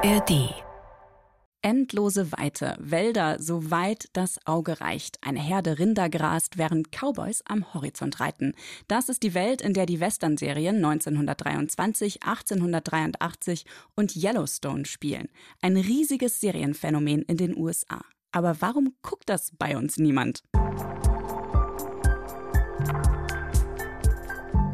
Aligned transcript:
ARD 0.00 0.54
Endlose 1.60 2.30
Weite, 2.30 2.76
Wälder, 2.78 3.38
so 3.40 3.72
weit 3.72 4.08
das 4.12 4.38
Auge 4.46 4.80
reicht. 4.80 5.18
Eine 5.22 5.40
Herde 5.40 5.80
Rinder 5.80 6.08
grast, 6.08 6.56
während 6.56 6.92
Cowboys 6.92 7.42
am 7.46 7.74
Horizont 7.74 8.20
reiten. 8.20 8.54
Das 8.86 9.08
ist 9.08 9.24
die 9.24 9.34
Welt, 9.34 9.60
in 9.60 9.74
der 9.74 9.86
die 9.86 9.98
Western-Serien 9.98 10.76
1923, 10.76 12.22
1883 12.22 13.64
und 13.96 14.14
Yellowstone 14.14 14.86
spielen. 14.86 15.30
Ein 15.62 15.76
riesiges 15.76 16.38
Serienphänomen 16.38 17.22
in 17.22 17.36
den 17.36 17.56
USA. 17.56 18.00
Aber 18.30 18.60
warum 18.60 18.94
guckt 19.02 19.28
das 19.28 19.50
bei 19.58 19.76
uns 19.76 19.96
niemand? 19.96 20.44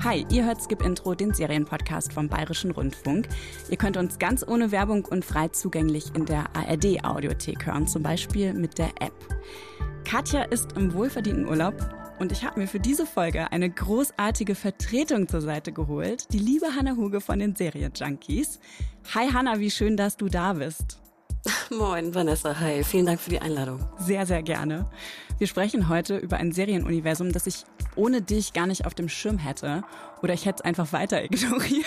Hi, 0.05 0.27
ihr 0.31 0.45
hört 0.45 0.61
Skip 0.63 0.85
Intro, 0.85 1.15
den 1.15 1.33
Serienpodcast 1.33 2.13
vom 2.13 2.29
Bayerischen 2.29 2.73
Rundfunk. 2.73 3.27
Ihr 3.71 3.79
könnt 3.79 3.97
uns 3.97 4.19
ganz 4.19 4.47
ohne 4.47 4.71
Werbung 4.71 5.07
und 5.07 5.25
frei 5.25 5.49
zugänglich 5.49 6.15
in 6.15 6.27
der 6.27 6.45
ARD 6.55 7.03
Audiothek 7.03 7.65
hören, 7.65 7.87
zum 7.87 8.03
Beispiel 8.03 8.53
mit 8.53 8.77
der 8.77 8.91
App. 9.01 9.15
Katja 10.05 10.43
ist 10.43 10.77
im 10.77 10.93
wohlverdienten 10.93 11.49
Urlaub 11.49 11.75
und 12.19 12.33
ich 12.33 12.45
habe 12.45 12.61
mir 12.61 12.69
für 12.69 12.81
diese 12.81 13.07
Folge 13.07 13.51
eine 13.51 13.71
großartige 13.71 14.55
Vertretung 14.55 15.27
zur 15.27 15.41
Seite 15.41 15.73
geholt, 15.73 16.31
die 16.35 16.39
liebe 16.39 16.67
Hanna 16.77 16.97
Huge 16.97 17.23
von 17.23 17.39
den 17.39 17.57
Serienjunkies. 17.57 18.61
Hi 19.15 19.31
Hanna, 19.33 19.59
wie 19.59 19.71
schön, 19.71 19.97
dass 19.97 20.19
du 20.19 20.29
da 20.29 20.53
bist. 20.53 20.99
Moin, 21.71 22.15
Vanessa. 22.15 22.59
Hi, 22.61 22.85
vielen 22.85 23.07
Dank 23.07 23.21
für 23.21 23.31
die 23.31 23.41
Einladung. 23.41 23.81
Sehr, 23.99 24.27
sehr 24.27 24.43
gerne. 24.43 24.87
Wir 25.37 25.49
sprechen 25.49 25.89
heute 25.89 26.17
über 26.17 26.37
ein 26.37 26.53
Serienuniversum, 26.53 27.33
das 27.33 27.49
ich 27.49 27.65
ohne 27.97 28.23
dich 28.23 28.53
gar 28.53 28.69
nicht 28.69 28.87
auf 28.87 28.95
dem 28.95 29.09
Schirm 29.09 29.39
hätte. 29.39 29.83
Oder 30.23 30.33
ich 30.33 30.47
hätte 30.47 30.59
es 30.59 30.65
einfach 30.65 30.93
weiter 30.93 31.25
ignoriert. 31.25 31.85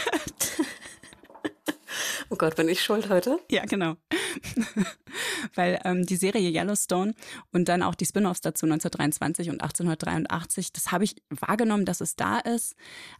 Oh 2.30 2.36
Gott, 2.36 2.58
bin 2.58 2.68
ich 2.68 2.82
schuld 2.82 3.10
heute? 3.10 3.40
Ja, 3.50 3.64
genau. 3.66 3.96
Weil 5.56 5.80
ähm, 5.86 6.06
die 6.06 6.18
Serie 6.18 6.50
Yellowstone 6.50 7.14
und 7.54 7.70
dann 7.70 7.82
auch 7.82 7.96
die 7.96 8.06
Spin-offs 8.06 8.42
dazu 8.42 8.66
1923 8.66 9.50
und 9.50 9.62
1883, 9.62 10.74
das 10.74 10.92
habe 10.92 11.06
ich 11.06 11.16
wahrgenommen, 11.30 11.86
dass 11.86 12.02
es 12.02 12.18
da 12.18 12.40
ist, 12.40 12.76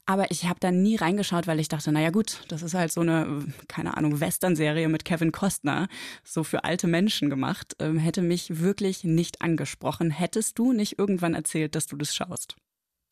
aber 0.06 0.30
ich 0.30 0.46
habe 0.46 0.60
da 0.60 0.72
nie 0.72 0.98
reingeschaut, 0.98 1.48
weil 1.48 1.62
ich 1.62 1.70
dachte, 1.70 1.92
naja 1.94 2.10
gut, 2.10 2.42
das 2.50 2.62
ist 2.64 2.74
halt 2.74 2.92
so 2.92 3.02
eine, 3.02 3.46
keine 3.70 3.96
Ahnung, 3.96 4.20
Western-Serie 4.20 4.90
mit 4.90 5.06
Kevin 5.06 5.32
Costner, 5.32 5.88
so 6.26 6.44
für 6.44 6.66
alte 6.66 6.88
Menschen 6.88 7.30
gemacht, 7.30 7.76
ähm, 7.80 7.98
hätte 7.98 8.22
mich 8.22 8.60
wirklich 8.60 9.06
nicht 9.06 9.42
angesprochen. 9.42 10.12
Hättest 10.12 10.60
du 10.60 10.74
nicht 10.74 11.00
irgendwann 11.00 11.34
erzählt, 11.34 11.76
dass 11.76 11.88
du 11.88 11.96
das 11.96 12.14
schaust? 12.14 12.56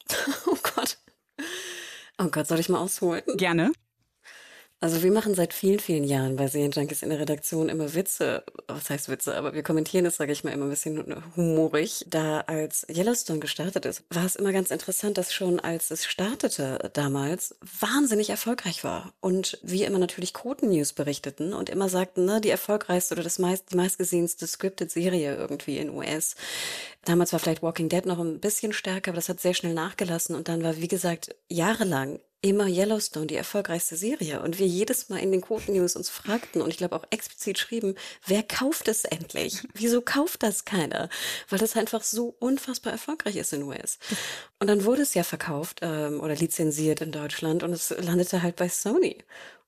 Oh 0.48 0.58
Gott. 0.76 0.98
Oh 2.18 2.28
Gott, 2.30 2.48
soll 2.48 2.60
ich 2.60 2.70
mal 2.70 2.80
ausholen? 2.80 3.24
Gerne. 3.36 3.72
Also 4.86 5.02
wir 5.02 5.12
machen 5.12 5.34
seit 5.34 5.52
vielen, 5.52 5.80
vielen 5.80 6.04
Jahren 6.04 6.36
bei 6.36 6.46
Serienjunkies 6.46 7.02
in 7.02 7.10
der 7.10 7.20
Redaktion 7.20 7.70
immer 7.70 7.96
Witze, 7.96 8.44
was 8.68 8.92
heißt 8.92 9.10
Witze, 9.10 9.36
aber 9.36 9.56
wir 9.56 9.64
kommentieren 9.64 10.06
das, 10.06 10.18
sage 10.18 10.32
ich 10.32 10.44
mal, 10.44 10.52
immer 10.52 10.68
ein 10.68 10.70
bisschen 10.70 11.24
humorig. 11.36 12.06
Da 12.08 12.42
als 12.42 12.86
Yellowstone 12.88 13.40
gestartet 13.40 13.88
ist, 13.88 14.04
war 14.12 14.28
es 14.28 14.36
immer 14.36 14.52
ganz 14.52 14.70
interessant, 14.70 15.18
dass 15.18 15.34
schon 15.34 15.60
als 15.60 15.90
es 15.90 16.06
startete 16.06 16.92
damals 16.94 17.56
wahnsinnig 17.80 18.30
erfolgreich 18.30 18.84
war. 18.84 19.12
Und 19.22 19.58
wir 19.64 19.88
immer 19.88 19.98
natürlich 19.98 20.36
Quoten-News 20.36 20.94
berichteten 20.94 21.56
und 21.56 21.72
immer 21.72 21.90
sagten, 21.90 22.26
ne, 22.26 22.40
die 22.40 22.52
erfolgreichste 22.52 23.16
oder 23.16 23.24
das 23.24 23.40
meist, 23.40 23.72
die 23.72 23.78
meistgesehenste 23.78 24.46
Scripted-Serie 24.46 25.36
irgendwie 25.36 25.80
in 25.80 25.90
US. 25.90 26.36
Damals 27.06 27.34
war 27.34 27.40
vielleicht 27.40 27.64
Walking 27.64 27.90
Dead 27.90 28.06
noch 28.06 28.20
ein 28.20 28.40
bisschen 28.40 28.72
stärker, 28.72 29.10
aber 29.10 29.16
das 29.16 29.30
hat 29.30 29.40
sehr 29.40 29.56
schnell 29.56 29.74
nachgelassen 29.74 30.36
und 30.36 30.48
dann 30.48 30.62
war, 30.62 30.78
wie 30.78 30.88
gesagt, 30.88 31.36
jahrelang 31.50 32.20
immer 32.46 32.68
Yellowstone 32.68 33.26
die 33.26 33.36
erfolgreichste 33.36 33.96
Serie 33.96 34.42
und 34.42 34.60
wir 34.60 34.68
jedes 34.68 35.10
Mal 35.10 35.18
in 35.18 35.32
den 35.32 35.42
Quoten-News 35.42 35.96
uns 35.96 36.10
fragten 36.10 36.62
und 36.62 36.70
ich 36.70 36.78
glaube 36.78 36.96
auch 36.96 37.06
explizit 37.10 37.58
schrieben, 37.58 37.96
wer 38.28 38.44
kauft 38.44 38.88
es 38.88 39.04
endlich? 39.04 39.64
Wieso 39.74 40.02
kauft 40.02 40.44
das 40.44 40.64
keiner? 40.64 41.10
Weil 41.50 41.60
das 41.60 41.76
einfach 41.76 42.04
so 42.04 42.36
unfassbar 42.40 42.94
erfolgreich 42.94 43.36
ist 43.38 43.52
in 43.54 43.64
US. 43.64 43.98
Und 44.60 44.68
dann 44.68 44.86
wurde 44.86 45.02
es 45.02 45.16
ja 45.16 45.24
verkauft 45.24 45.80
ähm, 45.82 46.20
oder 46.20 46.36
lizenziert 46.36 47.02
in 47.02 47.12
Deutschland 47.12 47.64
und 47.64 47.74
es 47.74 47.90
landete 47.90 48.44
halt 48.44 48.56
bei 48.56 48.70
Sony. 48.70 49.18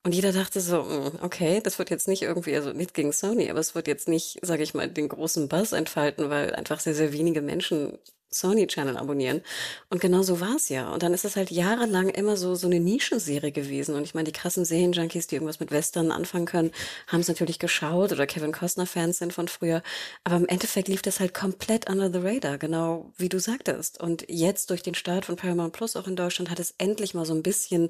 Und 0.04 0.14
jeder 0.14 0.32
dachte 0.32 0.62
so, 0.62 0.84
hm, 0.88 1.20
okay, 1.22 1.60
das 1.62 1.80
wird 1.80 1.90
jetzt 1.90 2.08
nicht 2.08 2.22
irgendwie, 2.22 2.56
also 2.56 2.72
nicht 2.74 2.94
gegen 2.94 3.12
Sony, 3.12 3.50
aber 3.50 3.60
es 3.60 3.76
wird 3.76 3.88
jetzt 3.88 4.08
nicht, 4.08 4.38
sage 4.42 4.64
ich 4.64 4.74
mal, 4.74 4.88
den 4.88 5.10
großen 5.10 5.50
Buzz 5.50 5.72
entfalten, 5.72 6.30
weil 6.30 6.54
einfach 6.56 6.80
sehr, 6.80 6.94
sehr 6.94 7.12
wenige 7.12 7.42
Menschen 7.42 7.98
Sony 8.30 8.68
Channel 8.68 8.98
abonnieren. 8.98 9.42
Und 9.90 10.02
genau 10.02 10.22
so 10.22 10.40
war 10.40 10.56
es 10.56 10.70
ja. 10.70 10.92
Und 10.92 11.04
dann 11.04 11.14
ist 11.14 11.26
es 11.26 11.36
halt 11.36 11.52
jahrelang 11.52 12.10
immer 12.10 12.38
so, 12.38 12.56
so 12.56 12.68
eine 12.68 12.80
Nischenserie 12.80 13.52
gewesen. 13.52 13.96
Und 13.96 14.04
ich 14.04 14.14
meine, 14.14 14.26
die 14.26 14.32
krassen 14.32 14.66
Serienjunkies, 14.66 15.28
die 15.28 15.36
irgendwas 15.36 15.60
mit 15.60 15.72
Western 15.72 16.12
anfangen 16.12 16.46
können, 16.46 16.72
haben 17.08 17.22
es 17.22 17.28
natürlich 17.28 17.60
geschaut 17.60 18.12
oder 18.12 18.28
Kevin 18.28 18.52
Costner-Fans 18.52 19.18
sind 19.18 19.34
von 19.34 19.48
früher. 19.48 19.82
Aber 20.24 20.36
im 20.38 20.48
Endeffekt 20.48 20.88
lief 20.88 21.02
das 21.02 21.20
halt 21.20 21.34
komplett 21.34 21.90
under 21.90 22.12
the 22.12 22.20
radar, 22.20 22.58
genau 22.58 23.12
wie 23.18 23.30
du 23.30 23.40
sagtest. 23.40 24.02
Und 24.02 24.26
jetzt 24.28 24.70
durch 24.70 24.84
den 24.84 24.96
Start 24.96 25.26
von 25.26 25.36
Paramount 25.36 25.74
Plus 25.74 25.96
auch 25.96 26.08
in 26.08 26.16
Deutschland 26.16 26.50
hat 26.50 26.60
es 26.60 26.74
endlich 26.78 27.14
mal 27.14 27.26
so 27.26 27.34
ein 27.34 27.44
bisschen, 27.44 27.90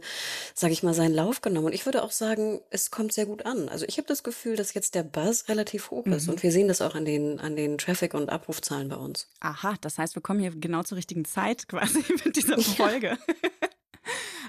sage 0.53 0.73
ich 0.73 0.83
mal, 0.83 0.93
seinen 0.93 1.13
Lauf 1.15 1.41
genommen. 1.41 1.67
Und 1.67 1.73
ich 1.73 1.85
würde 1.85 2.03
auch 2.03 2.11
sagen, 2.11 2.61
es 2.69 2.91
kommt 2.91 3.13
sehr 3.13 3.25
gut 3.25 3.45
an. 3.45 3.69
Also 3.69 3.85
ich 3.87 3.97
habe 3.97 4.07
das 4.07 4.23
Gefühl, 4.23 4.55
dass 4.55 4.73
jetzt 4.73 4.95
der 4.95 5.03
Buzz 5.03 5.45
relativ 5.47 5.91
hoch 5.91 6.05
ist. 6.05 6.27
Mhm. 6.27 6.33
Und 6.33 6.43
wir 6.43 6.51
sehen 6.51 6.67
das 6.67 6.81
auch 6.81 6.95
an 6.95 7.05
den, 7.05 7.39
an 7.39 7.55
den 7.55 7.77
Traffic- 7.77 8.13
und 8.13 8.29
Abrufzahlen 8.29 8.89
bei 8.89 8.95
uns. 8.95 9.27
Aha, 9.39 9.75
das 9.81 9.97
heißt, 9.97 10.15
wir 10.15 10.21
kommen 10.27 10.41
hier 10.41 10.51
genau 10.51 10.83
zur 10.83 10.97
richtigen 10.97 11.23
Zeit 11.23 11.67
quasi 11.69 12.03
mit 12.25 12.35
dieser 12.35 12.59
Folge. 12.59 13.17
Ja. 13.17 13.35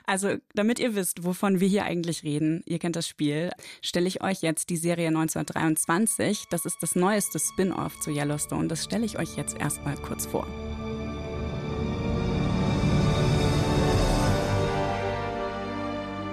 Also, 0.07 0.37
damit 0.55 0.81
ihr 0.81 0.95
wisst, 0.97 1.25
wovon 1.25 1.61
wir 1.61 1.69
hier 1.69 1.85
eigentlich 1.85 2.25
reden, 2.25 2.63
ihr 2.67 2.79
kennt 2.79 2.97
das 2.97 3.07
Spiel, 3.07 3.51
stelle 3.83 4.09
ich 4.09 4.23
euch 4.23 4.43
jetzt 4.43 4.71
die 4.71 4.77
Serie 4.77 5.09
1923. 5.09 6.47
Das 6.51 6.65
ist 6.65 6.79
das 6.81 6.97
neueste 6.97 7.39
Spin-off 7.39 8.01
zu 8.01 8.11
Yellowstone. 8.11 8.67
Das 8.69 8.83
stelle 8.83 9.05
ich 9.05 9.19
euch 9.19 9.37
jetzt 9.37 9.57
erstmal 9.59 9.97
kurz 9.97 10.27
vor. 10.27 10.47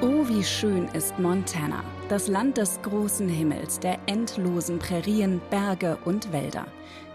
Oh, 0.02 0.28
wie 0.28 0.44
schön 0.44 0.88
ist 0.90 1.20
Montana, 1.20 1.84
das 2.10 2.28
Land 2.28 2.58
des 2.58 2.82
großen 2.82 3.28
Himmels, 3.28 3.80
der 3.80 4.00
endlosen 4.08 4.80
Prärien, 4.80 5.42
Berge 5.50 5.98
und 6.06 6.32
Wälder. 6.32 6.66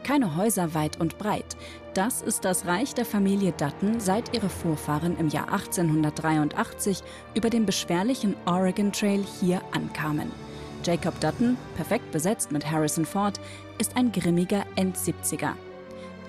Keine 0.03 0.37
Häuser 0.37 0.75
weit 0.75 1.01
und 1.01 1.19
breit. 1.19 1.57
Das 1.95 2.23
ist 2.23 2.45
das 2.45 2.67
Reich 2.67 2.95
der 2.95 3.05
Familie 3.05 3.53
Dutton, 3.53 4.01
seit 4.01 4.35
ihre 4.35 4.49
Vorfahren 4.49 5.19
im 5.19 5.29
Jahr 5.29 5.53
1883 5.53 7.03
über 7.35 7.51
den 7.51 7.67
beschwerlichen 7.67 8.37
Oregon 8.47 8.93
Trail 8.93 9.25
hier 9.41 9.61
ankamen. 9.73 10.31
Jacob 10.85 11.21
Dutton, 11.21 11.59
perfekt 11.77 12.11
besetzt 12.11 12.53
mit 12.53 12.71
Harrison 12.71 13.05
Ford, 13.05 13.39
ist 13.79 13.97
ein 13.97 14.13
grimmiger 14.13 14.65
End-70er. 14.77 15.53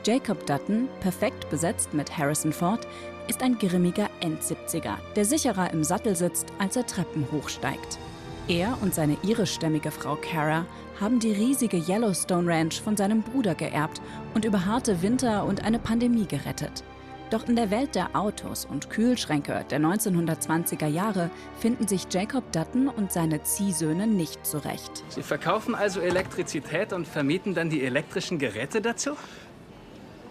Jacob 0.03 0.45
Dutton, 0.45 0.89
perfekt 0.99 1.49
besetzt 1.49 1.93
mit 1.93 2.17
Harrison 2.17 2.51
Ford, 2.51 2.87
ist 3.27 3.43
ein 3.43 3.57
grimmiger 3.57 4.09
End-70er, 4.19 4.95
der 5.15 5.25
sicherer 5.25 5.71
im 5.71 5.83
Sattel 5.83 6.15
sitzt, 6.15 6.47
als 6.59 6.75
er 6.75 6.85
Treppen 6.85 7.27
hochsteigt. 7.31 7.99
Er 8.47 8.77
und 8.81 8.95
seine 8.95 9.15
irischstämmige 9.23 9.91
Frau 9.91 10.17
Cara 10.17 10.65
haben 11.01 11.19
die 11.19 11.33
riesige 11.33 11.77
Yellowstone 11.77 12.47
Ranch 12.47 12.79
von 12.79 12.95
seinem 12.95 13.23
Bruder 13.23 13.55
geerbt 13.55 14.01
und 14.35 14.45
über 14.45 14.65
harte 14.65 15.01
Winter 15.01 15.43
und 15.45 15.63
eine 15.63 15.79
Pandemie 15.79 16.27
gerettet. 16.27 16.83
Doch 17.31 17.47
in 17.47 17.55
der 17.55 17.71
Welt 17.71 17.95
der 17.95 18.15
Autos 18.15 18.65
und 18.65 18.89
Kühlschränke 18.89 19.65
der 19.69 19.79
1920er 19.79 20.87
Jahre 20.87 21.31
finden 21.57 21.87
sich 21.87 22.05
Jacob 22.11 22.51
Dutton 22.51 22.87
und 22.87 23.11
seine 23.11 23.41
Ziehsöhne 23.41 24.05
nicht 24.05 24.45
zurecht. 24.45 25.03
Sie 25.09 25.23
verkaufen 25.23 25.73
also 25.73 26.01
Elektrizität 26.01 26.93
und 26.93 27.07
vermieten 27.07 27.55
dann 27.55 27.69
die 27.69 27.83
elektrischen 27.83 28.37
Geräte 28.37 28.81
dazu? 28.81 29.11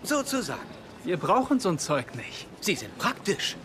Sozusagen. 0.02 0.60
Wir 1.04 1.16
brauchen 1.16 1.58
so 1.58 1.70
ein 1.70 1.78
Zeug 1.78 2.14
nicht. 2.14 2.47
Sie 2.60 2.75
sind 2.75 2.97
praktisch. 2.98 3.56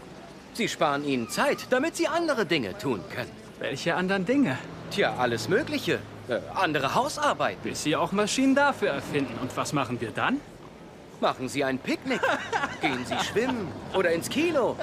Sie 0.53 0.69
sparen 0.69 1.03
Ihnen 1.03 1.29
Zeit, 1.29 1.67
damit 1.69 1.97
Sie 1.97 2.07
andere 2.07 2.45
Dinge 2.45 2.77
tun 2.77 3.01
können. 3.13 3.31
Welche 3.59 3.95
anderen 3.95 4.25
Dinge? 4.25 4.57
Tja, 4.91 5.15
alles 5.17 5.49
Mögliche. 5.49 5.99
Äh, 6.27 6.39
andere 6.53 6.95
Hausarbeit. 6.95 7.61
Bis 7.63 7.83
Sie 7.83 7.95
auch 7.95 8.11
Maschinen 8.11 8.55
dafür 8.55 8.89
erfinden. 8.89 9.37
Und 9.41 9.55
was 9.55 9.73
machen 9.73 10.01
wir 10.01 10.11
dann? 10.11 10.39
Machen 11.21 11.47
Sie 11.47 11.63
ein 11.63 11.77
Picknick. 11.77 12.21
Gehen 12.81 13.05
Sie 13.05 13.17
schwimmen 13.19 13.67
oder 13.95 14.11
ins 14.11 14.29
Kino. 14.29 14.75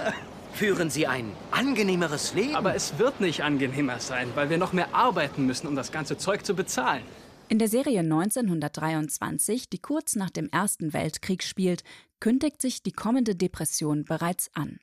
Führen 0.52 0.90
Sie 0.90 1.06
ein 1.06 1.32
angenehmeres 1.50 2.34
Leben. 2.34 2.56
Aber 2.56 2.74
es 2.74 2.98
wird 2.98 3.20
nicht 3.20 3.42
angenehmer 3.42 3.98
sein, 3.98 4.28
weil 4.34 4.50
wir 4.50 4.58
noch 4.58 4.72
mehr 4.72 4.94
arbeiten 4.94 5.46
müssen, 5.46 5.66
um 5.66 5.76
das 5.76 5.92
ganze 5.92 6.16
Zeug 6.16 6.44
zu 6.44 6.54
bezahlen. 6.54 7.02
In 7.48 7.58
der 7.58 7.68
Serie 7.68 8.00
1923, 8.00 9.68
die 9.68 9.78
kurz 9.78 10.16
nach 10.16 10.30
dem 10.30 10.48
Ersten 10.48 10.92
Weltkrieg 10.92 11.42
spielt, 11.42 11.82
kündigt 12.20 12.62
sich 12.62 12.82
die 12.82 12.92
kommende 12.92 13.34
Depression 13.34 14.04
bereits 14.04 14.50
an. 14.54 14.78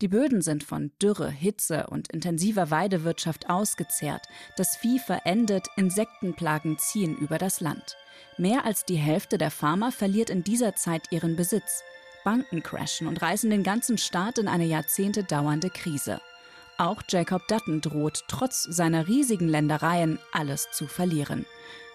Die 0.00 0.08
Böden 0.08 0.42
sind 0.42 0.64
von 0.64 0.90
Dürre, 1.00 1.30
Hitze 1.30 1.86
und 1.86 2.08
intensiver 2.08 2.70
Weidewirtschaft 2.70 3.48
ausgezehrt, 3.48 4.26
das 4.56 4.76
Vieh 4.76 4.98
verendet, 4.98 5.68
Insektenplagen 5.76 6.78
ziehen 6.78 7.16
über 7.16 7.38
das 7.38 7.60
Land. 7.60 7.96
Mehr 8.36 8.64
als 8.64 8.84
die 8.84 8.96
Hälfte 8.96 9.38
der 9.38 9.52
Farmer 9.52 9.92
verliert 9.92 10.30
in 10.30 10.42
dieser 10.42 10.74
Zeit 10.74 11.12
ihren 11.12 11.36
Besitz. 11.36 11.82
Banken 12.24 12.62
crashen 12.62 13.06
und 13.06 13.22
reißen 13.22 13.50
den 13.50 13.62
ganzen 13.62 13.96
Staat 13.96 14.38
in 14.38 14.48
eine 14.48 14.64
Jahrzehnte 14.64 15.22
dauernde 15.22 15.70
Krise. 15.70 16.20
Auch 16.76 17.02
Jacob 17.08 17.46
Dutton 17.46 17.80
droht, 17.80 18.24
trotz 18.26 18.64
seiner 18.64 19.06
riesigen 19.06 19.48
Ländereien, 19.48 20.18
alles 20.32 20.68
zu 20.72 20.88
verlieren. 20.88 21.46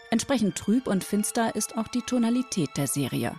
Entsprechend 0.10 0.56
trüb 0.56 0.88
und 0.88 1.04
finster 1.04 1.56
ist 1.56 1.78
auch 1.78 1.90
die 1.90 2.02
Tonalität 2.02 2.70
der 2.78 2.88
Serie. 2.88 3.36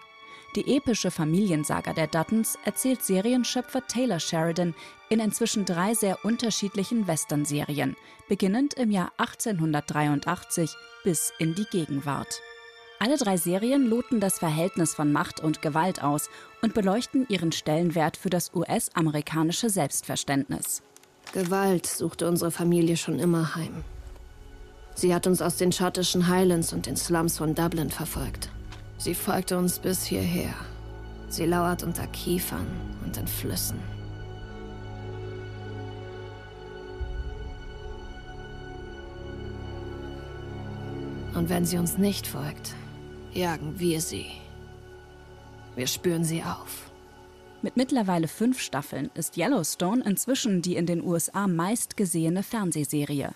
Die 0.56 0.76
epische 0.76 1.12
Familiensaga 1.12 1.92
der 1.92 2.08
Duttons 2.08 2.58
erzählt 2.64 3.04
Serienschöpfer 3.04 3.86
Taylor 3.86 4.18
Sheridan 4.18 4.74
in 5.08 5.20
inzwischen 5.20 5.64
drei 5.64 5.94
sehr 5.94 6.24
unterschiedlichen 6.24 7.06
Western-Serien, 7.06 7.94
beginnend 8.28 8.74
im 8.74 8.90
Jahr 8.90 9.12
1883 9.18 10.74
bis 11.04 11.32
in 11.38 11.54
die 11.54 11.66
Gegenwart. 11.70 12.40
Alle 12.98 13.16
drei 13.16 13.36
Serien 13.36 13.86
loten 13.86 14.18
das 14.18 14.40
Verhältnis 14.40 14.92
von 14.92 15.12
Macht 15.12 15.38
und 15.38 15.62
Gewalt 15.62 16.02
aus 16.02 16.28
und 16.62 16.74
beleuchten 16.74 17.26
ihren 17.28 17.52
Stellenwert 17.52 18.16
für 18.16 18.28
das 18.28 18.52
US-amerikanische 18.52 19.70
Selbstverständnis. 19.70 20.82
Gewalt 21.32 21.86
suchte 21.86 22.26
unsere 22.26 22.50
Familie 22.50 22.96
schon 22.96 23.20
immer 23.20 23.54
heim. 23.54 23.84
Sie 24.96 25.14
hat 25.14 25.28
uns 25.28 25.40
aus 25.40 25.56
den 25.56 25.70
schottischen 25.70 26.26
Highlands 26.26 26.72
und 26.72 26.86
den 26.86 26.96
Slums 26.96 27.38
von 27.38 27.54
Dublin 27.54 27.90
verfolgt. 27.90 28.50
Sie 29.00 29.14
folgte 29.14 29.56
uns 29.56 29.78
bis 29.78 30.04
hierher. 30.04 30.54
Sie 31.30 31.46
lauert 31.46 31.82
unter 31.82 32.06
Kiefern 32.08 32.66
und 33.02 33.16
in 33.16 33.26
Flüssen. 33.26 33.80
Und 41.34 41.48
wenn 41.48 41.64
sie 41.64 41.78
uns 41.78 41.96
nicht 41.96 42.26
folgt, 42.26 42.74
jagen 43.32 43.80
wir 43.80 44.02
sie. 44.02 44.26
Wir 45.76 45.86
spüren 45.86 46.24
sie 46.24 46.42
auf. 46.42 46.90
Mit 47.62 47.78
mittlerweile 47.78 48.28
fünf 48.28 48.60
Staffeln 48.60 49.10
ist 49.14 49.38
Yellowstone 49.38 50.04
inzwischen 50.04 50.60
die 50.60 50.76
in 50.76 50.84
den 50.84 51.02
USA 51.02 51.46
meistgesehene 51.46 52.42
Fernsehserie. 52.42 53.30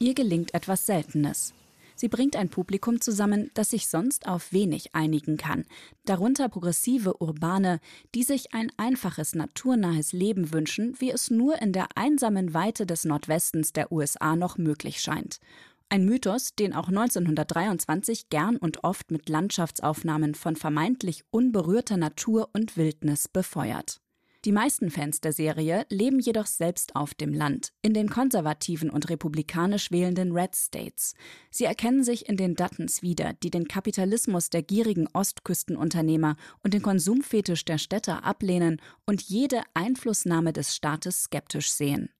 Ihr 0.00 0.14
gelingt 0.14 0.52
etwas 0.52 0.84
Seltenes. 0.84 1.54
Sie 1.96 2.08
bringt 2.08 2.36
ein 2.36 2.50
Publikum 2.50 3.00
zusammen, 3.00 3.50
das 3.54 3.70
sich 3.70 3.88
sonst 3.88 4.28
auf 4.28 4.52
wenig 4.52 4.94
einigen 4.94 5.38
kann, 5.38 5.64
darunter 6.04 6.48
progressive 6.48 7.20
Urbane, 7.20 7.80
die 8.14 8.22
sich 8.22 8.54
ein 8.54 8.70
einfaches, 8.76 9.34
naturnahes 9.34 10.12
Leben 10.12 10.52
wünschen, 10.52 10.94
wie 10.98 11.10
es 11.10 11.30
nur 11.30 11.60
in 11.60 11.72
der 11.72 11.88
einsamen 11.96 12.54
Weite 12.54 12.86
des 12.86 13.04
Nordwestens 13.04 13.72
der 13.72 13.90
USA 13.90 14.36
noch 14.36 14.58
möglich 14.58 15.00
scheint. 15.00 15.40
Ein 15.88 16.04
Mythos, 16.04 16.54
den 16.54 16.74
auch 16.74 16.88
1923 16.88 18.28
gern 18.28 18.56
und 18.56 18.84
oft 18.84 19.10
mit 19.10 19.28
Landschaftsaufnahmen 19.28 20.34
von 20.34 20.56
vermeintlich 20.56 21.24
unberührter 21.30 21.96
Natur 21.96 22.50
und 22.52 22.76
Wildnis 22.76 23.28
befeuert. 23.28 24.00
Die 24.46 24.52
meisten 24.52 24.92
Fans 24.92 25.20
der 25.20 25.32
Serie 25.32 25.86
leben 25.90 26.20
jedoch 26.20 26.46
selbst 26.46 26.94
auf 26.94 27.14
dem 27.14 27.34
Land, 27.34 27.72
in 27.82 27.94
den 27.94 28.08
konservativen 28.08 28.90
und 28.90 29.10
republikanisch 29.10 29.90
wählenden 29.90 30.30
Red 30.30 30.54
States. 30.54 31.14
Sie 31.50 31.64
erkennen 31.64 32.04
sich 32.04 32.28
in 32.28 32.36
den 32.36 32.54
Duttons 32.54 33.02
wieder, 33.02 33.32
die 33.32 33.50
den 33.50 33.66
Kapitalismus 33.66 34.48
der 34.48 34.62
gierigen 34.62 35.08
Ostküstenunternehmer 35.12 36.36
und 36.62 36.74
den 36.74 36.82
Konsumfetisch 36.82 37.64
der 37.64 37.78
Städter 37.78 38.22
ablehnen 38.22 38.80
und 39.04 39.20
jede 39.22 39.62
Einflussnahme 39.74 40.52
des 40.52 40.76
Staates 40.76 41.24
skeptisch 41.24 41.72
sehen. 41.72 42.10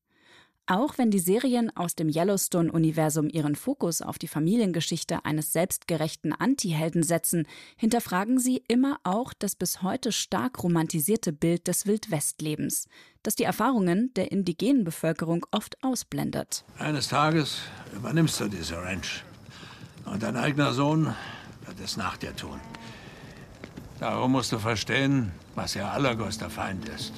Auch 0.69 0.99
wenn 0.99 1.13
die 1.13 1.21
Serien 1.21 1.71
aus 1.77 1.95
dem 1.95 2.09
Yellowstone-Universum 2.09 3.29
ihren 3.29 3.55
Fokus 3.55 4.03
auf 4.03 4.19
die 4.19 4.27
Familiengeschichte 4.27 5.25
eines 5.25 5.53
selbstgerechten 5.53 6.33
Antihelden 6.33 7.05
setzen, 7.05 7.47
hinterfragen 7.77 8.41
sie 8.41 8.65
immer 8.67 8.99
auch 9.05 9.33
das 9.33 9.55
bis 9.55 9.83
heute 9.83 10.11
stark 10.11 10.65
romantisierte 10.65 11.33
Bild 11.33 11.69
des 11.69 11.87
Wildwestlebens, 11.87 12.89
das 13.23 13.37
die 13.37 13.45
Erfahrungen 13.45 14.13
der 14.15 14.33
indigenen 14.33 14.83
Bevölkerung 14.83 15.47
oft 15.53 15.81
ausblendet. 15.85 16.65
Eines 16.79 17.07
Tages 17.07 17.59
übernimmst 17.95 18.41
du 18.41 18.49
diese 18.49 18.77
Ranch. 18.77 19.23
Und 20.05 20.25
dein 20.25 20.37
eigener 20.37 20.73
Sohn 20.73 21.15
wird 21.65 21.79
es 21.85 21.97
nach 21.97 22.17
dir 22.17 22.35
tun. 22.35 22.59
Darum 24.01 24.33
musst 24.33 24.51
du 24.51 24.59
verstehen, 24.59 25.31
was 25.55 25.77
ihr 25.77 25.89
allergrößter 25.89 26.51
Feind 26.51 26.89
ist. 26.89 27.13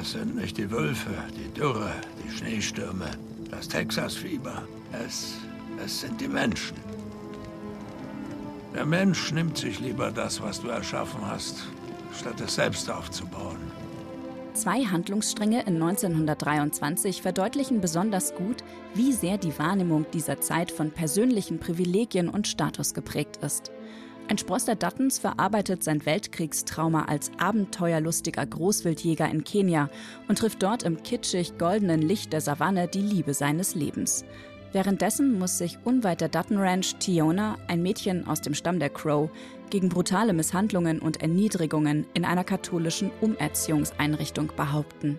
Es 0.00 0.12
sind 0.12 0.36
nicht 0.36 0.58
die 0.58 0.70
Wölfe, 0.70 1.10
die 1.36 1.52
Dürre, 1.52 1.92
die 2.24 2.30
Schneestürme, 2.30 3.10
das 3.50 3.68
Texasfieber. 3.68 4.62
Es, 5.04 5.34
es 5.84 6.00
sind 6.00 6.20
die 6.20 6.28
Menschen. 6.28 6.76
Der 8.74 8.84
Mensch 8.84 9.32
nimmt 9.32 9.56
sich 9.56 9.80
lieber 9.80 10.10
das, 10.10 10.42
was 10.42 10.60
du 10.60 10.68
erschaffen 10.68 11.20
hast, 11.26 11.64
statt 12.18 12.40
es 12.40 12.56
selbst 12.56 12.90
aufzubauen. 12.90 13.58
Zwei 14.54 14.84
Handlungsstränge 14.84 15.62
in 15.62 15.82
1923 15.82 17.22
verdeutlichen 17.22 17.80
besonders 17.80 18.34
gut, 18.34 18.62
wie 18.94 19.12
sehr 19.12 19.36
die 19.36 19.58
Wahrnehmung 19.58 20.06
dieser 20.12 20.40
Zeit 20.40 20.70
von 20.70 20.92
persönlichen 20.92 21.58
Privilegien 21.58 22.28
und 22.28 22.46
Status 22.46 22.94
geprägt 22.94 23.38
ist. 23.42 23.72
Ein 24.26 24.38
Spross 24.38 24.64
der 24.64 24.76
Duttons 24.76 25.18
verarbeitet 25.18 25.84
sein 25.84 26.06
Weltkriegstrauma 26.06 27.04
als 27.04 27.30
abenteuerlustiger 27.38 28.46
Großwildjäger 28.46 29.28
in 29.28 29.44
Kenia 29.44 29.90
und 30.28 30.38
trifft 30.38 30.62
dort 30.62 30.82
im 30.82 31.02
kitschig 31.02 31.58
goldenen 31.58 32.00
Licht 32.00 32.32
der 32.32 32.40
Savanne 32.40 32.88
die 32.88 33.02
Liebe 33.02 33.34
seines 33.34 33.74
Lebens. 33.74 34.24
Währenddessen 34.72 35.38
muss 35.38 35.58
sich 35.58 35.78
unweit 35.84 36.22
der 36.22 36.30
Dutton 36.30 36.58
Ranch 36.58 36.96
Tiona, 36.96 37.58
ein 37.68 37.82
Mädchen 37.82 38.26
aus 38.26 38.40
dem 38.40 38.54
Stamm 38.54 38.80
der 38.80 38.90
Crow, 38.90 39.30
gegen 39.70 39.90
brutale 39.90 40.32
Misshandlungen 40.32 41.00
und 41.00 41.20
Erniedrigungen 41.20 42.06
in 42.14 42.24
einer 42.24 42.44
katholischen 42.44 43.10
Umerziehungseinrichtung 43.20 44.50
behaupten. 44.56 45.18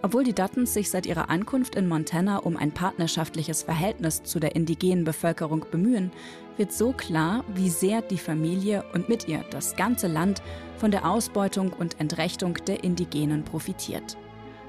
Obwohl 0.00 0.22
die 0.22 0.32
Duttons 0.32 0.74
sich 0.74 0.90
seit 0.90 1.06
ihrer 1.06 1.28
Ankunft 1.28 1.74
in 1.74 1.88
Montana 1.88 2.38
um 2.38 2.56
ein 2.56 2.72
partnerschaftliches 2.72 3.64
Verhältnis 3.64 4.22
zu 4.22 4.38
der 4.38 4.54
indigenen 4.54 5.04
Bevölkerung 5.04 5.66
bemühen, 5.70 6.12
wird 6.56 6.72
so 6.72 6.92
klar, 6.92 7.44
wie 7.54 7.68
sehr 7.68 8.02
die 8.02 8.18
Familie 8.18 8.84
und 8.94 9.08
mit 9.08 9.26
ihr 9.26 9.44
das 9.50 9.74
ganze 9.74 10.06
Land 10.06 10.40
von 10.76 10.92
der 10.92 11.08
Ausbeutung 11.08 11.72
und 11.72 12.00
Entrechtung 12.00 12.54
der 12.66 12.84
Indigenen 12.84 13.44
profitiert. 13.44 14.16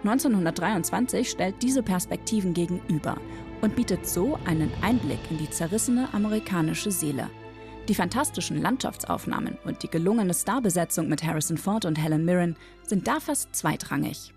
1923 0.04 1.30
stellt 1.30 1.62
diese 1.62 1.84
Perspektiven 1.84 2.54
gegenüber 2.54 3.18
und 3.62 3.76
bietet 3.76 4.08
so 4.08 4.40
einen 4.46 4.72
Einblick 4.82 5.20
in 5.30 5.38
die 5.38 5.50
zerrissene 5.50 6.08
amerikanische 6.14 6.90
Seele. 6.90 7.30
Die 7.88 7.96
fantastischen 7.96 8.62
Landschaftsaufnahmen 8.62 9.58
und 9.66 9.84
die 9.84 9.90
gelungene 9.90 10.34
Starbesetzung 10.34 11.08
mit 11.08 11.24
Harrison 11.24 11.58
Ford 11.58 11.86
und 11.86 11.98
Helen 11.98 12.24
Mirren 12.24 12.56
sind 12.84 13.08
da 13.08 13.20
fast 13.20 13.56
zweitrangig. 13.56 14.34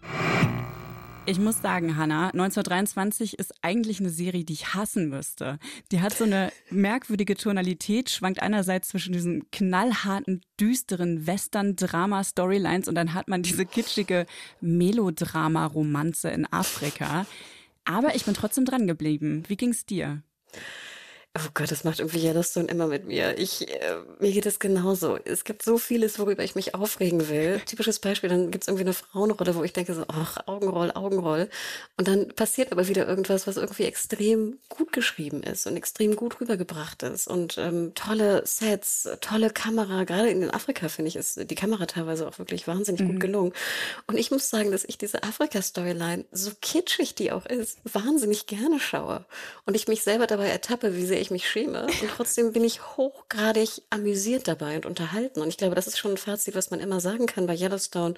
Ich 1.24 1.38
muss 1.38 1.62
sagen, 1.62 1.96
Hannah, 1.96 2.30
1923 2.30 3.38
ist 3.38 3.54
eigentlich 3.62 4.00
eine 4.00 4.10
Serie, 4.10 4.44
die 4.44 4.54
ich 4.54 4.74
hassen 4.74 5.08
müsste. 5.08 5.60
Die 5.92 6.00
hat 6.00 6.14
so 6.14 6.24
eine 6.24 6.52
merkwürdige 6.68 7.36
Tonalität, 7.36 8.10
schwankt 8.10 8.42
einerseits 8.42 8.88
zwischen 8.88 9.12
diesen 9.12 9.48
knallharten, 9.52 10.40
düsteren 10.58 11.24
Western-Drama-Storylines 11.24 12.88
und 12.88 12.96
dann 12.96 13.14
hat 13.14 13.28
man 13.28 13.42
diese 13.42 13.64
kitschige 13.64 14.26
Melodrama-Romanze 14.60 16.28
in 16.30 16.44
Afrika. 16.52 17.24
Aber 17.84 18.16
ich 18.16 18.24
bin 18.24 18.34
trotzdem 18.34 18.64
dran 18.64 18.88
geblieben. 18.88 19.44
Wie 19.46 19.56
ging's 19.56 19.86
dir? 19.86 20.22
Oh 21.34 21.48
Gott, 21.54 21.70
das 21.70 21.82
macht 21.82 21.98
irgendwie 21.98 22.26
Yellowstone 22.26 22.68
immer 22.68 22.88
mit 22.88 23.06
mir. 23.06 23.38
Ich, 23.38 23.66
äh, 23.66 23.96
mir 24.20 24.32
geht 24.32 24.44
es 24.44 24.58
genauso. 24.58 25.16
Es 25.24 25.44
gibt 25.44 25.62
so 25.62 25.78
vieles, 25.78 26.18
worüber 26.18 26.44
ich 26.44 26.56
mich 26.56 26.74
aufregen 26.74 27.26
will. 27.30 27.58
Typisches 27.64 28.00
Beispiel, 28.00 28.28
dann 28.28 28.50
gibt 28.50 28.64
es 28.64 28.68
irgendwie 28.68 28.84
eine 28.84 28.92
Frauenrolle, 28.92 29.54
wo 29.54 29.64
ich 29.64 29.72
denke 29.72 29.94
so, 29.94 30.04
ach, 30.08 30.46
Augenroll, 30.46 30.92
Augenroll. 30.92 31.48
Und 31.96 32.06
dann 32.06 32.28
passiert 32.28 32.70
aber 32.70 32.86
wieder 32.86 33.08
irgendwas, 33.08 33.46
was 33.46 33.56
irgendwie 33.56 33.84
extrem 33.84 34.58
gut 34.68 34.92
geschrieben 34.92 35.42
ist 35.42 35.66
und 35.66 35.74
extrem 35.78 36.16
gut 36.16 36.38
rübergebracht 36.38 37.02
ist. 37.02 37.28
Und 37.28 37.56
ähm, 37.56 37.92
tolle 37.94 38.46
Sets, 38.46 39.08
tolle 39.22 39.48
Kamera. 39.48 40.04
Gerade 40.04 40.28
in 40.28 40.50
Afrika, 40.50 40.90
finde 40.90 41.08
ich, 41.08 41.16
ist 41.16 41.50
die 41.50 41.54
Kamera 41.54 41.86
teilweise 41.86 42.28
auch 42.28 42.38
wirklich 42.38 42.66
wahnsinnig 42.66 43.00
mhm. 43.00 43.12
gut 43.12 43.20
gelungen. 43.20 43.52
Und 44.06 44.18
ich 44.18 44.30
muss 44.30 44.50
sagen, 44.50 44.70
dass 44.70 44.84
ich 44.84 44.98
diese 44.98 45.22
Afrika-Storyline, 45.22 46.26
so 46.30 46.50
kitschig 46.60 47.14
die 47.14 47.32
auch 47.32 47.46
ist, 47.46 47.78
wahnsinnig 47.90 48.46
gerne 48.46 48.78
schaue. 48.78 49.24
Und 49.64 49.76
ich 49.76 49.88
mich 49.88 50.02
selber 50.02 50.26
dabei 50.26 50.48
ertappe, 50.48 50.94
wie 50.94 51.06
sehr 51.06 51.21
ich 51.22 51.30
mich 51.30 51.48
schäme. 51.48 51.86
Und 51.86 52.10
trotzdem 52.16 52.52
bin 52.52 52.64
ich 52.64 52.96
hochgradig 52.96 53.82
amüsiert 53.90 54.48
dabei 54.48 54.76
und 54.76 54.86
unterhalten. 54.86 55.40
Und 55.40 55.48
ich 55.48 55.56
glaube, 55.56 55.74
das 55.74 55.86
ist 55.86 55.98
schon 55.98 56.12
ein 56.12 56.18
Fazit, 56.18 56.54
was 56.54 56.70
man 56.70 56.80
immer 56.80 57.00
sagen 57.00 57.26
kann 57.26 57.46
bei 57.46 57.54
Yellowstone 57.54 58.14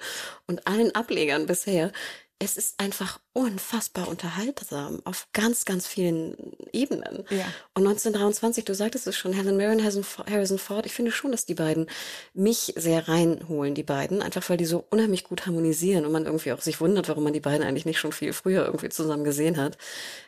und 0.47 0.67
allen 0.67 0.93
Ablegern 0.93 1.45
bisher 1.45 1.91
es 2.37 2.57
ist 2.57 2.81
einfach 2.81 3.19
unfassbar 3.31 4.09
unterhaltsam 4.09 5.01
auf 5.05 5.27
ganz, 5.31 5.63
ganz 5.63 5.87
vielen 5.87 6.35
Ebenen. 6.73 7.23
Ja. 7.29 7.45
Und 7.73 7.87
1923, 7.87 8.65
du 8.65 8.75
sagtest 8.75 9.07
es 9.07 9.15
schon, 9.15 9.31
Helen 9.31 9.55
Mirren, 9.55 9.81
Harrison 9.81 10.57
Ford, 10.59 10.85
ich 10.85 10.93
finde 10.93 11.11
schon, 11.11 11.31
dass 11.31 11.45
die 11.45 11.53
beiden 11.53 11.87
mich 12.33 12.73
sehr 12.75 13.07
reinholen, 13.07 13.73
die 13.73 13.83
beiden, 13.83 14.21
einfach 14.21 14.49
weil 14.49 14.57
die 14.57 14.65
so 14.65 14.83
unheimlich 14.89 15.23
gut 15.23 15.45
harmonisieren 15.45 16.05
und 16.05 16.11
man 16.11 16.25
irgendwie 16.25 16.51
auch 16.51 16.61
sich 16.61 16.81
wundert, 16.81 17.07
warum 17.07 17.23
man 17.23 17.33
die 17.33 17.39
beiden 17.39 17.65
eigentlich 17.65 17.85
nicht 17.85 17.99
schon 17.99 18.11
viel 18.11 18.33
früher 18.33 18.65
irgendwie 18.65 18.89
zusammen 18.89 19.23
gesehen 19.23 19.55
hat. 19.55 19.77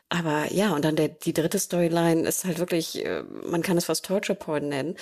Aber 0.08 0.52
ja, 0.54 0.74
und 0.74 0.86
dann 0.86 0.96
der, 0.96 1.10
die 1.10 1.34
dritte 1.34 1.60
Storyline 1.60 2.26
ist 2.26 2.46
halt 2.46 2.60
wirklich, 2.60 3.06
äh, 3.06 3.24
man 3.24 3.62
kann 3.62 3.78
es 3.78 3.86
fast 3.86 4.06
Torture 4.06 4.38
Porn 4.38 4.70
nennen, 4.70 4.96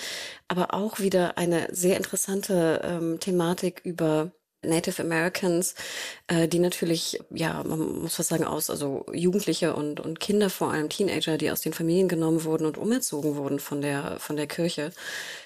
aber 0.48 0.74
auch 0.74 0.98
wieder 0.98 1.38
eine 1.38 1.68
sehr 1.70 1.96
interessante 1.96 2.80
ähm, 2.82 3.20
Thematik 3.20 3.80
über 3.84 4.32
Native 4.62 5.02
Americans, 5.02 5.74
äh, 6.26 6.48
die 6.48 6.58
natürlich, 6.58 7.20
ja, 7.30 7.62
man 7.64 8.02
muss 8.02 8.18
was 8.18 8.28
sagen, 8.28 8.44
aus, 8.44 8.70
also 8.70 9.06
Jugendliche 9.12 9.74
und, 9.74 10.00
und 10.00 10.20
Kinder, 10.20 10.50
vor 10.50 10.72
allem 10.72 10.88
Teenager, 10.88 11.38
die 11.38 11.50
aus 11.50 11.60
den 11.60 11.72
Familien 11.72 12.08
genommen 12.08 12.44
wurden 12.44 12.66
und 12.66 12.78
umerzogen 12.78 13.36
wurden 13.36 13.58
von 13.58 13.80
der, 13.80 14.18
von 14.18 14.36
der 14.36 14.46
Kirche. 14.46 14.92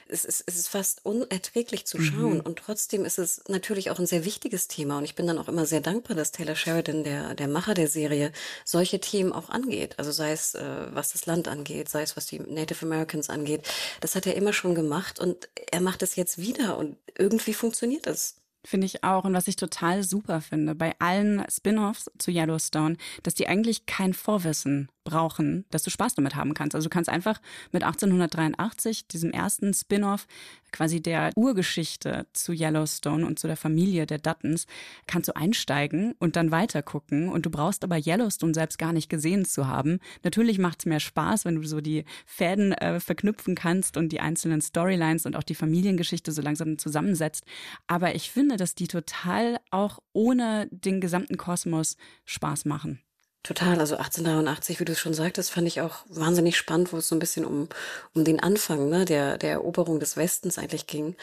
Es 0.08 0.24
ist, 0.24 0.42
es 0.46 0.56
ist 0.56 0.68
fast 0.68 1.04
unerträglich 1.04 1.86
zu 1.86 2.00
schauen 2.00 2.38
mhm. 2.38 2.40
und 2.40 2.58
trotzdem 2.58 3.04
ist 3.04 3.18
es 3.18 3.42
natürlich 3.48 3.90
auch 3.90 4.00
ein 4.00 4.06
sehr 4.06 4.24
wichtiges 4.24 4.66
Thema 4.66 4.98
und 4.98 5.04
ich 5.04 5.14
bin 5.14 5.26
dann 5.26 5.38
auch 5.38 5.46
immer 5.46 5.66
sehr 5.66 5.80
dankbar, 5.80 6.16
dass 6.16 6.32
Taylor 6.32 6.56
Sheridan, 6.56 7.04
der, 7.04 7.34
der 7.34 7.46
Macher 7.46 7.74
der 7.74 7.86
Serie, 7.86 8.32
solche 8.64 8.98
Themen 8.98 9.32
auch 9.32 9.50
angeht. 9.50 9.94
Also 9.98 10.10
sei 10.10 10.32
es, 10.32 10.54
äh, 10.56 10.64
was 10.90 11.12
das 11.12 11.26
Land 11.26 11.46
angeht, 11.46 11.88
sei 11.88 12.02
es, 12.02 12.16
was 12.16 12.26
die 12.26 12.40
Native 12.40 12.84
Americans 12.84 13.30
angeht. 13.30 13.62
Das 14.00 14.16
hat 14.16 14.26
er 14.26 14.34
immer 14.34 14.52
schon 14.52 14.74
gemacht 14.74 15.20
und 15.20 15.48
er 15.70 15.80
macht 15.80 16.02
es 16.02 16.16
jetzt 16.16 16.38
wieder 16.38 16.76
und 16.76 16.96
irgendwie 17.16 17.54
funktioniert 17.54 18.08
es. 18.08 18.39
Finde 18.64 18.86
ich 18.86 19.04
auch. 19.04 19.24
Und 19.24 19.32
was 19.32 19.48
ich 19.48 19.56
total 19.56 20.02
super 20.02 20.40
finde 20.40 20.74
bei 20.74 20.94
allen 20.98 21.44
Spin-offs 21.50 22.10
zu 22.18 22.30
Yellowstone, 22.30 22.96
dass 23.22 23.34
die 23.34 23.48
eigentlich 23.48 23.86
kein 23.86 24.12
Vorwissen 24.12 24.90
brauchen, 25.04 25.64
dass 25.70 25.82
du 25.82 25.90
Spaß 25.90 26.14
damit 26.14 26.34
haben 26.36 26.54
kannst. 26.54 26.74
Also 26.74 26.88
du 26.88 26.92
kannst 26.92 27.10
einfach 27.10 27.40
mit 27.72 27.82
1883, 27.82 29.06
diesem 29.06 29.30
ersten 29.30 29.72
Spin-off, 29.72 30.26
quasi 30.72 31.02
der 31.02 31.32
Urgeschichte 31.36 32.26
zu 32.32 32.52
Yellowstone 32.52 33.26
und 33.26 33.38
zu 33.38 33.46
der 33.46 33.56
Familie 33.56 34.06
der 34.06 34.18
Duttons, 34.18 34.66
kannst 35.06 35.28
du 35.28 35.36
einsteigen 35.36 36.14
und 36.18 36.36
dann 36.36 36.50
weitergucken. 36.50 37.28
Und 37.28 37.46
du 37.46 37.50
brauchst 37.50 37.82
aber 37.84 37.96
Yellowstone 37.98 38.54
selbst 38.54 38.78
gar 38.78 38.92
nicht 38.92 39.08
gesehen 39.08 39.44
zu 39.44 39.66
haben. 39.66 39.98
Natürlich 40.22 40.58
macht 40.58 40.80
es 40.80 40.86
mehr 40.86 41.00
Spaß, 41.00 41.44
wenn 41.44 41.56
du 41.56 41.66
so 41.66 41.80
die 41.80 42.04
Fäden 42.26 42.72
äh, 42.72 43.00
verknüpfen 43.00 43.54
kannst 43.54 43.96
und 43.96 44.10
die 44.10 44.20
einzelnen 44.20 44.60
Storylines 44.60 45.26
und 45.26 45.36
auch 45.36 45.42
die 45.42 45.54
Familiengeschichte 45.54 46.32
so 46.32 46.42
langsam 46.42 46.78
zusammensetzt. 46.78 47.44
Aber 47.86 48.14
ich 48.14 48.30
finde, 48.30 48.56
dass 48.56 48.74
die 48.74 48.88
total 48.88 49.58
auch 49.70 49.98
ohne 50.12 50.68
den 50.70 51.00
gesamten 51.00 51.36
Kosmos 51.36 51.96
Spaß 52.24 52.64
machen. 52.64 53.00
Total, 53.42 53.80
also 53.80 53.96
1883, 53.96 54.80
wie 54.80 54.84
du 54.84 54.92
es 54.92 54.98
schon 54.98 55.14
sagtest, 55.14 55.50
fand 55.50 55.66
ich 55.66 55.80
auch 55.80 56.04
wahnsinnig 56.10 56.58
spannend, 56.58 56.92
wo 56.92 56.98
es 56.98 57.08
so 57.08 57.16
ein 57.16 57.20
bisschen 57.20 57.46
um, 57.46 57.70
um 58.14 58.22
den 58.22 58.38
Anfang 58.38 58.90
ne, 58.90 59.06
der, 59.06 59.38
der 59.38 59.52
Eroberung 59.52 59.98
des 59.98 60.18
Westens 60.18 60.58
eigentlich 60.58 60.86
ging. 60.86 61.16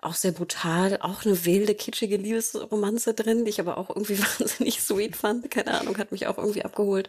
Auch 0.00 0.14
sehr 0.14 0.32
brutal, 0.32 0.98
auch 1.00 1.24
eine 1.24 1.44
wilde, 1.44 1.76
kitschige 1.76 2.16
Liebesromanze 2.16 3.14
drin, 3.14 3.44
die 3.44 3.50
ich 3.50 3.60
aber 3.60 3.78
auch 3.78 3.88
irgendwie 3.88 4.18
wahnsinnig 4.38 4.80
sweet 4.82 5.14
fand. 5.14 5.48
Keine 5.52 5.78
Ahnung, 5.78 5.96
hat 5.96 6.10
mich 6.10 6.26
auch 6.26 6.38
irgendwie 6.38 6.64
abgeholt. 6.64 7.08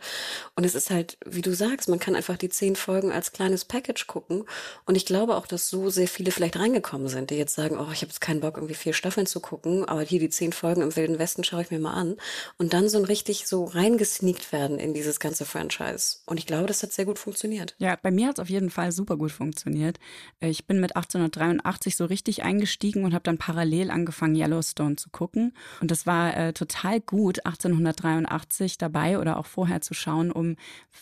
Und 0.56 0.63
es 0.63 0.75
ist 0.75 0.91
halt, 0.91 1.18
wie 1.25 1.41
du 1.41 1.56
sagst, 1.56 1.89
man 1.89 2.00
kann 2.00 2.15
einfach 2.15 2.38
die 2.38 2.50
zehn 2.50 2.75
Folgen 2.75 3.12
als 3.12 3.32
kleines 3.32 3.65
Package 3.65 4.06
gucken. 4.06 4.46
Und 4.86 4.96
ich 4.96 5.08
glaube 5.08 5.38
auch, 5.38 5.48
dass 5.48 5.70
so 5.70 5.89
sehr 5.89 6.08
viele 6.08 6.32
vielleicht 6.32 6.60
reingekommen 6.60 7.08
sind, 7.08 7.32
die 7.32 7.36
jetzt 7.36 7.56
sagen, 7.56 7.80
oh, 7.80 7.91
ich 7.91 8.01
habe 8.01 8.12
jetzt 8.12 8.22
keinen 8.22 8.41
Bock, 8.41 8.58
irgendwie 8.58 8.75
vier 8.75 8.94
Staffeln 8.94 9.25
zu 9.25 9.39
gucken, 9.39 9.86
aber 9.86 10.01
hier 10.01 10.20
die 10.20 10.30
zehn 10.30 10.53
Folgen 10.53 10.84
im 10.84 10.96
Wilden 10.96 11.18
Westen 11.18 11.44
schaue 11.44 11.63
ich 11.63 11.72
mir 11.72 11.80
mal 11.80 11.94
an. 11.94 12.18
Und 12.60 12.74
dann 12.74 12.89
so 12.89 13.00
ein 13.00 13.06
richtig 13.06 13.48
so 13.48 13.65
reingesneakt 13.65 14.50
werden 14.51 14.79
in 14.79 14.93
dieses 14.93 15.20
ganze 15.20 15.46
Franchise. 15.46 16.17
Und 16.25 16.38
ich 16.38 16.46
glaube, 16.46 16.67
das 16.67 16.84
hat 16.84 16.91
sehr 16.91 17.05
gut 17.05 17.20
funktioniert. 17.20 17.75
Ja, 17.77 17.98
bei 18.01 18.12
mir 18.12 18.27
hat 18.27 18.38
es 18.38 18.41
auf 18.41 18.50
jeden 18.50 18.70
Fall 18.70 18.91
super 18.91 19.17
gut 19.17 19.31
funktioniert. 19.31 20.00
Ich 20.39 20.65
bin 20.67 20.79
mit 20.79 20.96
1883 20.96 21.96
so 21.96 22.05
richtig 22.05 22.43
eingestiegen 22.43 23.03
und 23.03 23.13
habe 23.13 23.24
dann 23.24 23.38
parallel 23.38 23.91
angefangen, 23.91 24.36
Yellowstone 24.36 24.96
zu 24.96 25.10
gucken. 25.10 25.53
Und 25.79 25.91
das 25.91 26.05
war 26.05 26.36
äh, 26.36 26.53
total 26.53 27.00
gut, 27.00 27.46
1883 27.46 28.77
dabei 28.77 29.20
oder 29.20 29.38
auch 29.38 29.46
vorher 29.46 29.81
zu 29.81 29.93
schauen, 29.93 30.31
um 30.31 30.55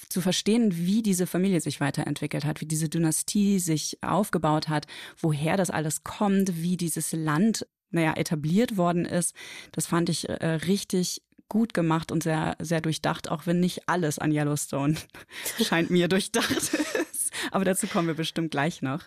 zu 0.09 0.21
verstehen, 0.21 0.75
wie 0.75 1.01
diese 1.01 1.27
Familie 1.27 1.61
sich 1.61 1.79
weiterentwickelt 1.79 2.45
hat, 2.45 2.61
wie 2.61 2.65
diese 2.65 2.89
Dynastie 2.89 3.59
sich 3.59 3.97
aufgebaut 4.01 4.69
hat, 4.69 4.87
woher 5.17 5.57
das 5.57 5.69
alles 5.69 6.03
kommt, 6.03 6.61
wie 6.61 6.77
dieses 6.77 7.11
Land 7.13 7.65
naja, 7.91 8.13
etabliert 8.15 8.77
worden 8.77 9.05
ist. 9.05 9.35
Das 9.71 9.87
fand 9.87 10.09
ich 10.09 10.29
äh, 10.29 10.45
richtig 10.45 11.23
gut 11.49 11.73
gemacht 11.73 12.11
und 12.11 12.23
sehr, 12.23 12.55
sehr 12.59 12.81
durchdacht, 12.81 13.29
auch 13.29 13.45
wenn 13.45 13.59
nicht 13.59 13.89
alles 13.89 14.19
an 14.19 14.31
Yellowstone 14.31 14.95
scheint 15.63 15.89
mir 15.89 16.07
durchdacht 16.07 16.51
ist. 16.51 17.31
Aber 17.51 17.65
dazu 17.65 17.87
kommen 17.87 18.07
wir 18.07 18.15
bestimmt 18.15 18.51
gleich 18.51 18.81
noch. 18.81 19.03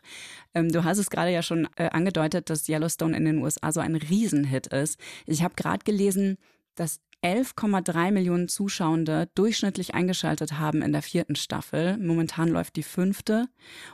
Ähm, 0.54 0.70
du 0.70 0.84
hast 0.84 0.98
es 0.98 1.10
gerade 1.10 1.30
ja 1.30 1.42
schon 1.42 1.68
äh, 1.76 1.88
angedeutet, 1.90 2.50
dass 2.50 2.68
Yellowstone 2.68 3.16
in 3.16 3.24
den 3.24 3.38
USA 3.38 3.72
so 3.72 3.80
ein 3.80 3.96
Riesenhit 3.96 4.68
ist. 4.68 4.98
Ich 5.26 5.42
habe 5.42 5.54
gerade 5.54 5.84
gelesen, 5.84 6.38
dass 6.74 7.00
11,3 7.22 8.10
Millionen 8.10 8.48
Zuschauende 8.48 9.28
durchschnittlich 9.36 9.94
eingeschaltet 9.94 10.58
haben 10.58 10.82
in 10.82 10.92
der 10.92 11.02
vierten 11.02 11.36
Staffel. 11.36 11.96
Momentan 11.98 12.48
läuft 12.48 12.74
die 12.74 12.82
fünfte. 12.82 13.46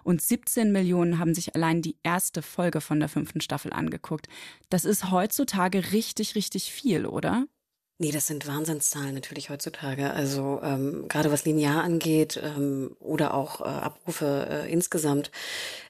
Und 0.03 0.23
17 0.23 0.73
Millionen 0.73 1.19
haben 1.19 1.35
sich 1.35 1.55
allein 1.55 1.83
die 1.83 1.99
erste 2.03 2.41
Folge 2.41 2.81
von 2.81 3.01
der 3.01 3.11
fünften 3.11 3.43
Staffel 3.43 3.73
angeguckt. 3.73 4.29
Das 4.71 4.87
ist 4.87 5.11
heutzutage 5.11 5.93
richtig, 5.93 6.37
richtig 6.37 6.73
viel, 6.73 7.05
oder? 7.05 7.47
Nee, 8.01 8.13
das 8.13 8.29
sind 8.29 8.47
Wahnsinnszahlen 8.47 9.13
natürlich 9.13 9.51
heutzutage. 9.51 10.13
Also 10.13 10.61
ähm, 10.63 11.07
gerade 11.09 11.33
was 11.33 11.45
linear 11.45 11.83
angeht 11.83 12.41
ähm, 12.41 12.97
oder 13.01 13.35
auch 13.35 13.61
äh, 13.61 13.65
Abrufe 13.65 14.47
äh, 14.49 14.73
insgesamt. 14.73 15.33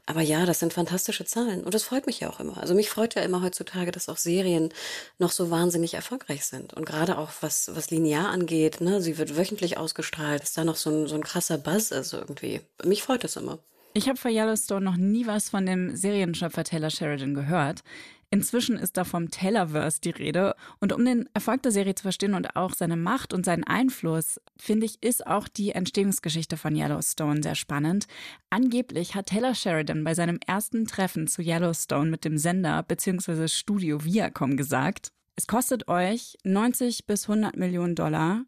Aber 0.07 0.23
ja, 0.23 0.47
das 0.47 0.59
sind 0.59 0.73
fantastische 0.73 1.27
Zahlen 1.27 1.65
und 1.65 1.75
das 1.75 1.83
freut 1.83 2.07
mich 2.07 2.21
ja 2.21 2.31
auch 2.31 2.41
immer. 2.41 2.57
Also 2.57 2.75
mich 2.75 2.88
freut 2.88 3.15
ja 3.15 3.21
immer 3.21 3.43
heutzutage, 3.43 3.93
dass 3.93 4.09
auch 4.09 4.17
Serien 4.17 4.71
noch 5.19 5.33
so 5.33 5.50
wahnsinnig 5.50 5.93
erfolgreich 5.93 6.47
sind. 6.47 6.73
Und 6.73 6.87
gerade 6.87 7.19
auch 7.19 7.29
was, 7.43 7.77
was 7.77 7.91
linear 7.91 8.31
angeht, 8.31 8.81
ne, 8.81 9.03
sie 9.03 9.19
wird 9.19 9.37
wöchentlich 9.37 9.77
ausgestrahlt, 9.77 10.41
dass 10.41 10.55
da 10.55 10.65
noch 10.65 10.77
so 10.77 10.88
ein, 10.88 11.09
so 11.09 11.15
ein 11.15 11.25
krasser 11.25 11.59
Buzz 11.59 11.91
ist 11.91 12.15
irgendwie. 12.15 12.62
Mich 12.85 13.03
freut 13.03 13.23
das 13.23 13.37
immer. 13.37 13.59
Ich 13.93 14.09
habe 14.09 14.19
für 14.19 14.31
Yellowstone 14.31 14.85
noch 14.85 14.97
nie 14.97 15.27
was 15.27 15.50
von 15.50 15.67
dem 15.67 15.95
Serienschöpfer 15.95 16.65
Taylor 16.65 16.88
Sheridan 16.88 17.35
gehört. 17.35 17.83
Inzwischen 18.31 18.77
ist 18.77 18.99
da 18.99 19.05
vom 19.05 19.31
Tellerverse 19.31 20.01
die 20.03 20.11
Rede. 20.11 20.55
Und 20.81 20.93
um 20.93 21.05
den 21.05 21.29
Erfolg 21.33 21.63
der 21.63 21.73
Serie 21.73 21.95
zu 21.95 22.03
verstehen 22.03 22.35
und 22.35 22.57
auch 22.57 22.75
seine 22.75 22.97
Macht 22.97 23.33
und 23.33 23.45
seinen 23.45 23.65
Einfluss, 23.65 24.39
finde 24.59 24.85
ich, 24.85 25.03
ist 25.03 25.27
auch 25.27 25.49
die 25.49 25.73
Entstehungsgeschichte 25.73 26.59
von 26.59 26.77
Yellowstone 26.77 27.43
sehr 27.43 27.55
spannend. 27.55 28.07
Angeblich 28.51 29.15
hat 29.15 29.27
Taylor 29.27 29.55
Sheridan 29.55 30.05
bei 30.05 30.15
seinem 30.15 30.39
ersten 30.47 30.87
Treffen 30.87 31.27
zu 31.27 31.41
Yellowstone 31.41 32.11
mit 32.11 32.25
dem 32.25 32.37
Sender 32.37 32.83
bzw. 32.83 33.49
Studio 33.49 34.05
Viacom 34.05 34.59
gesagt, 34.59 35.13
es 35.37 35.47
kostet 35.47 35.89
euch 35.89 36.37
90 36.45 37.07
bis 37.07 37.29
100 37.29 37.57
Millionen 37.57 37.95
Dollar. 37.95 38.45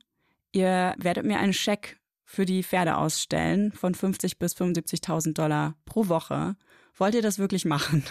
Ihr 0.53 0.95
werdet 0.99 1.25
mir 1.25 1.39
einen 1.39 1.53
Scheck 1.53 2.01
für 2.25 2.45
die 2.45 2.63
Pferde 2.63 2.97
ausstellen 2.97 3.73
von 3.73 3.95
50 3.95 4.39
bis 4.39 4.55
75.000 4.57 5.33
Dollar 5.33 5.77
pro 5.85 6.09
Woche. 6.09 6.57
Wollt 6.97 7.15
ihr 7.15 7.23
das 7.23 7.39
wirklich 7.39 7.65
machen? 7.65 8.05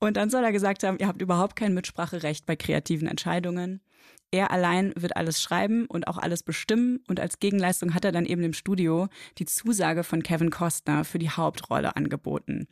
Und 0.00 0.16
dann 0.16 0.30
soll 0.30 0.42
er 0.42 0.52
gesagt 0.52 0.82
haben, 0.82 0.98
ihr 0.98 1.06
habt 1.06 1.22
überhaupt 1.22 1.56
kein 1.56 1.74
Mitspracherecht 1.74 2.46
bei 2.46 2.56
kreativen 2.56 3.06
Entscheidungen. 3.06 3.80
Er 4.32 4.50
allein 4.50 4.92
wird 4.96 5.16
alles 5.16 5.42
schreiben 5.42 5.86
und 5.86 6.06
auch 6.06 6.16
alles 6.16 6.42
bestimmen 6.42 7.00
und 7.08 7.18
als 7.18 7.40
Gegenleistung 7.40 7.94
hat 7.94 8.04
er 8.04 8.12
dann 8.12 8.26
eben 8.26 8.42
im 8.44 8.52
Studio 8.52 9.08
die 9.38 9.44
Zusage 9.44 10.04
von 10.04 10.22
Kevin 10.22 10.50
Costner 10.50 11.04
für 11.04 11.18
die 11.18 11.30
Hauptrolle 11.30 11.96
angeboten. 11.96 12.68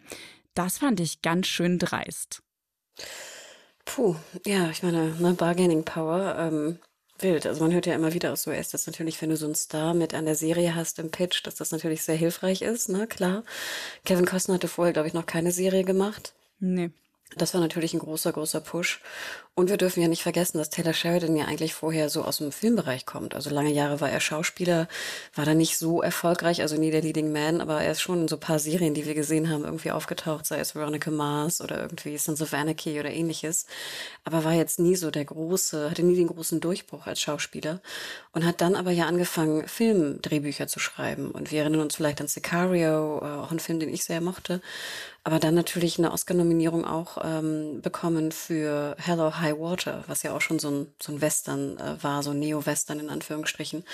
Das 0.54 0.78
fand 0.78 1.00
ich 1.00 1.20
ganz 1.20 1.48
schön 1.48 1.78
dreist. 1.78 2.42
Puh, 3.84 4.16
ja, 4.46 4.70
ich 4.70 4.82
meine, 4.82 5.14
ne, 5.18 5.32
Bargaining 5.32 5.84
Power, 5.84 6.36
ähm, 6.38 6.78
wild. 7.18 7.46
Also 7.46 7.62
man 7.62 7.72
hört 7.72 7.86
ja 7.86 7.94
immer 7.94 8.14
wieder 8.14 8.32
aus 8.32 8.44
so, 8.44 8.52
ist 8.52 8.74
das 8.74 8.86
natürlich, 8.86 9.20
wenn 9.20 9.30
du 9.30 9.36
so 9.36 9.46
einen 9.46 9.54
Star 9.56 9.94
mit 9.94 10.14
an 10.14 10.26
der 10.26 10.36
Serie 10.36 10.76
hast 10.76 11.00
im 11.00 11.10
Pitch, 11.10 11.44
dass 11.44 11.56
das 11.56 11.72
natürlich 11.72 12.02
sehr 12.02 12.16
hilfreich 12.16 12.62
ist, 12.62 12.88
ne, 12.88 13.08
klar. 13.08 13.42
Kevin 14.04 14.26
Costner 14.26 14.54
hatte 14.54 14.68
vorher, 14.68 14.92
glaube 14.92 15.08
ich, 15.08 15.14
noch 15.14 15.26
keine 15.26 15.50
Serie 15.50 15.84
gemacht. 15.84 16.34
Nee. 16.60 16.90
Das 17.36 17.54
war 17.54 17.60
natürlich 17.60 17.94
ein 17.94 18.00
großer, 18.00 18.32
großer 18.32 18.60
Push. 18.60 19.00
Und 19.58 19.70
wir 19.70 19.76
dürfen 19.76 20.00
ja 20.00 20.06
nicht 20.06 20.22
vergessen, 20.22 20.58
dass 20.58 20.70
Taylor 20.70 20.92
Sheridan 20.92 21.34
ja 21.34 21.46
eigentlich 21.46 21.74
vorher 21.74 22.10
so 22.10 22.22
aus 22.22 22.38
dem 22.38 22.52
Filmbereich 22.52 23.06
kommt. 23.06 23.34
Also 23.34 23.50
lange 23.50 23.72
Jahre 23.72 24.00
war 24.00 24.08
er 24.08 24.20
Schauspieler, 24.20 24.86
war 25.34 25.46
da 25.46 25.52
nicht 25.52 25.78
so 25.78 26.00
erfolgreich, 26.00 26.62
also 26.62 26.76
nie 26.76 26.92
der 26.92 27.02
Leading 27.02 27.32
Man, 27.32 27.60
aber 27.60 27.82
er 27.82 27.90
ist 27.90 28.00
schon 28.00 28.20
in 28.20 28.28
so 28.28 28.36
ein 28.36 28.40
paar 28.40 28.60
Serien, 28.60 28.94
die 28.94 29.04
wir 29.04 29.14
gesehen 29.14 29.50
haben, 29.50 29.64
irgendwie 29.64 29.90
aufgetaucht, 29.90 30.46
sei 30.46 30.60
es 30.60 30.76
Veronica 30.76 31.10
Mars 31.10 31.60
oder 31.60 31.82
irgendwie 31.82 32.16
Sons 32.18 32.40
of 32.40 32.54
Anarchy 32.54 33.00
oder 33.00 33.10
ähnliches. 33.10 33.66
Aber 34.22 34.44
war 34.44 34.52
jetzt 34.52 34.78
nie 34.78 34.94
so 34.94 35.10
der 35.10 35.24
große, 35.24 35.90
hatte 35.90 36.04
nie 36.04 36.14
den 36.14 36.28
großen 36.28 36.60
Durchbruch 36.60 37.08
als 37.08 37.20
Schauspieler 37.20 37.80
und 38.30 38.46
hat 38.46 38.60
dann 38.60 38.76
aber 38.76 38.92
ja 38.92 39.06
angefangen, 39.06 39.66
Filmdrehbücher 39.66 40.68
zu 40.68 40.78
schreiben. 40.78 41.32
Und 41.32 41.50
wir 41.50 41.62
erinnern 41.62 41.80
uns 41.80 41.96
vielleicht 41.96 42.20
an 42.20 42.28
Sicario, 42.28 43.18
äh, 43.18 43.24
auch 43.24 43.50
ein 43.50 43.58
Film, 43.58 43.80
den 43.80 43.92
ich 43.92 44.04
sehr 44.04 44.20
mochte. 44.20 44.60
Aber 45.24 45.38
dann 45.38 45.54
natürlich 45.54 45.98
eine 45.98 46.12
Oscar-Nominierung 46.12 46.86
auch 46.86 47.18
ähm, 47.22 47.82
bekommen 47.82 48.32
für 48.32 48.96
Hello 48.98 49.38
High 49.38 49.47
High 49.48 49.58
Water, 49.58 50.04
was 50.06 50.22
ja 50.22 50.34
auch 50.34 50.40
schon 50.40 50.58
so 50.58 50.70
ein, 50.70 50.94
so 51.00 51.12
ein 51.12 51.20
Western 51.20 51.78
äh, 51.78 52.02
war, 52.02 52.22
so 52.22 52.32
Neo-Western 52.32 53.00
in 53.00 53.10
Anführungsstrichen. 53.10 53.84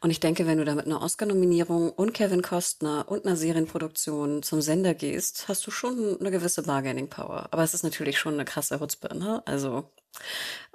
Und 0.00 0.10
ich 0.10 0.20
denke, 0.20 0.46
wenn 0.46 0.58
du 0.58 0.64
da 0.64 0.74
mit 0.74 0.86
einer 0.86 1.02
Oscar-Nominierung 1.02 1.90
und 1.90 2.14
Kevin 2.14 2.42
Costner 2.42 3.06
und 3.08 3.26
einer 3.26 3.36
Serienproduktion 3.36 4.42
zum 4.42 4.60
Sender 4.60 4.94
gehst, 4.94 5.46
hast 5.48 5.66
du 5.66 5.70
schon 5.70 6.18
eine 6.20 6.30
gewisse 6.30 6.62
Bargaining-Power. 6.62 7.48
Aber 7.50 7.62
es 7.62 7.74
ist 7.74 7.84
natürlich 7.84 8.18
schon 8.18 8.34
eine 8.34 8.44
krasse 8.44 8.80
Hutzpe, 8.80 9.16
ne? 9.16 9.42
Also 9.46 9.90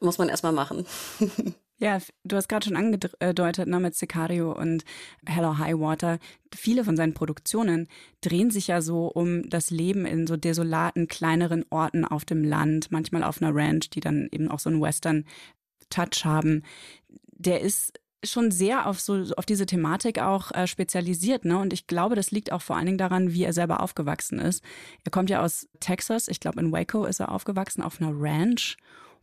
Muss 0.02 0.18
man 0.18 0.30
erstmal 0.30 0.54
machen. 0.54 0.86
Ja, 1.82 2.00
du 2.26 2.36
hast 2.36 2.50
gerade 2.50 2.66
schon 2.66 2.76
angedeutet, 2.76 3.70
ne, 3.70 3.80
mit 3.80 3.96
Sicario 3.96 4.52
und 4.52 4.84
Hello 5.26 5.58
High 5.60 5.80
Water. 5.80 6.20
Viele 6.54 6.84
von 6.84 6.98
seinen 6.98 7.14
Produktionen 7.14 7.88
drehen 8.20 8.52
sich 8.52 8.68
ja 8.68 8.82
so 8.82 9.08
um 9.08 9.50
das 9.50 9.70
Leben 9.70 10.06
in 10.06 10.28
so 10.28 10.36
desolaten, 10.36 11.08
kleineren 11.08 11.64
Orten 11.70 12.04
auf 12.04 12.26
dem 12.26 12.44
Land, 12.44 12.92
manchmal 12.92 13.24
auf 13.24 13.42
einer 13.42 13.56
Ranch, 13.56 13.90
die 13.92 14.02
dann 14.02 14.28
eben 14.34 14.52
auch 14.52 14.60
so 14.60 14.70
einen 14.70 14.82
Western-Touch 14.82 16.26
haben. 16.26 16.64
Der 17.32 17.62
ist 17.62 17.94
schon 18.26 18.52
sehr 18.52 18.86
auf 18.86 19.00
so 19.00 19.24
auf 19.38 19.46
diese 19.46 19.66
Thematik 19.66 20.20
auch 20.20 20.52
äh, 20.52 20.68
spezialisiert, 20.68 21.46
ne? 21.46 21.58
Und 21.58 21.72
ich 21.72 21.88
glaube, 21.88 22.16
das 22.16 22.32
liegt 22.32 22.52
auch 22.52 22.62
vor 22.62 22.76
allen 22.76 22.88
Dingen 22.88 22.98
daran, 22.98 23.32
wie 23.32 23.46
er 23.46 23.54
selber 23.54 23.82
aufgewachsen 23.82 24.40
ist. 24.40 24.62
Er 25.06 25.12
kommt 25.12 25.30
ja 25.30 25.42
aus 25.42 25.70
Texas, 25.80 26.28
ich 26.28 26.42
glaube 26.42 26.60
in 26.60 26.74
Waco 26.74 27.06
ist 27.06 27.22
er 27.22 27.32
aufgewachsen 27.32 27.82
auf 27.82 28.02
einer 28.02 28.12
Ranch 28.14 28.76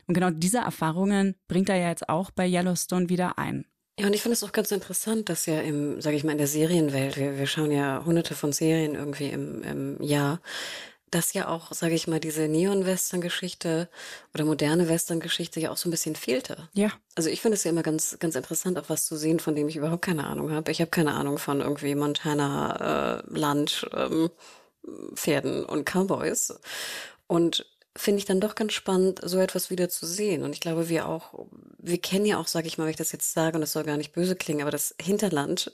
und 0.06 0.14
genau 0.14 0.30
diese 0.30 0.58
Erfahrungen 0.58 1.36
bringt 1.48 1.68
er 1.68 1.76
ja 1.76 1.88
jetzt 1.88 2.08
auch 2.08 2.30
bei 2.30 2.48
Yellowstone 2.48 3.08
wieder 3.08 3.38
ein. 3.38 3.66
Ja, 3.98 4.06
und 4.06 4.12
ich 4.12 4.22
finde 4.22 4.34
es 4.34 4.44
auch 4.44 4.52
ganz 4.52 4.70
interessant, 4.72 5.30
dass 5.30 5.46
ja 5.46 5.60
im, 5.60 6.00
sage 6.02 6.16
ich 6.16 6.24
mal, 6.24 6.32
in 6.32 6.38
der 6.38 6.46
Serienwelt, 6.46 7.16
wir, 7.16 7.38
wir 7.38 7.46
schauen 7.46 7.70
ja 7.70 8.02
hunderte 8.04 8.34
von 8.34 8.52
Serien 8.52 8.94
irgendwie 8.94 9.30
im, 9.30 9.62
im 9.62 10.02
Jahr, 10.02 10.40
dass 11.10 11.32
ja 11.32 11.48
auch, 11.48 11.72
sage 11.72 11.94
ich 11.94 12.06
mal, 12.06 12.20
diese 12.20 12.46
Neon-Western-Geschichte 12.48 13.88
oder 14.34 14.44
moderne 14.44 14.88
Western-Geschichte 14.88 15.60
ja 15.60 15.70
auch 15.70 15.76
so 15.78 15.88
ein 15.88 15.92
bisschen 15.92 16.14
fehlte. 16.14 16.68
Ja. 16.74 16.92
Also 17.14 17.30
ich 17.30 17.40
finde 17.40 17.56
es 17.56 17.64
ja 17.64 17.70
immer 17.70 17.82
ganz, 17.82 18.18
ganz 18.18 18.34
interessant, 18.34 18.78
auch 18.78 18.90
was 18.90 19.06
zu 19.06 19.16
sehen, 19.16 19.40
von 19.40 19.54
dem 19.54 19.68
ich 19.68 19.76
überhaupt 19.76 20.02
keine 20.02 20.26
Ahnung 20.26 20.50
habe. 20.50 20.70
Ich 20.72 20.80
habe 20.80 20.90
keine 20.90 21.14
Ahnung 21.14 21.38
von 21.38 21.60
irgendwie 21.60 21.94
Montana, 21.94 23.20
äh, 23.20 23.22
Land, 23.28 23.88
ähm, 23.94 24.30
Pferden 25.14 25.64
und 25.64 25.84
Cowboys. 25.84 26.58
Und 27.28 27.66
finde 27.96 28.18
ich 28.18 28.24
dann 28.24 28.40
doch 28.40 28.54
ganz 28.54 28.72
spannend, 28.72 29.20
so 29.24 29.38
etwas 29.38 29.70
wieder 29.70 29.88
zu 29.88 30.06
sehen. 30.06 30.42
Und 30.42 30.52
ich 30.52 30.60
glaube, 30.60 30.88
wir 30.88 31.08
auch, 31.08 31.46
wir 31.78 32.00
kennen 32.00 32.26
ja 32.26 32.38
auch, 32.38 32.46
sage 32.46 32.66
ich 32.66 32.78
mal, 32.78 32.84
wenn 32.84 32.90
ich 32.90 32.96
das 32.96 33.12
jetzt 33.12 33.32
sage, 33.32 33.56
und 33.56 33.60
das 33.62 33.72
soll 33.72 33.84
gar 33.84 33.96
nicht 33.96 34.12
böse 34.12 34.36
klingen, 34.36 34.62
aber 34.62 34.70
das 34.70 34.94
Hinterland 35.00 35.72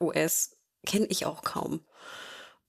US 0.00 0.56
kenne 0.86 1.06
ich 1.06 1.26
auch 1.26 1.42
kaum. 1.42 1.80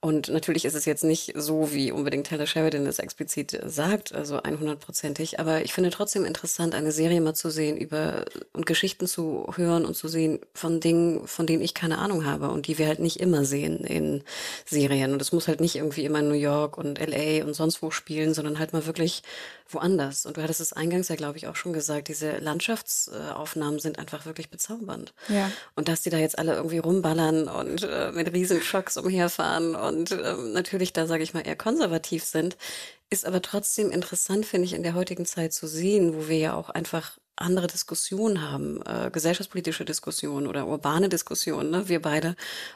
Und 0.06 0.30
natürlich 0.30 0.66
ist 0.66 0.76
es 0.76 0.86
jetzt 0.86 1.04
nicht 1.04 1.34
so, 1.34 1.74
wie 1.74 1.92
unbedingt 1.92 2.28
Taylor 2.28 2.46
Sheridan 2.46 2.86
es 2.86 3.00
explizit 3.00 3.60
sagt, 3.66 4.14
also 4.14 4.38
100%ig. 4.38 5.40
Aber 5.40 5.64
ich 5.66 5.74
finde 5.74 5.90
trotzdem 5.90 6.26
interessant, 6.26 6.76
eine 6.76 6.92
Serie 6.92 7.22
mal 7.22 7.34
zu 7.34 7.50
sehen 7.50 7.76
über 7.76 8.24
und 8.54 8.68
Geschichten 8.68 9.08
zu 9.08 9.48
hören 9.56 9.84
und 9.84 9.96
zu 9.96 10.08
sehen 10.08 10.42
von 10.54 10.80
Dingen, 10.80 11.28
von 11.28 11.48
denen 11.48 11.64
ich 11.64 11.74
keine 11.74 11.98
Ahnung 11.98 12.24
habe 12.24 12.50
und 12.50 12.68
die 12.68 12.78
wir 12.78 12.86
halt 12.86 13.00
nicht 13.00 13.20
immer 13.20 13.46
sehen 13.46 13.80
in 13.80 14.22
Serien. 14.64 15.12
Und 15.12 15.24
es 15.24 15.32
muss 15.32 15.48
halt 15.48 15.60
nicht 15.60 15.76
irgendwie 15.76 16.06
immer 16.06 16.20
in 16.20 16.28
New 16.28 16.36
York 16.36 16.78
und 16.78 17.00
LA 17.00 17.44
und 17.44 17.56
sonst 17.56 17.82
wo 17.82 17.90
spielen, 17.90 18.36
sondern 18.36 18.60
halt 18.60 18.74
mal 18.74 18.86
wirklich 18.86 19.24
woanders. 19.68 20.28
Und 20.28 20.38
du 20.38 20.44
hattest 20.44 20.62
es 20.62 20.74
eingangs 20.74 21.08
ja, 21.08 21.16
glaube 21.16 21.40
ich, 21.40 21.48
auch 21.48 21.56
schon 21.56 21.74
gesagt, 21.74 22.10
diese 22.10 22.38
Landschaftsaufnahmen 22.38 23.80
sind 23.80 23.98
einfach 23.98 24.28
wirklich 24.28 24.52
bezaubernd. 24.52 25.16
Ja. 25.30 25.52
Und 25.76 25.88
dass 25.88 26.04
die 26.04 26.12
da 26.12 26.18
jetzt 26.18 26.38
alle 26.38 26.54
irgendwie 26.54 26.78
rumballern 26.78 27.48
und 27.48 27.82
äh, 27.82 28.12
mit 28.12 28.32
Riesenschocks 28.32 28.98
umherfahren 28.98 29.74
und 29.74 29.95
äh, 30.04 30.36
natürlich 30.54 30.94
da, 30.94 31.08
sage 31.08 31.24
ich 31.24 31.34
mal, 31.34 31.46
eher 31.46 31.56
konservativ 31.56 32.24
sind, 32.24 32.58
ist 33.10 33.26
aber 33.26 33.42
trotzdem 33.42 33.92
interessant, 33.92 34.46
finde 34.46 34.66
ich, 34.66 34.74
in 34.74 34.84
der 34.84 34.96
heutigen 34.96 35.26
Zeit 35.26 35.54
zu 35.54 35.68
sehen, 35.68 36.16
wo 36.16 36.28
wir 36.28 36.38
ja 36.38 36.54
auch 36.56 36.70
einfach 36.70 37.18
andere 37.38 37.68
Diskussionen 37.68 38.42
haben, 38.42 38.82
äh, 38.86 39.10
gesellschaftspolitische 39.12 39.84
Diskussionen 39.84 40.48
oder 40.48 40.68
urbane 40.68 41.10
Diskussionen, 41.10 41.70
ne, 41.70 41.90
wir 41.90 42.02
beide. 42.02 42.36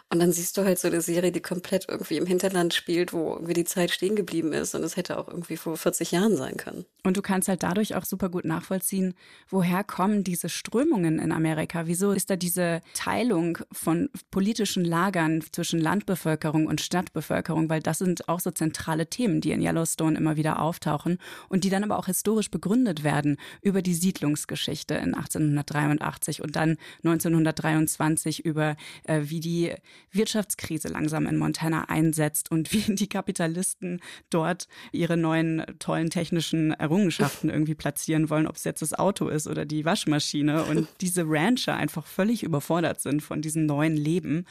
Und 0.10 0.20
dann 0.20 0.32
siehst 0.32 0.58
du 0.58 0.66
halt 0.66 0.80
so 0.80 0.88
eine 0.88 1.02
Serie, 1.02 1.32
die 1.32 1.42
komplett 1.42 1.86
irgendwie 1.88 2.18
im 2.18 2.26
Hinterland 2.26 2.74
spielt, 2.74 3.14
wo 3.14 3.34
irgendwie 3.34 3.54
die 3.54 3.64
Zeit 3.64 3.92
stehen 3.92 4.16
geblieben 4.16 4.52
ist 4.52 4.76
und 4.76 4.84
es 4.84 4.98
hätte 4.98 5.18
auch 5.18 5.28
irgendwie 5.28 5.56
vor 5.56 5.78
40 5.78 6.12
Jahren 6.12 6.36
sein 6.36 6.58
können. 6.58 6.86
Und 7.04 7.16
du 7.16 7.22
kannst 7.22 7.48
halt 7.48 7.64
dadurch 7.64 7.96
auch 7.96 8.04
super 8.04 8.30
gut 8.30 8.44
nachvollziehen, 8.44 9.14
woher 9.48 9.84
kommen 9.86 10.24
diese 10.26 10.50
Strömungen 10.50 11.20
in 11.20 11.32
Amerika? 11.32 11.88
Wieso 11.88 12.12
ist 12.12 12.30
da 12.30 12.36
diese 12.36 12.82
Teilung 12.94 13.60
von 13.72 14.10
politischen 14.30 14.84
Lagern 14.84 15.42
zwischen 15.54 15.80
Landbevölkerung 15.80 16.68
und 16.68 16.82
Stadtbevölkerung? 16.82 17.70
Weil 17.70 17.82
das 17.82 18.00
sind 18.00 18.28
auch 18.28 18.42
so 18.42 18.52
zentrale 18.52 19.08
Themen, 19.08 19.40
die 19.40 19.52
in 19.52 19.62
Yellowstone 19.62 20.18
immer 20.18 20.36
wieder 20.36 20.62
auftauchen 20.62 21.18
und 21.48 21.64
die 21.64 21.70
dann 21.70 21.86
aber 21.86 21.98
auch 21.98 22.08
historisch 22.08 22.52
begründet 22.52 23.04
werden 23.04 23.38
über 23.62 23.82
die 23.82 23.94
Siedlungs 23.94 24.49
Geschichte 24.50 24.96
in 24.96 25.14
1883 25.14 26.44
und 26.44 26.58
dann 26.58 26.76
1923 27.06 28.44
über, 28.44 28.76
äh, 29.06 29.22
wie 29.24 29.40
die 29.40 29.74
Wirtschaftskrise 30.12 30.90
langsam 30.90 31.26
in 31.26 31.38
Montana 31.38 31.86
einsetzt 31.86 32.52
und 32.52 32.74
wie 32.74 32.96
die 32.96 33.08
Kapitalisten 33.08 34.02
dort 34.30 34.68
ihre 34.92 35.16
neuen 35.16 35.64
tollen 35.80 36.10
technischen 36.10 36.72
Errungenschaften 36.72 37.50
irgendwie 37.50 37.76
platzieren 37.76 38.30
wollen, 38.30 38.48
ob 38.48 38.58
es 38.58 38.66
jetzt 38.66 38.82
das 38.82 38.94
Auto 38.94 39.30
ist 39.30 39.48
oder 39.48 39.66
die 39.66 39.86
Waschmaschine 39.86 40.66
und 40.66 40.90
diese 41.02 41.24
Rancher 41.26 41.78
einfach 41.78 42.06
völlig 42.06 42.44
überfordert 42.44 43.00
sind 43.00 43.22
von 43.22 43.42
diesem 43.42 43.66
neuen 43.66 43.96
Leben. 43.96 44.46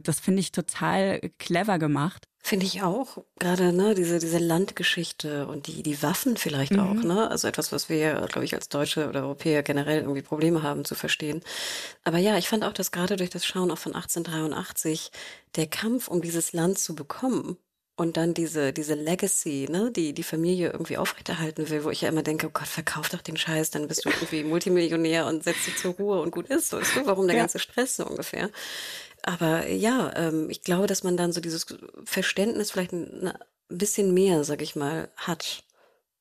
Das 0.00 0.20
finde 0.20 0.40
ich 0.40 0.52
total 0.52 1.20
clever 1.38 1.78
gemacht. 1.78 2.28
Finde 2.46 2.66
ich 2.66 2.82
auch. 2.82 3.24
Gerade, 3.38 3.72
ne, 3.72 3.94
diese, 3.94 4.18
diese 4.18 4.36
Landgeschichte 4.36 5.46
und 5.46 5.66
die, 5.66 5.82
die 5.82 6.02
Waffen 6.02 6.36
vielleicht 6.36 6.72
mhm. 6.72 6.80
auch, 6.80 7.02
ne? 7.02 7.30
Also 7.30 7.48
etwas, 7.48 7.72
was 7.72 7.88
wir, 7.88 8.16
glaube 8.30 8.44
ich, 8.44 8.54
als 8.54 8.68
Deutsche 8.68 9.08
oder 9.08 9.22
Europäer 9.22 9.62
generell 9.62 10.02
irgendwie 10.02 10.20
Probleme 10.20 10.62
haben 10.62 10.84
zu 10.84 10.94
verstehen. 10.94 11.40
Aber 12.02 12.18
ja, 12.18 12.36
ich 12.36 12.50
fand 12.50 12.62
auch, 12.62 12.74
dass 12.74 12.92
gerade 12.92 13.16
durch 13.16 13.30
das 13.30 13.46
Schauen 13.46 13.70
auch 13.70 13.78
von 13.78 13.94
1883 13.94 15.10
der 15.56 15.68
Kampf 15.68 16.08
um 16.08 16.20
dieses 16.20 16.52
Land 16.52 16.78
zu 16.78 16.94
bekommen 16.94 17.56
und 17.96 18.16
dann 18.16 18.34
diese, 18.34 18.72
diese 18.72 18.94
Legacy, 18.94 19.68
ne, 19.70 19.90
die 19.92 20.12
die 20.14 20.22
Familie 20.22 20.70
irgendwie 20.70 20.96
aufrechterhalten 20.96 21.70
will, 21.70 21.84
wo 21.84 21.90
ich 21.90 22.00
ja 22.00 22.08
immer 22.08 22.22
denke, 22.22 22.48
oh 22.48 22.50
Gott, 22.52 22.66
verkauf 22.66 23.08
doch 23.08 23.22
den 23.22 23.36
Scheiß, 23.36 23.70
dann 23.70 23.86
bist 23.86 24.04
du 24.04 24.10
irgendwie 24.10 24.42
Multimillionär 24.44 25.26
und 25.26 25.44
setzt 25.44 25.66
dich 25.66 25.76
zur 25.76 25.94
Ruhe 25.94 26.20
und 26.20 26.32
gut 26.32 26.48
ist. 26.48 26.70
So 26.70 26.78
ist 26.78 26.96
du, 26.96 27.06
warum 27.06 27.26
der 27.26 27.36
ja. 27.36 27.42
ganze 27.42 27.60
Stress 27.60 27.96
so 27.96 28.06
ungefähr. 28.06 28.50
Aber 29.22 29.68
ja, 29.68 30.12
ähm, 30.16 30.50
ich 30.50 30.62
glaube, 30.62 30.86
dass 30.86 31.04
man 31.04 31.16
dann 31.16 31.32
so 31.32 31.40
dieses 31.40 31.66
Verständnis 32.04 32.72
vielleicht 32.72 32.92
ein 32.92 33.32
bisschen 33.68 34.12
mehr, 34.12 34.44
sag 34.44 34.60
ich 34.60 34.76
mal, 34.76 35.10
hat. 35.16 35.64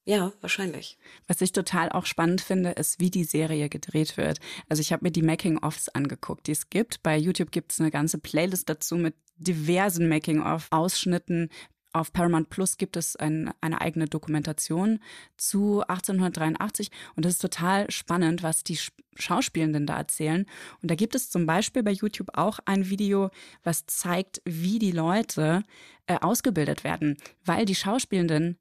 Ja, 0.05 0.33
wahrscheinlich. 0.41 0.97
Was 1.27 1.39
ich 1.41 1.53
total 1.53 1.89
auch 1.89 2.05
spannend 2.05 2.41
finde, 2.41 2.71
ist, 2.71 2.99
wie 2.99 3.09
die 3.09 3.23
Serie 3.23 3.69
gedreht 3.69 4.17
wird. 4.17 4.39
Also 4.67 4.81
ich 4.81 4.91
habe 4.91 5.05
mir 5.05 5.11
die 5.11 5.21
Making-ofs 5.21 5.89
angeguckt, 5.89 6.47
die 6.47 6.51
es 6.51 6.69
gibt. 6.69 7.01
Bei 7.03 7.17
YouTube 7.17 7.51
gibt 7.51 7.71
es 7.71 7.79
eine 7.79 7.89
ganze 7.89 8.17
Playlist 8.17 8.67
dazu 8.67 8.97
mit 8.97 9.15
diversen 9.37 10.07
Making-of-Ausschnitten, 10.07 11.49
auf 11.93 12.11
Paramount 12.11 12.49
Plus 12.49 12.77
gibt 12.77 12.97
es 12.97 13.15
ein, 13.15 13.53
eine 13.61 13.79
eigene 13.79 14.07
Dokumentation 14.07 14.99
zu 15.37 15.81
1883 15.81 16.89
und 17.15 17.25
es 17.25 17.33
ist 17.33 17.41
total 17.41 17.89
spannend, 17.91 18.41
was 18.41 18.63
die 18.63 18.79
Schauspielenden 19.15 19.85
da 19.85 19.97
erzählen. 19.97 20.47
Und 20.81 20.89
da 20.89 20.95
gibt 20.95 21.13
es 21.13 21.29
zum 21.29 21.45
Beispiel 21.45 21.83
bei 21.83 21.91
YouTube 21.91 22.29
auch 22.33 22.57
ein 22.65 22.89
Video, 22.89 23.29
was 23.63 23.85
zeigt, 23.85 24.41
wie 24.43 24.79
die 24.79 24.91
Leute 24.91 25.61
äh, 26.07 26.17
ausgebildet 26.19 26.83
werden, 26.83 27.15
weil 27.45 27.65
die 27.65 27.75
Schauspielenden 27.75 28.57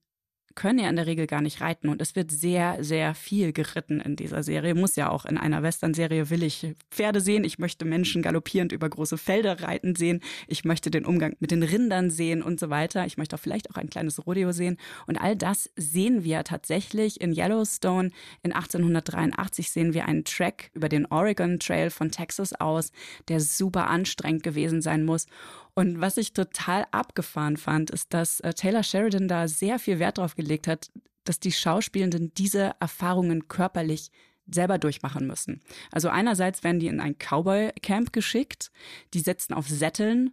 können 0.55 0.79
ja 0.79 0.89
in 0.89 0.97
der 0.97 1.07
Regel 1.07 1.27
gar 1.27 1.41
nicht 1.41 1.61
reiten 1.61 1.89
und 1.89 2.01
es 2.03 2.17
wird 2.17 2.31
sehr, 2.31 2.83
sehr 2.83 3.15
viel 3.15 3.53
geritten 3.53 4.01
in 4.01 4.17
dieser 4.17 4.43
Serie. 4.43 4.75
Muss 4.75 4.97
ja 4.97 5.11
auch 5.11 5.25
in 5.25 5.39
einer 5.39 5.63
Western-Serie 5.63 6.31
will 6.31 6.43
ich 6.43 6.75
Pferde 6.91 7.21
sehen, 7.21 7.45
ich 7.45 7.59
möchte 7.59 7.85
Menschen 7.85 8.23
galoppierend 8.23 8.73
über 8.73 8.89
große 8.89 9.19
Felder 9.19 9.63
reiten 9.63 9.95
sehen, 9.95 10.21
ich 10.47 10.65
möchte 10.65 10.91
den 10.91 11.05
Umgang 11.05 11.37
mit 11.41 11.51
den 11.51 11.63
Rindern 11.63 12.11
sehen 12.11 12.43
und 12.43 12.61
so 12.61 12.71
weiter. 12.71 13.07
Ich 13.07 13.17
möchte 13.17 13.37
auch 13.37 13.41
vielleicht 13.41 13.71
auch 13.71 13.77
ein 13.77 13.91
kleines 13.91 14.27
Rodeo 14.27 14.53
sehen 14.53 14.77
und 15.07 15.21
all 15.21 15.37
das 15.37 15.71
sehen 15.77 16.25
wir 16.25 16.45
tatsächlich 16.45 17.21
in 17.21 17.33
Yellowstone. 17.33 18.11
In 18.43 18.53
1883 18.53 19.71
sehen 19.71 19.95
wir 19.95 20.07
einen 20.07 20.25
Track 20.25 20.71
über 20.75 20.89
den 20.89 21.07
Oregon 21.07 21.59
Trail 21.59 21.91
von 21.91 22.11
Texas 22.11 22.53
aus, 22.53 22.93
der 23.29 23.41
super 23.41 23.89
anstrengend 23.89 24.43
gewesen 24.43 24.83
sein 24.83 25.05
muss. 25.05 25.27
Und 25.75 26.01
was 26.01 26.19
ich 26.19 26.33
total 26.33 26.87
abgefahren 26.91 27.57
fand, 27.57 27.91
ist, 27.91 28.13
dass 28.13 28.41
äh, 28.41 28.53
Taylor 28.53 28.83
Sheridan 28.83 29.29
da 29.29 29.49
sehr 29.49 29.79
viel 29.79 29.99
Wert 29.99 30.19
drauf 30.19 30.37
gelegt 30.37 30.69
hat, 30.69 30.91
dass 31.25 31.41
die 31.41 31.53
Schauspielenden 31.53 32.35
diese 32.35 32.75
Erfahrungen 32.81 33.49
körperlich 33.49 34.11
selber 34.47 34.79
durchmachen 34.79 35.27
müssen. 35.27 35.61
Also 35.91 36.09
einerseits 36.09 36.65
werden 36.65 36.81
die 36.81 36.89
in 36.89 37.01
ein 37.01 37.17
Cowboy-Camp 37.17 38.13
geschickt, 38.13 38.71
die 39.15 39.21
setzen 39.21 39.55
auf 39.55 39.69
Sätteln 39.69 40.33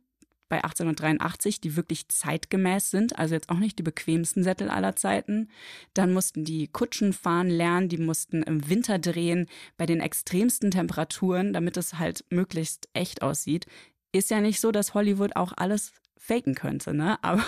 bei 0.50 0.64
1883, 0.64 1.62
die 1.62 1.76
wirklich 1.76 2.10
zeitgemäß 2.10 2.90
sind, 2.90 3.18
also 3.18 3.36
jetzt 3.36 3.50
auch 3.50 3.60
nicht 3.60 3.78
die 3.78 3.84
bequemsten 3.84 4.44
Sättel 4.44 4.70
aller 4.70 4.96
Zeiten. 4.96 5.50
Dann 5.94 6.12
mussten 6.12 6.44
die 6.44 6.68
Kutschen 6.68 7.14
fahren 7.14 7.50
lernen, 7.50 7.88
die 7.88 8.00
mussten 8.00 8.42
im 8.42 8.68
Winter 8.68 8.98
drehen, 8.98 9.48
bei 9.78 9.86
den 9.86 10.02
extremsten 10.02 10.72
Temperaturen, 10.72 11.54
damit 11.54 11.78
es 11.78 12.00
halt 12.00 12.26
möglichst 12.32 12.90
echt 12.94 13.22
aussieht 13.22 13.68
ist 14.12 14.30
ja 14.30 14.42
nicht 14.42 14.60
so, 14.60 14.72
dass 14.72 14.94
Hollywood 14.94 15.36
auch 15.36 15.54
alles 15.56 15.94
faken 16.18 16.56
könnte, 16.56 16.94
ne? 16.94 17.18
Aber 17.24 17.44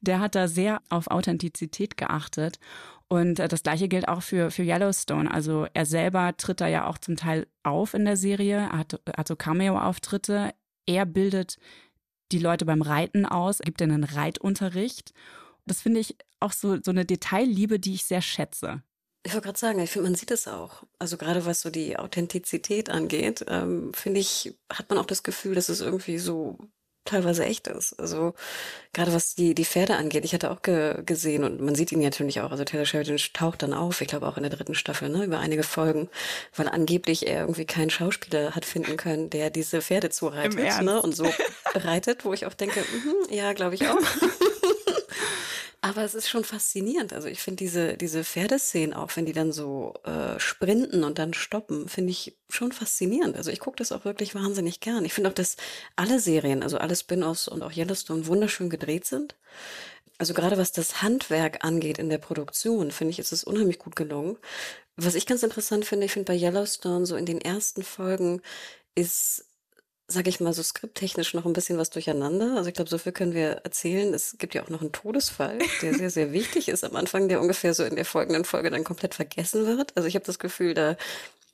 der 0.00 0.20
hat 0.20 0.34
da 0.34 0.48
sehr 0.48 0.82
auf 0.88 1.08
Authentizität 1.08 1.96
geachtet. 1.96 2.58
Und 3.08 3.38
äh, 3.38 3.48
das 3.48 3.62
gleiche 3.62 3.88
gilt 3.88 4.08
auch 4.08 4.22
für, 4.22 4.50
für 4.50 4.62
Yellowstone. 4.62 5.30
Also 5.30 5.66
er 5.74 5.86
selber 5.86 6.36
tritt 6.36 6.60
da 6.60 6.66
ja 6.66 6.86
auch 6.86 6.98
zum 6.98 7.16
Teil 7.16 7.46
auf 7.62 7.94
in 7.94 8.04
der 8.04 8.16
Serie. 8.16 8.56
Er 8.56 8.78
hat, 8.78 9.00
hat 9.16 9.28
so 9.28 9.36
Cameo-Auftritte. 9.36 10.52
Er 10.86 11.06
bildet 11.06 11.58
die 12.32 12.38
Leute 12.38 12.64
beim 12.64 12.82
Reiten 12.82 13.24
aus, 13.24 13.60
gibt 13.60 13.80
ihnen 13.80 14.04
Reitunterricht. 14.04 15.12
Das 15.64 15.80
finde 15.80 16.00
ich 16.00 16.16
auch 16.40 16.52
so, 16.52 16.80
so 16.82 16.90
eine 16.90 17.04
Detailliebe, 17.04 17.78
die 17.78 17.94
ich 17.94 18.04
sehr 18.04 18.22
schätze. 18.22 18.82
Ich 19.26 19.32
wollte 19.34 19.46
gerade 19.46 19.58
sagen, 19.58 19.80
ich 19.80 19.90
finde, 19.90 20.08
man 20.08 20.14
sieht 20.14 20.30
es 20.30 20.46
auch. 20.46 20.84
Also 21.00 21.16
gerade 21.16 21.44
was 21.46 21.60
so 21.60 21.68
die 21.68 21.98
Authentizität 21.98 22.90
angeht, 22.90 23.44
ähm, 23.48 23.92
finde 23.92 24.20
ich, 24.20 24.54
hat 24.72 24.88
man 24.88 24.98
auch 24.98 25.04
das 25.04 25.24
Gefühl, 25.24 25.56
dass 25.56 25.68
es 25.68 25.80
irgendwie 25.80 26.18
so 26.18 26.58
teilweise 27.04 27.44
echt 27.44 27.66
ist. 27.66 27.98
Also 27.98 28.34
gerade 28.92 29.12
was 29.12 29.34
die, 29.34 29.54
die 29.56 29.64
Pferde 29.64 29.96
angeht, 29.96 30.24
ich 30.24 30.32
hatte 30.32 30.52
auch 30.52 30.62
ge 30.62 31.02
gesehen 31.04 31.42
und 31.42 31.60
man 31.60 31.74
sieht 31.74 31.90
ihn 31.90 32.00
natürlich 32.00 32.40
auch, 32.40 32.52
also 32.52 32.62
Taylor 32.62 32.86
Sheridan 32.86 33.18
taucht 33.32 33.64
dann 33.64 33.72
auf, 33.72 34.00
ich 34.00 34.06
glaube 34.06 34.28
auch 34.28 34.36
in 34.36 34.44
der 34.44 34.52
dritten 34.52 34.76
Staffel, 34.76 35.08
ne, 35.08 35.24
über 35.24 35.40
einige 35.40 35.64
Folgen, 35.64 36.08
weil 36.54 36.68
angeblich 36.68 37.26
er 37.26 37.40
irgendwie 37.40 37.64
keinen 37.64 37.90
Schauspieler 37.90 38.54
hat 38.54 38.64
finden 38.64 38.96
können, 38.96 39.28
der 39.30 39.50
diese 39.50 39.82
Pferde 39.82 40.10
zureitet 40.10 40.82
ne, 40.82 41.02
und 41.02 41.16
so 41.16 41.26
reitet, 41.74 42.24
wo 42.24 42.32
ich 42.32 42.46
auch 42.46 42.54
denke, 42.54 42.80
mh, 42.80 43.34
ja, 43.34 43.52
glaube 43.54 43.74
ich 43.74 43.88
auch. 43.88 43.98
Aber 45.86 46.02
es 46.02 46.16
ist 46.16 46.28
schon 46.28 46.42
faszinierend. 46.42 47.12
Also 47.12 47.28
ich 47.28 47.40
finde 47.40 47.58
diese, 47.58 47.96
diese 47.96 48.24
Pferdeszenen 48.24 48.92
auch, 48.92 49.14
wenn 49.14 49.24
die 49.24 49.32
dann 49.32 49.52
so 49.52 49.94
äh, 50.02 50.36
sprinten 50.40 51.04
und 51.04 51.20
dann 51.20 51.32
stoppen, 51.32 51.88
finde 51.88 52.10
ich 52.10 52.36
schon 52.48 52.72
faszinierend. 52.72 53.36
Also 53.36 53.52
ich 53.52 53.60
gucke 53.60 53.76
das 53.76 53.92
auch 53.92 54.04
wirklich 54.04 54.34
wahnsinnig 54.34 54.80
gern. 54.80 55.04
Ich 55.04 55.12
finde 55.14 55.30
auch, 55.30 55.34
dass 55.34 55.54
alle 55.94 56.18
Serien, 56.18 56.64
also 56.64 56.78
alle 56.78 56.96
Spin-offs 56.96 57.46
und 57.46 57.62
auch 57.62 57.70
Yellowstone 57.70 58.26
wunderschön 58.26 58.68
gedreht 58.68 59.04
sind. 59.04 59.36
Also 60.18 60.34
gerade 60.34 60.58
was 60.58 60.72
das 60.72 61.02
Handwerk 61.02 61.64
angeht 61.64 61.98
in 61.98 62.08
der 62.08 62.18
Produktion, 62.18 62.90
finde 62.90 63.12
ich, 63.12 63.20
ist 63.20 63.30
es 63.30 63.44
unheimlich 63.44 63.78
gut 63.78 63.94
gelungen. 63.94 64.38
Was 64.96 65.14
ich 65.14 65.24
ganz 65.24 65.44
interessant 65.44 65.84
finde, 65.84 66.06
ich 66.06 66.12
finde 66.12 66.32
bei 66.32 66.36
Yellowstone 66.36 67.06
so 67.06 67.14
in 67.14 67.26
den 67.26 67.40
ersten 67.40 67.84
Folgen 67.84 68.42
ist 68.96 69.45
sage 70.08 70.28
ich 70.30 70.40
mal, 70.40 70.52
so 70.52 70.62
skripttechnisch 70.62 71.34
noch 71.34 71.46
ein 71.46 71.52
bisschen 71.52 71.78
was 71.78 71.90
durcheinander. 71.90 72.56
Also 72.56 72.68
ich 72.68 72.74
glaube, 72.74 72.88
so 72.90 72.98
viel 72.98 73.12
können 73.12 73.34
wir 73.34 73.62
erzählen. 73.64 74.14
Es 74.14 74.36
gibt 74.38 74.54
ja 74.54 74.62
auch 74.62 74.68
noch 74.68 74.80
einen 74.80 74.92
Todesfall, 74.92 75.58
der 75.82 75.94
sehr, 75.94 76.10
sehr 76.10 76.32
wichtig 76.32 76.68
ist 76.68 76.84
am 76.84 76.94
Anfang, 76.94 77.28
der 77.28 77.40
ungefähr 77.40 77.74
so 77.74 77.82
in 77.84 77.96
der 77.96 78.04
folgenden 78.04 78.44
Folge 78.44 78.70
dann 78.70 78.84
komplett 78.84 79.14
vergessen 79.14 79.66
wird. 79.66 79.96
Also 79.96 80.08
ich 80.08 80.14
habe 80.14 80.24
das 80.24 80.38
Gefühl, 80.38 80.74
da, 80.74 80.96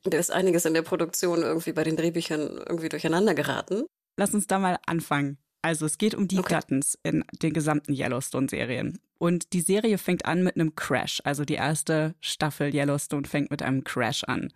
da 0.04 0.18
ist 0.18 0.30
einiges 0.30 0.66
in 0.66 0.74
der 0.74 0.82
Produktion 0.82 1.42
irgendwie 1.42 1.72
bei 1.72 1.84
den 1.84 1.96
Drehbüchern 1.96 2.62
irgendwie 2.68 2.90
durcheinander 2.90 3.34
geraten. 3.34 3.84
Lass 4.18 4.34
uns 4.34 4.46
da 4.46 4.58
mal 4.58 4.78
anfangen. 4.86 5.38
Also 5.62 5.86
es 5.86 5.96
geht 5.96 6.14
um 6.14 6.28
die 6.28 6.38
okay. 6.38 6.60
In 7.04 7.24
den 7.40 7.52
gesamten 7.52 7.94
Yellowstone-Serien. 7.94 8.98
Und 9.18 9.52
die 9.52 9.60
Serie 9.60 9.96
fängt 9.96 10.26
an 10.26 10.42
mit 10.42 10.56
einem 10.56 10.74
Crash. 10.74 11.22
Also 11.24 11.44
die 11.44 11.54
erste 11.54 12.14
Staffel 12.20 12.74
Yellowstone 12.74 13.26
fängt 13.26 13.50
mit 13.50 13.62
einem 13.62 13.84
Crash 13.84 14.24
an. 14.24 14.52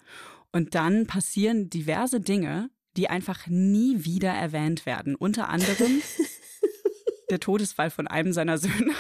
Und 0.53 0.75
dann 0.75 1.07
passieren 1.07 1.71
diverse 1.71 2.21
Dinge, 2.21 2.71
die 2.97 3.09
einfach 3.09 3.47
nie 3.47 4.05
wieder 4.05 4.31
erwähnt 4.31 4.87
werden. 4.87 5.15
Unter 5.15 5.49
anderem 5.49 6.03
der 7.31 7.41
Todesfall 7.41 7.91
von 7.91 8.07
einem 8.07 8.33
seiner 8.33 8.59
Söhne. 8.59 8.95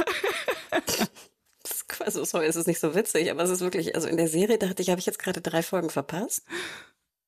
also 2.00 2.24
sorry, 2.24 2.46
es 2.46 2.56
ist 2.56 2.66
nicht 2.66 2.80
so 2.80 2.94
witzig, 2.94 3.30
aber 3.30 3.42
es 3.42 3.50
ist 3.50 3.60
wirklich, 3.60 3.94
also 3.94 4.08
in 4.08 4.16
der 4.16 4.28
Serie 4.28 4.58
dachte 4.58 4.82
ich, 4.82 4.90
habe 4.90 5.00
ich 5.00 5.06
jetzt 5.06 5.18
gerade 5.18 5.40
drei 5.40 5.62
Folgen 5.62 5.90
verpasst. 5.90 6.44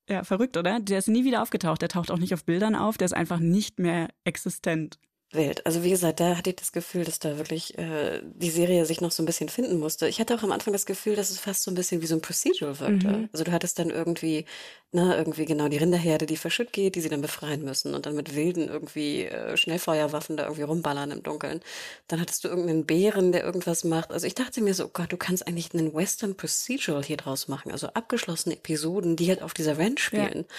Ja, 0.09 0.25
verrückt, 0.25 0.57
oder? 0.57 0.81
Der 0.81 0.99
ist 0.99 1.09
nie 1.09 1.25
wieder 1.25 1.43
aufgetaucht. 1.43 1.83
Der 1.83 1.91
taucht 1.91 2.11
auch 2.11 2.19
nicht 2.19 2.33
auf 2.33 2.45
Bildern 2.45 2.75
auf. 2.75 2.97
Der 2.97 3.05
ist 3.05 3.13
einfach 3.13 3.41
nicht 3.41 3.79
mehr 3.79 4.09
existent. 4.25 4.99
Wild. 5.31 5.67
Also 5.67 5.85
wie 5.85 5.91
gesagt, 5.91 6.21
da 6.21 6.38
hatte 6.38 6.49
ich 6.51 6.57
das 6.57 6.73
Gefühl, 6.73 7.05
dass 7.05 7.19
da 7.19 7.37
wirklich 7.37 7.77
äh, 7.77 8.23
die 8.25 8.49
Serie 8.49 8.87
sich 8.87 9.03
noch 9.03 9.11
so 9.11 9.23
ein 9.23 9.27
bisschen 9.27 9.51
finden 9.51 9.79
musste. 9.79 10.09
Ich 10.09 10.21
hatte 10.21 10.35
auch 10.35 10.43
am 10.43 10.53
Anfang 10.53 10.73
das 10.73 10.87
Gefühl, 10.87 11.17
dass 11.17 11.29
es 11.29 11.38
fast 11.38 11.64
so 11.64 11.71
ein 11.71 11.75
bisschen 11.75 12.01
wie 12.01 12.07
so 12.07 12.14
ein 12.14 12.23
Procedural 12.23 12.81
wirkte. 12.81 13.09
Mhm. 13.09 13.29
Also 13.31 13.45
du 13.45 13.53
hattest 13.53 13.79
dann 13.79 13.91
irgendwie, 13.91 14.47
na, 14.91 15.19
irgendwie 15.19 15.45
genau 15.45 15.69
die 15.69 15.77
Rinderherde, 15.77 16.25
die 16.25 16.38
verschütt 16.38 16.73
geht, 16.73 16.95
die 16.95 17.03
sie 17.03 17.11
dann 17.11 17.21
befreien 17.21 17.62
müssen 17.62 17.95
und 17.95 18.07
dann 18.07 18.14
mit 18.14 18.35
wilden 18.35 18.69
irgendwie 18.69 19.25
äh, 19.27 19.55
Schnellfeuerwaffen 19.59 20.38
da 20.38 20.45
irgendwie 20.45 20.62
rumballern 20.62 21.11
im 21.11 21.23
Dunkeln. 21.23 21.61
Dann 22.07 22.23
hattest 22.23 22.45
du 22.45 22.49
irgendeinen 22.49 22.87
Bären, 22.87 23.33
der 23.33 23.45
irgendwas 23.45 23.85
macht. 23.85 24.11
Also 24.11 24.27
ich 24.27 24.35
dachte 24.35 24.62
mir 24.62 24.73
so, 24.73 24.87
oh 24.87 24.91
Gott, 24.91 25.12
du 25.12 25.19
kannst 25.19 25.47
eigentlich 25.47 25.75
einen 25.75 25.95
Western 25.95 26.37
Procedural 26.37 27.05
hier 27.05 27.19
draus 27.19 27.49
machen. 27.49 27.71
Also 27.71 27.88
abgeschlossene 27.88 28.55
Episoden, 28.55 29.17
die 29.17 29.29
halt 29.29 29.43
auf 29.43 29.53
dieser 29.53 29.77
Ranch 29.79 30.01
spielen. 30.01 30.47
Ja. 30.49 30.55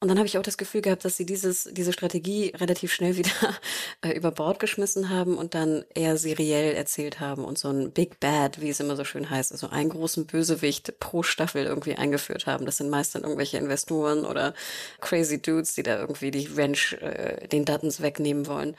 Und 0.00 0.06
dann 0.06 0.18
habe 0.18 0.28
ich 0.28 0.38
auch 0.38 0.42
das 0.42 0.58
Gefühl 0.58 0.80
gehabt, 0.80 1.04
dass 1.04 1.16
sie 1.16 1.26
dieses, 1.26 1.68
diese 1.72 1.92
Strategie 1.92 2.52
relativ 2.56 2.92
schnell 2.92 3.16
wieder 3.16 3.30
äh, 4.00 4.12
über 4.12 4.30
Bord 4.30 4.60
geschmissen 4.60 5.08
haben 5.10 5.36
und 5.36 5.54
dann 5.54 5.84
eher 5.92 6.16
seriell 6.16 6.74
erzählt 6.74 7.18
haben 7.18 7.44
und 7.44 7.58
so 7.58 7.68
ein 7.68 7.90
Big 7.90 8.20
Bad, 8.20 8.60
wie 8.60 8.68
es 8.68 8.78
immer 8.78 8.94
so 8.94 9.04
schön 9.04 9.28
heißt, 9.28 9.50
also 9.50 9.68
einen 9.70 9.90
großen 9.90 10.26
Bösewicht 10.26 11.00
pro 11.00 11.24
Staffel 11.24 11.64
irgendwie 11.64 11.96
eingeführt 11.96 12.46
haben. 12.46 12.64
Das 12.64 12.76
sind 12.76 12.90
meist 12.90 13.16
dann 13.16 13.22
irgendwelche 13.22 13.58
Investoren 13.58 14.24
oder 14.24 14.54
crazy 15.00 15.42
Dudes, 15.42 15.74
die 15.74 15.82
da 15.82 15.98
irgendwie 15.98 16.30
die 16.30 16.46
Ranch 16.46 16.92
äh, 17.00 17.48
den 17.48 17.64
Duttons 17.64 18.00
wegnehmen 18.00 18.46
wollen. 18.46 18.76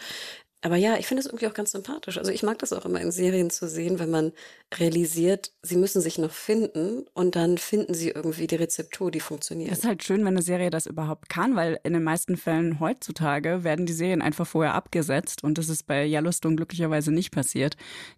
Aber 0.62 0.76
ja, 0.76 0.98
ich 0.98 1.08
finde 1.08 1.22
es 1.22 1.26
irgendwie 1.26 1.48
auch 1.48 1.54
ganz 1.54 1.72
sympathisch. 1.72 2.18
Also 2.18 2.32
ich 2.32 2.44
mag 2.44 2.60
das 2.60 2.74
auch 2.74 2.86
immer 2.86 3.00
in 3.00 3.12
Serien 3.12 3.50
zu 3.50 3.68
sehen, 3.70 3.98
wenn 3.98 4.10
man 4.10 4.34
realisiert, 4.78 5.54
sie 5.62 5.78
müssen 5.78 6.02
sich 6.02 6.18
noch 6.18 6.32
finden 6.32 7.06
und 7.14 7.38
dann 7.38 7.58
finden 7.58 7.94
sie 7.94 8.10
irgendwie 8.10 8.46
die 8.46 8.56
Rezeptur, 8.56 9.10
die 9.10 9.22
funktioniert. 9.22 9.72
Es 9.72 9.80
ist 9.80 9.86
halt 9.86 10.04
schön, 10.04 10.20
wenn 10.20 10.28
eine 10.28 10.42
Serie 10.42 10.70
das 10.70 10.86
überhaupt 10.86 11.30
kann, 11.30 11.56
weil 11.56 11.80
in 11.84 11.94
den 11.94 12.04
meisten 12.04 12.36
Fällen 12.36 12.82
heutzutage 12.82 13.64
werden 13.64 13.86
die 13.86 13.94
Serien 13.94 14.22
einfach 14.22 14.46
vorher 14.46 14.74
abgesetzt 14.74 15.46
und 15.46 15.58
das 15.58 15.70
ist 15.70 15.88
bei 15.88 16.06
Yellowstone 16.06 16.58
glücklicherweise 16.58 17.14
nicht 17.14 17.32
passiert. 17.32 17.78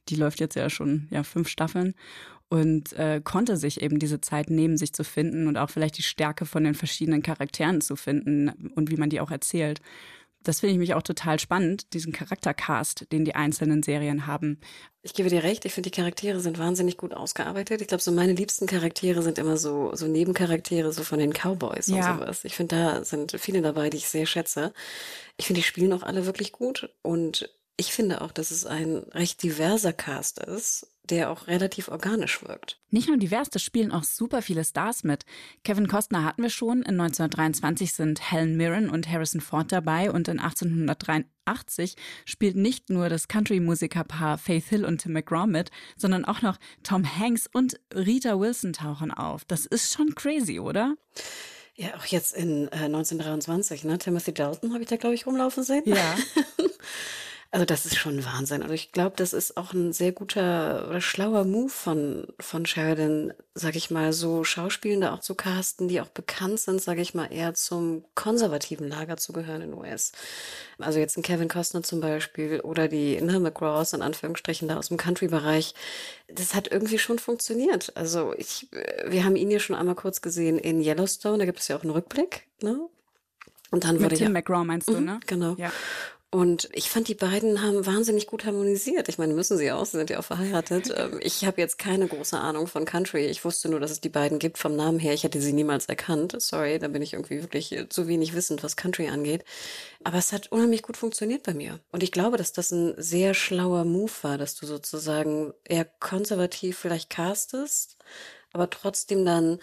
Die 0.09 0.15
läuft 0.15 0.39
jetzt 0.39 0.55
ja 0.55 0.71
schon 0.71 1.07
ja 1.11 1.21
fünf 1.21 1.47
Staffeln 1.47 1.93
und 2.49 2.93
äh, 2.93 3.21
konnte 3.23 3.55
sich 3.55 3.81
eben 3.81 3.99
diese 3.99 4.19
Zeit 4.19 4.49
nehmen, 4.49 4.77
sich 4.77 4.93
zu 4.93 5.03
finden 5.03 5.47
und 5.47 5.57
auch 5.57 5.69
vielleicht 5.69 5.99
die 5.99 6.03
Stärke 6.03 6.47
von 6.47 6.63
den 6.63 6.73
verschiedenen 6.73 7.21
Charakteren 7.21 7.81
zu 7.81 7.95
finden 7.95 8.49
und 8.75 8.89
wie 8.89 8.97
man 8.97 9.11
die 9.11 9.21
auch 9.21 9.31
erzählt 9.31 9.79
das 10.43 10.59
finde 10.59 10.73
ich 10.73 10.79
mich 10.79 10.93
auch 10.93 11.03
total 11.03 11.39
spannend, 11.39 11.93
diesen 11.93 12.13
Charaktercast, 12.13 13.11
den 13.11 13.25
die 13.25 13.35
einzelnen 13.35 13.83
Serien 13.83 14.27
haben. 14.27 14.59
Ich 15.03 15.13
gebe 15.13 15.29
dir 15.29 15.43
recht, 15.43 15.65
ich 15.65 15.73
finde, 15.73 15.89
die 15.89 15.95
Charaktere 15.95 16.39
sind 16.39 16.59
wahnsinnig 16.59 16.97
gut 16.97 17.13
ausgearbeitet. 17.13 17.81
Ich 17.81 17.87
glaube, 17.87 18.03
so 18.03 18.11
meine 18.11 18.33
liebsten 18.33 18.67
Charaktere 18.67 19.23
sind 19.23 19.39
immer 19.39 19.57
so, 19.57 19.95
so 19.95 20.07
Nebencharaktere, 20.07 20.93
so 20.93 21.03
von 21.03 21.19
den 21.19 21.33
Cowboys 21.33 21.87
ja. 21.87 22.11
und 22.11 22.19
sowas. 22.19 22.45
Ich 22.45 22.55
finde, 22.55 22.75
da 22.75 23.03
sind 23.03 23.35
viele 23.39 23.61
dabei, 23.61 23.89
die 23.89 23.97
ich 23.97 24.09
sehr 24.09 24.25
schätze. 24.25 24.73
Ich 25.37 25.47
finde, 25.47 25.61
die 25.61 25.65
spielen 25.65 25.93
auch 25.93 26.03
alle 26.03 26.25
wirklich 26.25 26.51
gut 26.51 26.89
und 27.01 27.49
ich 27.81 27.93
finde 27.93 28.21
auch, 28.21 28.31
dass 28.31 28.51
es 28.51 28.67
ein 28.67 28.97
recht 29.11 29.41
diverser 29.41 29.91
Cast 29.91 30.37
ist, 30.37 30.85
der 31.09 31.31
auch 31.31 31.47
relativ 31.47 31.87
organisch 31.87 32.43
wirkt. 32.43 32.79
Nicht 32.91 33.07
nur 33.07 33.17
divers, 33.17 33.49
da 33.49 33.57
spielen 33.57 33.91
auch 33.91 34.03
super 34.03 34.43
viele 34.43 34.63
Stars 34.63 35.03
mit. 35.03 35.25
Kevin 35.63 35.87
Costner 35.87 36.23
hatten 36.23 36.43
wir 36.43 36.51
schon, 36.51 36.83
in 36.83 37.01
1923 37.01 37.91
sind 37.91 38.31
Helen 38.31 38.55
Mirren 38.55 38.87
und 38.87 39.09
Harrison 39.09 39.41
Ford 39.41 39.71
dabei 39.71 40.11
und 40.11 40.27
in 40.27 40.39
1883 40.39 41.95
spielt 42.23 42.55
nicht 42.55 42.91
nur 42.91 43.09
das 43.09 43.27
Country-Musikerpaar 43.27 44.37
Faith 44.37 44.65
Hill 44.65 44.85
und 44.85 44.99
Tim 44.99 45.13
McGraw 45.13 45.47
mit, 45.47 45.71
sondern 45.97 46.23
auch 46.23 46.43
noch 46.43 46.59
Tom 46.83 47.03
Hanks 47.03 47.49
und 47.51 47.79
Rita 47.95 48.39
Wilson 48.39 48.73
tauchen 48.73 49.09
auf. 49.09 49.43
Das 49.43 49.65
ist 49.65 49.91
schon 49.91 50.13
crazy, 50.13 50.59
oder? 50.59 50.93
Ja, 51.73 51.95
auch 51.97 52.05
jetzt 52.05 52.35
in 52.35 52.67
äh, 52.67 52.85
1923, 52.85 53.85
ne? 53.85 53.97
Timothy 53.97 54.35
Dalton 54.35 54.71
habe 54.73 54.83
ich 54.83 54.89
da, 54.89 54.97
glaube 54.97 55.15
ich, 55.15 55.25
rumlaufen 55.25 55.63
sehen. 55.63 55.81
Ja. 55.85 56.15
Also 57.53 57.65
das 57.65 57.85
ist 57.85 57.97
schon 57.97 58.23
Wahnsinn. 58.23 58.61
Also 58.61 58.73
ich 58.73 58.93
glaube, 58.93 59.17
das 59.17 59.33
ist 59.33 59.57
auch 59.57 59.73
ein 59.73 59.91
sehr 59.91 60.13
guter 60.13 60.87
oder 60.87 61.01
schlauer 61.01 61.43
Move 61.43 61.67
von, 61.67 62.27
von 62.39 62.65
Sheridan, 62.65 63.33
sag 63.55 63.75
ich 63.75 63.91
mal, 63.91 64.13
so 64.13 64.45
Schauspielende 64.45 65.11
auch 65.11 65.19
zu 65.19 65.35
casten, 65.35 65.89
die 65.89 65.99
auch 65.99 66.07
bekannt 66.07 66.61
sind, 66.61 66.81
sag 66.81 66.97
ich 66.97 67.13
mal, 67.13 67.25
eher 67.25 67.53
zum 67.53 68.05
konservativen 68.15 68.87
Lager 68.87 69.17
zu 69.17 69.33
gehören 69.33 69.63
in 69.63 69.73
US. 69.73 70.13
Also 70.79 70.99
jetzt 70.99 71.17
ein 71.17 71.23
Kevin 71.23 71.49
Costner 71.49 71.83
zum 71.83 71.99
Beispiel 71.99 72.61
oder 72.61 72.87
die 72.87 73.19
ne, 73.19 73.37
McGraws 73.37 73.91
in 73.91 74.01
Anführungsstrichen 74.01 74.69
da 74.69 74.77
aus 74.77 74.87
dem 74.87 74.95
Country-Bereich. 74.95 75.73
Das 76.29 76.55
hat 76.55 76.71
irgendwie 76.71 76.99
schon 76.99 77.19
funktioniert. 77.19 77.91
Also 77.97 78.33
ich, 78.37 78.69
wir 79.05 79.25
haben 79.25 79.35
ihn 79.35 79.51
ja 79.51 79.59
schon 79.59 79.75
einmal 79.75 79.95
kurz 79.95 80.21
gesehen 80.21 80.57
in 80.57 80.81
Yellowstone, 80.81 81.39
da 81.39 81.45
gibt 81.45 81.59
es 81.59 81.67
ja 81.67 81.75
auch 81.75 81.83
einen 81.83 81.91
Rückblick, 81.91 82.47
ne? 82.61 82.79
Und 83.71 83.83
dann 83.83 83.95
Mit 83.95 84.03
wurde 84.03 84.15
Tim 84.15 84.27
ja, 84.27 84.29
McGraw 84.29 84.63
meinst 84.63 84.89
du, 84.89 84.97
mhm, 84.97 85.05
ne? 85.05 85.19
Genau. 85.27 85.55
Ja. 85.57 85.71
Und 86.33 86.69
ich 86.71 86.89
fand, 86.89 87.09
die 87.09 87.13
beiden 87.13 87.61
haben 87.61 87.85
wahnsinnig 87.85 88.25
gut 88.25 88.45
harmonisiert. 88.45 89.09
Ich 89.09 89.17
meine, 89.17 89.33
müssen 89.33 89.57
sie 89.57 89.69
auch, 89.69 89.85
sie 89.85 89.97
sind 89.97 90.09
ja 90.09 90.19
auch 90.19 90.23
verheiratet. 90.23 90.91
Ähm, 91.01 91.19
ich 91.21 91.45
habe 91.45 91.61
jetzt 91.61 91.77
keine 91.77 92.07
große 92.07 92.37
Ahnung 92.37 92.67
von 92.67 92.85
Country. 92.85 93.25
Ich 93.27 93.45
wusste 93.45 93.69
nur, 93.69 93.79
dass 93.79 93.91
es 93.91 94.01
die 94.01 94.09
beiden 94.09 94.39
gibt 94.39 94.57
vom 94.57 94.75
Namen 94.75 94.99
her. 94.99 95.13
Ich 95.13 95.23
hätte 95.23 95.41
sie 95.41 95.53
niemals 95.53 95.85
erkannt. 95.85 96.35
Sorry, 96.39 96.79
da 96.79 96.89
bin 96.89 97.01
ich 97.01 97.13
irgendwie 97.13 97.41
wirklich 97.41 97.75
zu 97.89 98.07
wenig 98.07 98.33
wissend, 98.33 98.61
was 98.61 98.75
Country 98.75 99.07
angeht. 99.07 99.45
Aber 100.03 100.17
es 100.17 100.33
hat 100.33 100.51
unheimlich 100.51 100.81
gut 100.81 100.97
funktioniert 100.97 101.43
bei 101.43 101.53
mir. 101.53 101.79
Und 101.91 102.03
ich 102.03 102.11
glaube, 102.11 102.37
dass 102.37 102.51
das 102.51 102.71
ein 102.71 102.93
sehr 102.97 103.33
schlauer 103.33 103.85
Move 103.85 104.11
war, 104.21 104.37
dass 104.37 104.55
du 104.55 104.65
sozusagen 104.65 105.53
eher 105.63 105.85
konservativ 105.85 106.77
vielleicht 106.77 107.09
castest, 107.09 107.97
aber 108.53 108.69
trotzdem 108.69 109.25
dann 109.25 109.59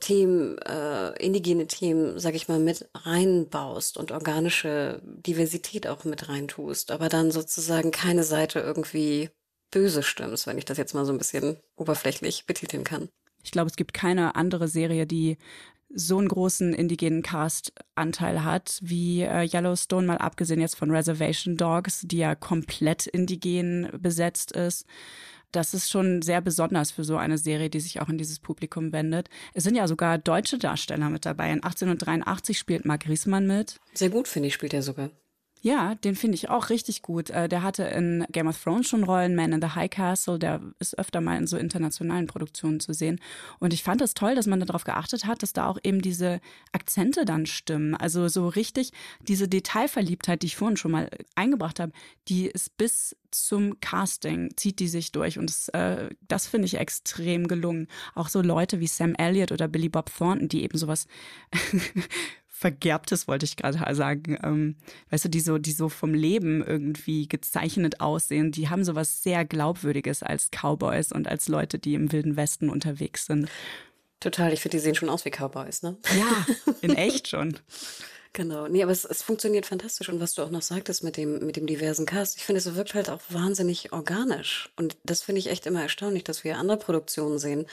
Themen, 0.00 0.58
äh, 0.58 1.12
indigene 1.22 1.66
Themen, 1.66 2.18
sag 2.18 2.34
ich 2.34 2.48
mal, 2.48 2.58
mit 2.58 2.88
reinbaust 2.94 3.96
und 3.96 4.12
organische 4.12 5.00
Diversität 5.04 5.86
auch 5.86 6.04
mit 6.04 6.28
reintust, 6.28 6.90
aber 6.90 7.08
dann 7.08 7.30
sozusagen 7.30 7.90
keine 7.90 8.24
Seite 8.24 8.60
irgendwie 8.60 9.30
böse 9.70 10.02
stimmst, 10.02 10.46
wenn 10.46 10.58
ich 10.58 10.64
das 10.64 10.78
jetzt 10.78 10.94
mal 10.94 11.06
so 11.06 11.12
ein 11.12 11.18
bisschen 11.18 11.56
oberflächlich 11.76 12.46
betiteln 12.46 12.84
kann. 12.84 13.08
Ich 13.42 13.52
glaube, 13.52 13.70
es 13.70 13.76
gibt 13.76 13.94
keine 13.94 14.34
andere 14.36 14.68
Serie, 14.68 15.06
die 15.06 15.38
so 15.94 16.18
einen 16.18 16.28
großen 16.28 16.74
indigenen 16.74 17.22
Cast-Anteil 17.22 18.44
hat 18.44 18.78
wie 18.82 19.22
äh, 19.22 19.48
Yellowstone, 19.48 20.06
mal 20.06 20.18
abgesehen 20.18 20.60
jetzt 20.60 20.76
von 20.76 20.90
Reservation 20.90 21.56
Dogs, 21.56 22.02
die 22.02 22.18
ja 22.18 22.34
komplett 22.34 23.06
indigen 23.06 23.88
besetzt 23.98 24.52
ist. 24.52 24.84
Das 25.56 25.74
ist 25.74 25.90
schon 25.90 26.22
sehr 26.22 26.40
besonders 26.40 26.90
für 26.90 27.02
so 27.02 27.16
eine 27.16 27.38
Serie, 27.38 27.70
die 27.70 27.80
sich 27.80 28.00
auch 28.00 28.08
in 28.08 28.18
dieses 28.18 28.38
Publikum 28.38 28.92
wendet. 28.92 29.28
Es 29.54 29.64
sind 29.64 29.74
ja 29.74 29.88
sogar 29.88 30.18
deutsche 30.18 30.58
Darsteller 30.58 31.08
mit 31.08 31.24
dabei. 31.24 31.46
In 31.46 31.62
1883 31.62 32.58
spielt 32.58 32.84
Marc 32.84 33.08
Riesmann 33.08 33.46
mit. 33.46 33.80
Sehr 33.94 34.10
gut, 34.10 34.28
finde 34.28 34.48
ich, 34.48 34.54
spielt 34.54 34.74
er 34.74 34.82
sogar. 34.82 35.10
Ja, 35.62 35.94
den 35.96 36.14
finde 36.14 36.36
ich 36.36 36.48
auch 36.48 36.70
richtig 36.70 37.02
gut. 37.02 37.30
Äh, 37.30 37.48
der 37.48 37.62
hatte 37.62 37.84
in 37.84 38.24
Game 38.30 38.46
of 38.46 38.62
Thrones 38.62 38.88
schon 38.88 39.04
Rollen, 39.04 39.34
Man 39.34 39.52
in 39.52 39.60
the 39.60 39.74
High 39.74 39.90
Castle, 39.90 40.38
der 40.38 40.60
ist 40.78 40.98
öfter 40.98 41.20
mal 41.20 41.38
in 41.38 41.46
so 41.46 41.56
internationalen 41.56 42.26
Produktionen 42.26 42.78
zu 42.78 42.92
sehen. 42.92 43.20
Und 43.58 43.72
ich 43.72 43.82
fand 43.82 44.00
es 44.00 44.10
das 44.10 44.14
toll, 44.14 44.34
dass 44.34 44.46
man 44.46 44.60
darauf 44.60 44.84
geachtet 44.84 45.26
hat, 45.26 45.42
dass 45.42 45.52
da 45.52 45.66
auch 45.66 45.78
eben 45.82 46.02
diese 46.02 46.40
Akzente 46.72 47.24
dann 47.24 47.46
stimmen. 47.46 47.94
Also 47.94 48.28
so 48.28 48.48
richtig 48.48 48.92
diese 49.26 49.48
Detailverliebtheit, 49.48 50.42
die 50.42 50.46
ich 50.46 50.56
vorhin 50.56 50.76
schon 50.76 50.92
mal 50.92 51.10
eingebracht 51.34 51.80
habe, 51.80 51.92
die 52.28 52.46
ist 52.46 52.76
bis 52.76 53.16
zum 53.30 53.80
Casting, 53.80 54.50
zieht 54.56 54.78
die 54.78 54.88
sich 54.88 55.10
durch. 55.10 55.38
Und 55.38 55.50
das, 55.50 55.68
äh, 55.70 56.10
das 56.28 56.46
finde 56.46 56.66
ich 56.66 56.76
extrem 56.76 57.48
gelungen. 57.48 57.88
Auch 58.14 58.28
so 58.28 58.40
Leute 58.40 58.78
wie 58.80 58.86
Sam 58.86 59.14
Elliott 59.14 59.52
oder 59.52 59.68
Billy 59.68 59.88
Bob 59.88 60.10
Thornton, 60.16 60.48
die 60.48 60.62
eben 60.62 60.78
sowas 60.78 61.06
Vergerbtes, 62.58 63.28
wollte 63.28 63.44
ich 63.44 63.56
gerade 63.56 63.94
sagen. 63.94 64.38
Ähm, 64.42 64.76
weißt 65.10 65.26
du, 65.26 65.28
die 65.28 65.40
so, 65.40 65.58
die 65.58 65.72
so 65.72 65.90
vom 65.90 66.14
Leben 66.14 66.64
irgendwie 66.64 67.28
gezeichnet 67.28 68.00
aussehen, 68.00 68.50
die 68.50 68.70
haben 68.70 68.82
sowas 68.82 69.22
sehr 69.22 69.44
Glaubwürdiges 69.44 70.22
als 70.22 70.48
Cowboys 70.50 71.12
und 71.12 71.28
als 71.28 71.48
Leute, 71.48 71.78
die 71.78 71.92
im 71.92 72.12
Wilden 72.12 72.36
Westen 72.36 72.70
unterwegs 72.70 73.26
sind. 73.26 73.50
Total, 74.20 74.54
ich 74.54 74.62
finde, 74.62 74.78
die 74.78 74.82
sehen 74.82 74.94
schon 74.94 75.10
aus 75.10 75.26
wie 75.26 75.30
Cowboys, 75.30 75.82
ne? 75.82 75.98
Ja, 76.16 76.46
in 76.80 76.90
echt 76.96 77.28
schon. 77.28 77.58
Genau. 78.36 78.68
Nee, 78.68 78.82
aber 78.82 78.92
es, 78.92 79.06
es 79.06 79.22
funktioniert 79.22 79.64
fantastisch. 79.64 80.10
Und 80.10 80.20
was 80.20 80.34
du 80.34 80.42
auch 80.42 80.50
noch 80.50 80.60
sagtest 80.60 81.02
mit 81.02 81.16
dem, 81.16 81.38
mit 81.46 81.56
dem 81.56 81.66
diversen 81.66 82.04
Cast, 82.04 82.36
ich 82.36 82.44
finde, 82.44 82.58
es 82.58 82.74
wirkt 82.74 82.92
halt 82.92 83.08
auch 83.08 83.22
wahnsinnig 83.30 83.94
organisch. 83.94 84.68
Und 84.76 84.98
das 85.04 85.22
finde 85.22 85.38
ich 85.38 85.46
echt 85.46 85.64
immer 85.64 85.80
erstaunlich, 85.80 86.22
dass 86.22 86.44
wir 86.44 86.58
andere 86.58 86.76
Produktionen 86.76 87.38
sehen. 87.38 87.64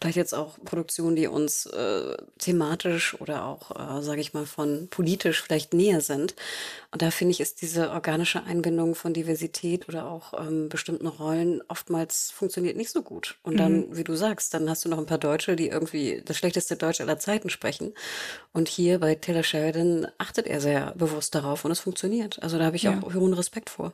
Vielleicht 0.00 0.16
jetzt 0.16 0.34
auch 0.34 0.58
Produktionen, 0.64 1.14
die 1.14 1.28
uns 1.28 1.66
äh, 1.66 2.16
thematisch 2.38 3.14
oder 3.20 3.44
auch, 3.44 3.70
äh, 3.70 4.02
sage 4.02 4.20
ich 4.20 4.34
mal, 4.34 4.44
von 4.44 4.88
politisch 4.90 5.40
vielleicht 5.40 5.72
näher 5.72 6.00
sind. 6.00 6.34
Und 6.90 7.00
da 7.00 7.12
finde 7.12 7.30
ich, 7.30 7.38
ist 7.38 7.62
diese 7.62 7.90
organische 7.90 8.42
Einbindung 8.42 8.96
von 8.96 9.14
Diversität 9.14 9.88
oder 9.88 10.10
auch 10.10 10.34
ähm, 10.36 10.68
bestimmten 10.68 11.06
Rollen 11.06 11.62
oftmals 11.68 12.32
funktioniert 12.32 12.76
nicht 12.76 12.90
so 12.90 13.02
gut. 13.02 13.36
Und 13.44 13.56
dann, 13.58 13.90
mhm. 13.90 13.96
wie 13.96 14.04
du 14.04 14.16
sagst, 14.16 14.52
dann 14.52 14.68
hast 14.68 14.84
du 14.84 14.88
noch 14.88 14.98
ein 14.98 15.06
paar 15.06 15.18
Deutsche, 15.18 15.54
die 15.54 15.68
irgendwie 15.68 16.22
das 16.24 16.36
schlechteste 16.36 16.74
Deutsch 16.74 17.00
aller 17.00 17.20
Zeiten 17.20 17.50
sprechen. 17.50 17.94
Und 18.52 18.66
hier 18.66 18.98
bei 18.98 19.14
Taylor 19.14 19.44
Sheridan 19.44 20.07
achtet 20.18 20.46
er 20.46 20.60
sehr 20.60 20.94
bewusst 20.96 21.34
darauf 21.34 21.64
und 21.64 21.70
es 21.70 21.80
funktioniert. 21.80 22.42
Also 22.42 22.58
da 22.58 22.64
habe 22.64 22.76
ich 22.76 22.82
ja. 22.82 23.00
auch 23.00 23.14
hohen 23.14 23.34
Respekt 23.34 23.70
vor. 23.70 23.92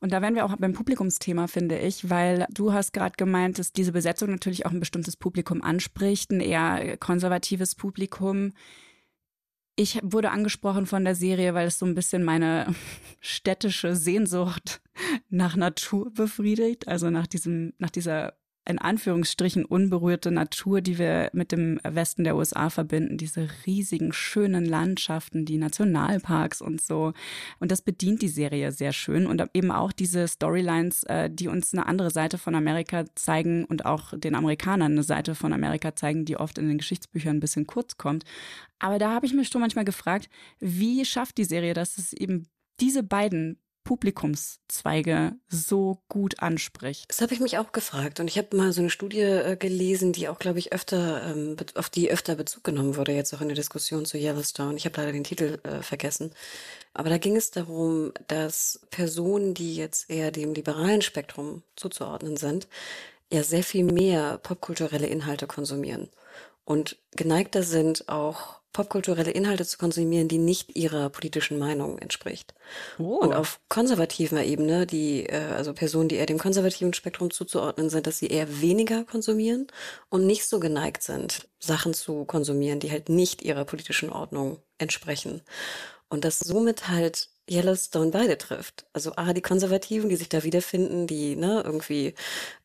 Und 0.00 0.12
da 0.12 0.20
wären 0.20 0.34
wir 0.34 0.44
auch 0.44 0.56
beim 0.56 0.72
Publikumsthema, 0.72 1.46
finde 1.46 1.78
ich, 1.78 2.10
weil 2.10 2.46
du 2.52 2.72
hast 2.72 2.92
gerade 2.92 3.14
gemeint, 3.16 3.58
dass 3.58 3.72
diese 3.72 3.92
Besetzung 3.92 4.30
natürlich 4.30 4.66
auch 4.66 4.70
ein 4.70 4.80
bestimmtes 4.80 5.16
Publikum 5.16 5.62
anspricht, 5.62 6.30
ein 6.30 6.40
eher 6.40 6.96
konservatives 6.98 7.74
Publikum. 7.74 8.52
Ich 9.76 10.00
wurde 10.02 10.30
angesprochen 10.30 10.86
von 10.86 11.04
der 11.04 11.14
Serie, 11.14 11.54
weil 11.54 11.66
es 11.66 11.78
so 11.78 11.86
ein 11.86 11.94
bisschen 11.94 12.22
meine 12.22 12.74
städtische 13.20 13.96
Sehnsucht 13.96 14.80
nach 15.28 15.56
Natur 15.56 16.12
befriedigt, 16.12 16.86
also 16.88 17.10
nach 17.10 17.26
diesem, 17.26 17.72
nach 17.78 17.90
dieser 17.90 18.34
in 18.66 18.78
Anführungsstrichen 18.78 19.64
unberührte 19.64 20.30
Natur, 20.30 20.80
die 20.80 20.98
wir 20.98 21.28
mit 21.34 21.52
dem 21.52 21.78
Westen 21.82 22.24
der 22.24 22.34
USA 22.34 22.70
verbinden, 22.70 23.18
diese 23.18 23.48
riesigen, 23.66 24.12
schönen 24.12 24.64
Landschaften, 24.64 25.44
die 25.44 25.58
Nationalparks 25.58 26.62
und 26.62 26.80
so. 26.80 27.12
Und 27.58 27.70
das 27.70 27.82
bedient 27.82 28.22
die 28.22 28.28
Serie 28.28 28.72
sehr 28.72 28.92
schön 28.92 29.26
und 29.26 29.42
eben 29.52 29.70
auch 29.70 29.92
diese 29.92 30.26
Storylines, 30.26 31.02
äh, 31.04 31.28
die 31.30 31.48
uns 31.48 31.74
eine 31.74 31.86
andere 31.86 32.10
Seite 32.10 32.38
von 32.38 32.54
Amerika 32.54 33.04
zeigen 33.14 33.66
und 33.66 33.84
auch 33.84 34.18
den 34.18 34.34
Amerikanern 34.34 34.92
eine 34.92 35.02
Seite 35.02 35.34
von 35.34 35.52
Amerika 35.52 35.94
zeigen, 35.94 36.24
die 36.24 36.38
oft 36.38 36.56
in 36.56 36.68
den 36.68 36.78
Geschichtsbüchern 36.78 37.36
ein 37.36 37.40
bisschen 37.40 37.66
kurz 37.66 37.98
kommt. 37.98 38.24
Aber 38.78 38.98
da 38.98 39.10
habe 39.10 39.26
ich 39.26 39.34
mich 39.34 39.48
schon 39.48 39.60
manchmal 39.60 39.84
gefragt, 39.84 40.30
wie 40.58 41.04
schafft 41.04 41.36
die 41.36 41.44
Serie, 41.44 41.74
dass 41.74 41.98
es 41.98 42.14
eben 42.14 42.46
diese 42.80 43.02
beiden 43.02 43.58
Publikumszweige 43.84 45.32
so 45.48 46.02
gut 46.08 46.40
anspricht. 46.40 47.04
Das 47.08 47.20
habe 47.20 47.34
ich 47.34 47.40
mich 47.40 47.58
auch 47.58 47.72
gefragt 47.72 48.18
und 48.18 48.28
ich 48.28 48.38
habe 48.38 48.56
mal 48.56 48.72
so 48.72 48.80
eine 48.80 48.90
Studie 48.90 49.20
äh, 49.20 49.56
gelesen, 49.56 50.12
die 50.12 50.28
auch, 50.28 50.38
glaube 50.38 50.58
ich, 50.58 50.72
öfter 50.72 51.30
ähm, 51.30 51.56
auf 51.74 51.90
die 51.90 52.10
öfter 52.10 52.34
Bezug 52.34 52.64
genommen 52.64 52.96
wurde 52.96 53.12
jetzt 53.12 53.32
auch 53.34 53.40
in 53.40 53.48
der 53.48 53.56
Diskussion 53.56 54.06
zu 54.06 54.18
Yellowstone. 54.18 54.76
Ich 54.76 54.86
habe 54.86 54.98
leider 55.00 55.12
den 55.12 55.24
Titel 55.24 55.58
äh, 55.62 55.82
vergessen, 55.82 56.32
aber 56.94 57.10
da 57.10 57.18
ging 57.18 57.36
es 57.36 57.50
darum, 57.50 58.12
dass 58.26 58.80
Personen, 58.90 59.54
die 59.54 59.76
jetzt 59.76 60.10
eher 60.10 60.30
dem 60.30 60.54
liberalen 60.54 61.02
Spektrum 61.02 61.62
zuzuordnen 61.76 62.36
sind, 62.36 62.66
ja 63.32 63.42
sehr 63.42 63.62
viel 63.62 63.84
mehr 63.84 64.38
popkulturelle 64.38 65.06
Inhalte 65.06 65.46
konsumieren 65.46 66.08
und 66.64 66.96
geneigter 67.12 67.62
sind 67.62 68.08
auch 68.08 68.60
popkulturelle 68.74 69.30
Inhalte 69.30 69.64
zu 69.64 69.78
konsumieren, 69.78 70.28
die 70.28 70.36
nicht 70.36 70.76
ihrer 70.76 71.08
politischen 71.08 71.58
Meinung 71.58 71.96
entspricht. 71.98 72.54
Oh. 72.98 73.16
Und 73.16 73.32
auf 73.32 73.60
konservativer 73.70 74.44
Ebene, 74.44 74.86
die, 74.86 75.24
äh, 75.24 75.36
also 75.56 75.72
Personen, 75.72 76.10
die 76.10 76.16
eher 76.16 76.26
dem 76.26 76.38
konservativen 76.38 76.92
Spektrum 76.92 77.30
zuzuordnen 77.30 77.88
sind, 77.88 78.06
dass 78.06 78.18
sie 78.18 78.26
eher 78.26 78.60
weniger 78.60 79.04
konsumieren 79.04 79.68
und 80.10 80.26
nicht 80.26 80.46
so 80.46 80.60
geneigt 80.60 81.02
sind, 81.02 81.48
Sachen 81.58 81.94
zu 81.94 82.26
konsumieren, 82.26 82.80
die 82.80 82.90
halt 82.90 83.08
nicht 83.08 83.40
ihrer 83.40 83.64
politischen 83.64 84.10
Ordnung 84.10 84.58
entsprechen. 84.76 85.40
Und 86.08 86.24
dass 86.24 86.40
somit 86.40 86.88
halt 86.88 87.28
Yellowstone 87.50 88.10
beide 88.10 88.38
trifft. 88.38 88.86
Also 88.94 89.12
A, 89.16 89.34
die 89.34 89.42
Konservativen, 89.42 90.08
die 90.08 90.16
sich 90.16 90.30
da 90.30 90.44
wiederfinden, 90.44 91.06
die 91.06 91.36
ne, 91.36 91.62
irgendwie 91.64 92.14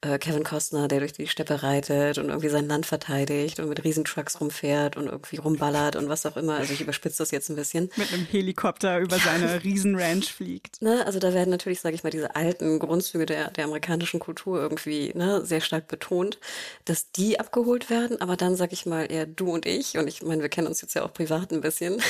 äh, 0.01 0.17
Kevin 0.17 0.45
Costner, 0.45 0.87
der 0.87 0.99
durch 0.99 1.11
die 1.11 1.27
Steppe 1.27 1.63
reitet 1.63 2.17
und 2.17 2.29
irgendwie 2.29 2.47
sein 2.47 2.67
Land 2.67 2.85
verteidigt 2.85 3.59
und 3.59 3.67
mit 3.67 3.83
Riesentrucks 3.83 4.39
rumfährt 4.39 4.95
und 4.95 5.07
irgendwie 5.07 5.35
rumballert 5.35 5.97
und 5.97 6.07
was 6.07 6.25
auch 6.25 6.37
immer. 6.37 6.55
Also 6.55 6.73
ich 6.73 6.79
überspitze 6.79 7.17
das 7.17 7.31
jetzt 7.31 7.49
ein 7.49 7.57
bisschen. 7.57 7.89
Mit 7.97 8.13
einem 8.13 8.25
Helikopter 8.25 8.99
über 8.99 9.17
seine 9.17 9.61
Riesenranch 9.63 10.33
fliegt. 10.33 10.81
Ne, 10.81 11.05
also 11.05 11.19
da 11.19 11.33
werden 11.33 11.49
natürlich, 11.49 11.81
sage 11.81 11.95
ich 11.95 12.03
mal, 12.03 12.09
diese 12.09 12.37
alten 12.37 12.79
Grundzüge 12.79 13.25
der, 13.25 13.51
der 13.51 13.65
amerikanischen 13.65 14.21
Kultur 14.21 14.61
irgendwie 14.61 15.11
ne, 15.13 15.45
sehr 15.45 15.59
stark 15.59 15.89
betont, 15.89 16.39
dass 16.85 17.11
die 17.11 17.37
abgeholt 17.37 17.89
werden, 17.89 18.21
aber 18.21 18.37
dann, 18.37 18.55
sage 18.55 18.71
ich 18.73 18.85
mal, 18.85 19.11
eher 19.11 19.25
du 19.25 19.51
und 19.51 19.65
ich, 19.65 19.97
und 19.97 20.07
ich 20.07 20.21
meine, 20.23 20.41
wir 20.41 20.49
kennen 20.49 20.67
uns 20.67 20.81
jetzt 20.81 20.93
ja 20.93 21.03
auch 21.03 21.11
privat 21.11 21.51
ein 21.51 21.59
bisschen, 21.59 22.01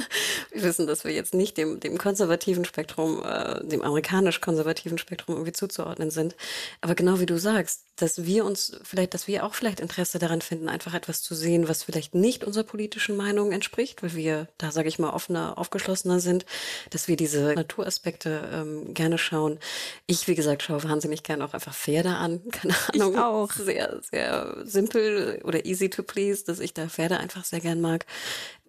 wir 0.52 0.62
wissen, 0.62 0.86
dass 0.86 1.04
wir 1.04 1.12
jetzt 1.12 1.32
nicht 1.32 1.56
dem, 1.56 1.80
dem 1.80 1.96
konservativen 1.96 2.17
Spektrum, 2.64 3.22
äh, 3.24 3.64
dem 3.66 3.82
amerikanisch-konservativen 3.82 4.98
Spektrum 4.98 5.36
irgendwie 5.36 5.52
zuzuordnen 5.52 6.10
sind. 6.10 6.36
Aber 6.80 6.94
genau 6.94 7.20
wie 7.20 7.26
du 7.26 7.38
sagst, 7.38 7.84
dass 7.96 8.24
wir 8.24 8.44
uns 8.44 8.78
vielleicht, 8.82 9.14
dass 9.14 9.26
wir 9.26 9.44
auch 9.44 9.54
vielleicht 9.54 9.80
Interesse 9.80 10.18
daran 10.18 10.40
finden, 10.40 10.68
einfach 10.68 10.94
etwas 10.94 11.22
zu 11.22 11.34
sehen, 11.34 11.68
was 11.68 11.82
vielleicht 11.82 12.14
nicht 12.14 12.44
unserer 12.44 12.64
politischen 12.64 13.16
Meinung 13.16 13.52
entspricht, 13.52 14.02
weil 14.02 14.14
wir 14.14 14.48
da, 14.56 14.70
sage 14.70 14.88
ich 14.88 14.98
mal, 14.98 15.10
offener, 15.10 15.58
aufgeschlossener 15.58 16.20
sind, 16.20 16.46
dass 16.90 17.08
wir 17.08 17.16
diese 17.16 17.54
Naturaspekte 17.54 18.48
ähm, 18.52 18.94
gerne 18.94 19.18
schauen. 19.18 19.58
Ich, 20.06 20.28
wie 20.28 20.34
gesagt, 20.34 20.62
schaue 20.62 20.84
wahnsinnig 20.84 21.22
gerne 21.24 21.44
auch 21.44 21.54
einfach 21.54 21.74
Pferde 21.74 22.10
an. 22.10 22.40
Keine 22.52 22.74
Ahnung. 22.92 23.12
Ich 23.12 23.18
auch. 23.18 23.52
Sehr, 23.52 24.00
sehr 24.10 24.56
simpel 24.64 25.40
oder 25.44 25.64
easy 25.64 25.90
to 25.90 26.02
please, 26.02 26.44
dass 26.44 26.60
ich 26.60 26.74
da 26.74 26.88
Pferde 26.88 27.18
einfach 27.18 27.44
sehr 27.44 27.60
gern 27.60 27.80
mag. 27.80 28.06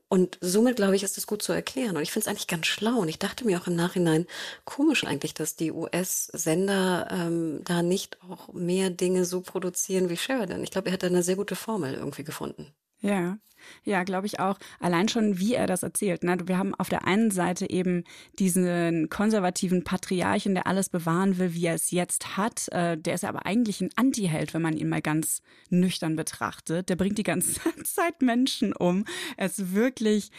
Und 0.10 0.40
somit, 0.42 0.76
glaube 0.76 0.96
ich, 0.96 1.04
ist 1.04 1.18
es 1.20 1.28
gut 1.28 1.44
zu 1.44 1.54
erklären. 1.54 1.96
Und 1.96 2.02
ich 2.02 2.12
finde 2.12 2.24
es 2.24 2.28
eigentlich 2.28 2.48
ganz 2.48 2.66
schlau. 2.66 2.98
Und 3.00 3.10
ich 3.10 3.20
dachte 3.20 3.46
mir 3.46 3.60
auch 3.62 3.68
im 3.68 3.76
Nachhinein, 3.76 4.26
komisch 4.66 5.04
eigentlich, 5.06 5.36
dass 5.36 5.56
die 5.56 5.72
US-Sender 5.72 7.08
ähm, 7.12 7.62
da 7.64 7.84
nicht 7.84 8.18
auch 8.24 8.52
mehr 8.54 8.90
Dinge 8.90 9.26
so 9.26 9.42
produzieren 9.42 10.10
wie 10.10 10.18
Sheridan. 10.18 10.64
Ich 10.64 10.72
glaube, 10.72 10.88
er 10.90 10.94
hat 10.94 11.04
da 11.04 11.08
eine 11.08 11.24
sehr 11.24 11.36
gute 11.36 11.56
Formel 11.56 11.94
irgendwie 11.94 12.24
gefunden. 12.24 12.74
Ja, 13.02 13.38
ja, 13.84 14.04
glaube 14.04 14.28
ich 14.28 14.40
auch. 14.40 14.58
Allein 14.80 15.10
schon, 15.10 15.40
wie 15.40 15.54
er 15.54 15.68
das 15.68 15.84
erzählt. 15.84 16.24
Ne? 16.24 16.38
Wir 16.46 16.58
haben 16.58 16.76
auf 16.76 16.90
der 16.90 17.06
einen 17.06 17.32
Seite 17.32 17.70
eben 17.70 18.04
diesen 18.38 19.10
konservativen 19.10 19.84
Patriarchen, 19.84 20.54
der 20.54 20.68
alles 20.68 20.90
bewahren 20.90 21.38
will, 21.38 21.54
wie 21.54 21.66
er 21.66 21.76
es 21.76 21.92
jetzt 21.92 22.38
hat. 22.38 22.68
Äh, 22.70 22.98
der 22.98 23.16
ist 23.16 23.26
aber 23.26 23.46
eigentlich 23.46 23.82
ein 23.82 23.92
Antiheld, 23.96 24.54
wenn 24.54 24.62
man 24.62 24.78
ihn 24.78 24.90
mal 24.90 25.02
ganz 25.02 25.42
nüchtern 25.70 26.16
betrachtet. 26.16 26.90
Der 26.90 26.96
bringt 26.96 27.18
die 27.18 27.24
ganze 27.24 27.60
Zeit 27.84 28.22
Menschen 28.22 28.74
um. 28.74 29.06
Er 29.38 29.48
ist 29.48 29.74
wirklich, 29.74 30.32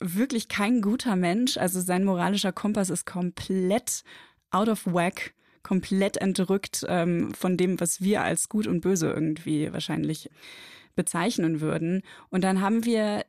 wirklich 0.00 0.48
kein 0.48 0.80
guter 0.80 1.16
Mensch. 1.16 1.56
Also 1.56 1.80
sein 1.80 2.04
moralischer 2.04 2.52
Kompass 2.52 2.90
ist 2.90 3.06
komplett 3.06 4.04
out 4.50 4.68
of 4.68 4.86
whack 4.86 5.34
komplett 5.62 6.18
entrückt 6.18 6.84
ähm, 6.88 7.32
von 7.32 7.56
dem, 7.56 7.80
was 7.80 8.02
wir 8.02 8.20
als 8.20 8.50
gut 8.50 8.66
und 8.66 8.82
böse 8.82 9.10
irgendwie 9.10 9.72
wahrscheinlich 9.72 10.28
bezeichnen 10.94 11.60
würden. 11.60 12.02
Und 12.30 12.44
dann 12.44 12.60
haben 12.60 12.84
wir 12.84 13.24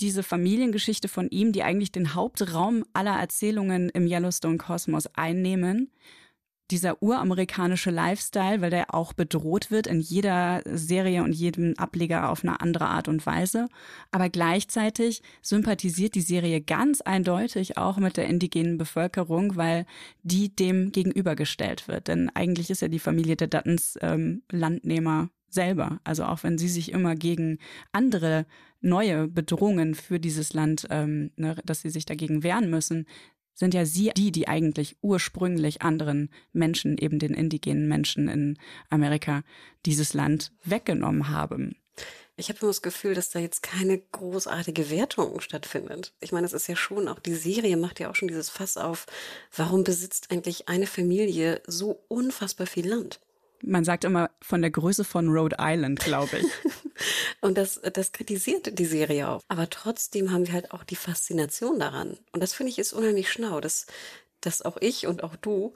diese 0.00 0.22
Familiengeschichte 0.22 1.08
von 1.08 1.28
ihm, 1.28 1.52
die 1.52 1.62
eigentlich 1.62 1.92
den 1.92 2.14
Hauptraum 2.14 2.84
aller 2.92 3.18
Erzählungen 3.18 3.90
im 3.90 4.06
Yellowstone-Kosmos 4.06 5.08
einnehmen. 5.14 5.90
dieser 6.70 7.02
uramerikanische 7.02 7.90
Lifestyle, 7.90 8.60
weil 8.60 8.70
der 8.70 8.94
auch 8.94 9.12
bedroht 9.12 9.72
wird 9.72 9.88
in 9.88 9.98
jeder 9.98 10.62
Serie 10.64 11.24
und 11.24 11.32
jedem 11.32 11.74
Ableger 11.76 12.30
auf 12.30 12.44
eine 12.44 12.60
andere 12.60 12.86
Art 12.86 13.08
und 13.08 13.26
Weise. 13.26 13.68
Aber 14.12 14.28
gleichzeitig 14.28 15.22
sympathisiert 15.42 16.14
die 16.14 16.20
Serie 16.20 16.60
ganz 16.60 17.00
eindeutig 17.00 17.76
auch 17.76 17.96
mit 17.96 18.16
der 18.16 18.28
indigenen 18.28 18.78
Bevölkerung, 18.78 19.56
weil 19.56 19.84
die 20.22 20.54
dem 20.54 20.92
gegenübergestellt 20.92 21.88
wird. 21.88 22.08
Denn 22.08 22.30
eigentlich 22.34 22.70
ist 22.70 22.82
ja 22.82 22.88
die 22.88 23.00
Familie 23.00 23.34
der 23.34 23.48
Duttons 23.48 23.98
ähm, 24.00 24.42
Landnehmer 24.50 25.28
selber. 25.50 26.00
Also 26.04 26.24
auch 26.24 26.42
wenn 26.42 26.58
sie 26.58 26.68
sich 26.68 26.92
immer 26.92 27.14
gegen 27.14 27.58
andere 27.92 28.46
neue 28.80 29.28
Bedrohungen 29.28 29.94
für 29.94 30.18
dieses 30.18 30.52
Land, 30.52 30.86
ähm, 30.90 31.32
ne, 31.36 31.56
dass 31.64 31.82
sie 31.82 31.90
sich 31.90 32.06
dagegen 32.06 32.42
wehren 32.42 32.70
müssen, 32.70 33.06
sind 33.54 33.74
ja 33.74 33.84
sie 33.84 34.10
die, 34.16 34.32
die 34.32 34.48
eigentlich 34.48 34.96
ursprünglich 35.02 35.82
anderen 35.82 36.30
Menschen, 36.52 36.96
eben 36.96 37.18
den 37.18 37.34
indigenen 37.34 37.88
Menschen 37.88 38.28
in 38.28 38.58
Amerika, 38.88 39.42
dieses 39.84 40.14
Land 40.14 40.52
weggenommen 40.64 41.28
haben. 41.28 41.76
Ich 42.36 42.48
habe 42.48 42.58
immer 42.60 42.70
das 42.70 42.80
Gefühl, 42.80 43.14
dass 43.14 43.28
da 43.28 43.38
jetzt 43.38 43.62
keine 43.62 43.98
großartige 43.98 44.88
Wertung 44.88 45.40
stattfindet. 45.40 46.14
Ich 46.20 46.32
meine, 46.32 46.46
es 46.46 46.54
ist 46.54 46.68
ja 46.68 46.74
schon, 46.74 47.06
auch 47.06 47.18
die 47.18 47.34
Serie 47.34 47.76
macht 47.76 48.00
ja 48.00 48.10
auch 48.10 48.14
schon 48.14 48.28
dieses 48.28 48.48
Fass 48.48 48.78
auf, 48.78 49.04
warum 49.54 49.84
besitzt 49.84 50.30
eigentlich 50.30 50.66
eine 50.66 50.86
Familie 50.86 51.60
so 51.66 52.02
unfassbar 52.08 52.66
viel 52.66 52.88
Land? 52.88 53.20
Man 53.62 53.84
sagt 53.84 54.04
immer 54.04 54.30
von 54.40 54.62
der 54.62 54.70
Größe 54.70 55.04
von 55.04 55.28
Rhode 55.28 55.56
Island, 55.58 56.00
glaube 56.00 56.38
ich. 56.38 56.46
und 57.40 57.58
das, 57.58 57.80
das 57.92 58.12
kritisiert 58.12 58.78
die 58.78 58.84
Serie 58.84 59.28
auch. 59.28 59.42
Aber 59.48 59.68
trotzdem 59.68 60.32
haben 60.32 60.46
wir 60.46 60.54
halt 60.54 60.72
auch 60.72 60.84
die 60.84 60.96
Faszination 60.96 61.78
daran. 61.78 62.16
Und 62.32 62.42
das 62.42 62.52
finde 62.52 62.70
ich 62.70 62.78
ist 62.78 62.92
unheimlich 62.92 63.30
schlau, 63.30 63.60
dass, 63.60 63.86
dass 64.40 64.62
auch 64.62 64.76
ich 64.80 65.06
und 65.06 65.22
auch 65.22 65.36
du 65.36 65.74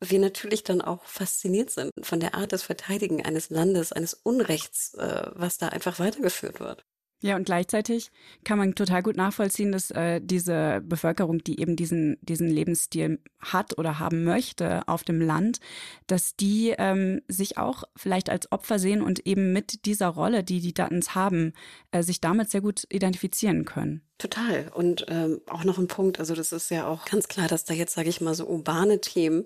wir 0.00 0.18
natürlich 0.18 0.64
dann 0.64 0.80
auch 0.80 1.04
fasziniert 1.04 1.70
sind 1.70 1.90
von 2.02 2.20
der 2.20 2.34
Art 2.34 2.52
des 2.52 2.62
Verteidigen 2.62 3.24
eines 3.24 3.50
Landes, 3.50 3.92
eines 3.92 4.14
Unrechts, 4.14 4.94
äh, 4.94 5.30
was 5.34 5.58
da 5.58 5.68
einfach 5.68 5.98
weitergeführt 5.98 6.60
wird. 6.60 6.84
Ja, 7.24 7.36
und 7.36 7.46
gleichzeitig 7.46 8.10
kann 8.44 8.58
man 8.58 8.74
total 8.74 9.02
gut 9.02 9.16
nachvollziehen, 9.16 9.72
dass 9.72 9.90
äh, 9.90 10.20
diese 10.22 10.82
Bevölkerung, 10.84 11.42
die 11.42 11.58
eben 11.58 11.74
diesen, 11.74 12.18
diesen 12.20 12.48
Lebensstil 12.48 13.18
hat 13.40 13.78
oder 13.78 13.98
haben 13.98 14.24
möchte 14.24 14.86
auf 14.88 15.04
dem 15.04 15.22
Land, 15.22 15.58
dass 16.06 16.36
die 16.36 16.74
ähm, 16.76 17.22
sich 17.26 17.56
auch 17.56 17.84
vielleicht 17.96 18.28
als 18.28 18.52
Opfer 18.52 18.78
sehen 18.78 19.00
und 19.00 19.26
eben 19.26 19.54
mit 19.54 19.86
dieser 19.86 20.08
Rolle, 20.08 20.44
die 20.44 20.60
die 20.60 20.74
Duttons 20.74 21.14
haben, 21.14 21.54
äh, 21.92 22.02
sich 22.02 22.20
damit 22.20 22.50
sehr 22.50 22.60
gut 22.60 22.84
identifizieren 22.90 23.64
können. 23.64 24.02
Total. 24.24 24.70
Und 24.72 25.04
ähm, 25.10 25.42
auch 25.50 25.64
noch 25.64 25.76
ein 25.76 25.86
Punkt, 25.86 26.18
also 26.18 26.34
das 26.34 26.50
ist 26.50 26.70
ja 26.70 26.86
auch 26.86 27.04
ganz 27.04 27.28
klar, 27.28 27.46
dass 27.46 27.66
da 27.66 27.74
jetzt, 27.74 27.94
sage 27.94 28.08
ich 28.08 28.22
mal, 28.22 28.34
so 28.34 28.46
urbane 28.46 29.02
Themen 29.02 29.44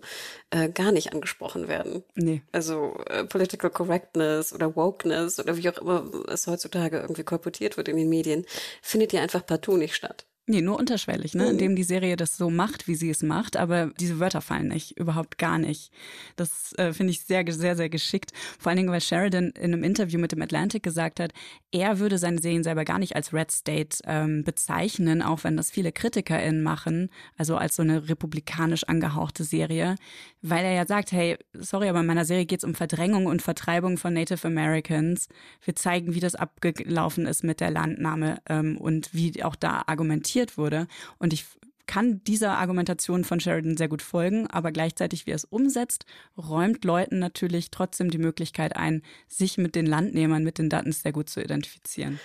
äh, 0.51 0.69
gar 0.69 0.93
nicht 0.93 1.13
angesprochen 1.13 1.67
werden. 1.67 2.05
Nee. 2.15 2.43
Also 2.53 2.97
äh, 3.09 3.25
Political 3.25 3.71
Correctness 3.71 4.53
oder 4.53 4.77
Wokeness 4.77 5.41
oder 5.41 5.57
wie 5.57 5.69
auch 5.69 5.79
immer 5.79 6.09
es 6.29 6.47
heutzutage 6.47 7.01
irgendwie 7.01 7.25
kolportiert 7.25 7.77
wird 7.77 7.89
in 7.89 7.97
den 7.97 8.09
Medien, 8.09 8.47
findet 8.81 9.13
ja 9.13 9.21
einfach 9.21 9.45
partout 9.45 9.79
nicht 9.79 9.97
statt. 9.97 10.28
Nee, 10.51 10.63
nur 10.63 10.79
unterschwellig, 10.79 11.35
ne? 11.35 11.51
indem 11.51 11.77
die 11.77 11.85
Serie 11.85 12.17
das 12.17 12.39
so 12.39 12.49
macht, 12.49 12.89
wie 12.89 12.95
sie 12.95 13.11
es 13.11 13.23
macht, 13.23 13.59
aber 13.59 13.93
diese 14.01 14.19
Wörter 14.19 14.41
fallen 14.41 14.69
nicht, 14.69 14.99
überhaupt 14.99 15.37
gar 15.37 15.59
nicht. 15.59 15.93
Das 16.37 16.73
äh, 16.79 16.95
finde 16.95 17.11
ich 17.11 17.21
sehr, 17.21 17.45
sehr, 17.53 17.77
sehr 17.77 17.91
geschickt. 17.91 18.33
Vor 18.59 18.71
allen 18.71 18.79
Dingen, 18.79 18.91
weil 18.91 19.03
Sheridan 19.03 19.51
in 19.51 19.75
einem 19.75 19.85
Interview 19.85 20.19
mit 20.19 20.33
dem 20.33 20.41
Atlantic 20.41 20.83
gesagt 20.83 21.21
hat, 21.21 21.35
er 21.71 21.99
würde 21.99 22.17
seine 22.17 22.41
Serien 22.41 22.65
selber 22.65 22.87
gar 22.87 22.99
nicht 22.99 23.15
als 23.15 23.35
Red 23.35 23.53
State 23.53 23.99
ähm, 24.07 24.43
bezeichnen, 24.43 25.21
auch 25.21 25.45
wenn 25.45 25.59
das 25.59 25.71
viele 25.71 25.93
KritikerInnen 25.93 26.63
machen, 26.63 27.11
also 27.37 27.59
als 27.59 27.77
so 27.77 27.83
eine 27.83 28.09
republikanisch 28.09 28.85
angehauchte 28.85 29.45
Serie, 29.45 29.97
weil 30.41 30.65
er 30.65 30.73
ja 30.73 30.87
sagt, 30.87 31.13
hey, 31.13 31.37
sorry, 31.53 31.91
aber 31.91 32.01
in 32.01 32.07
meiner 32.07 32.25
Serie 32.25 32.47
geht 32.47 32.61
es 32.61 32.65
um 32.65 32.75
Verdrängung 32.75 33.27
und 33.27 33.43
Vertreibung 33.43 33.99
von 33.99 34.15
Native 34.15 34.49
Americans. 34.49 35.29
Wir 35.63 35.77
zeigen, 35.77 36.15
wie 36.15 36.21
das 36.21 36.35
abgelaufen 36.35 37.27
ist 37.27 37.45
mit 37.45 37.61
der 37.61 37.71
Landnahme 37.71 38.39
ähm, 38.49 38.79
und 38.79 39.13
wie 39.13 39.45
auch 39.45 39.55
da 39.55 39.83
argumentiert 39.87 40.38
diskutiert 40.39 40.59
wurde. 40.59 40.87
Und 41.19 41.33
ich 41.33 41.47
kann 41.87 42.23
dieser 42.25 42.59
Argumentation 42.59 43.25
von 43.25 43.41
Sheridan 43.41 43.77
sehr 43.77 43.89
gut 43.89 44.03
folgen, 44.03 44.47
aber 44.49 44.73
gleichzeitig, 44.73 45.27
wie 45.27 45.31
er 45.31 45.37
es 45.37 45.45
umsetzt, 45.45 46.05
räumt 46.37 46.85
Leuten 46.85 47.19
natürlich 47.19 47.71
trotzdem 47.71 48.11
die 48.11 48.19
Möglichkeit 48.19 48.77
ein, 48.77 49.03
sich 49.27 49.57
mit 49.57 49.75
den 49.75 49.87
Landnehmern, 49.87 50.45
mit 50.45 50.59
den 50.59 50.69
Duttons 50.69 51.03
sehr 51.03 51.13
gut 51.13 51.31
zu 51.31 51.41
identifizieren. 51.41 52.21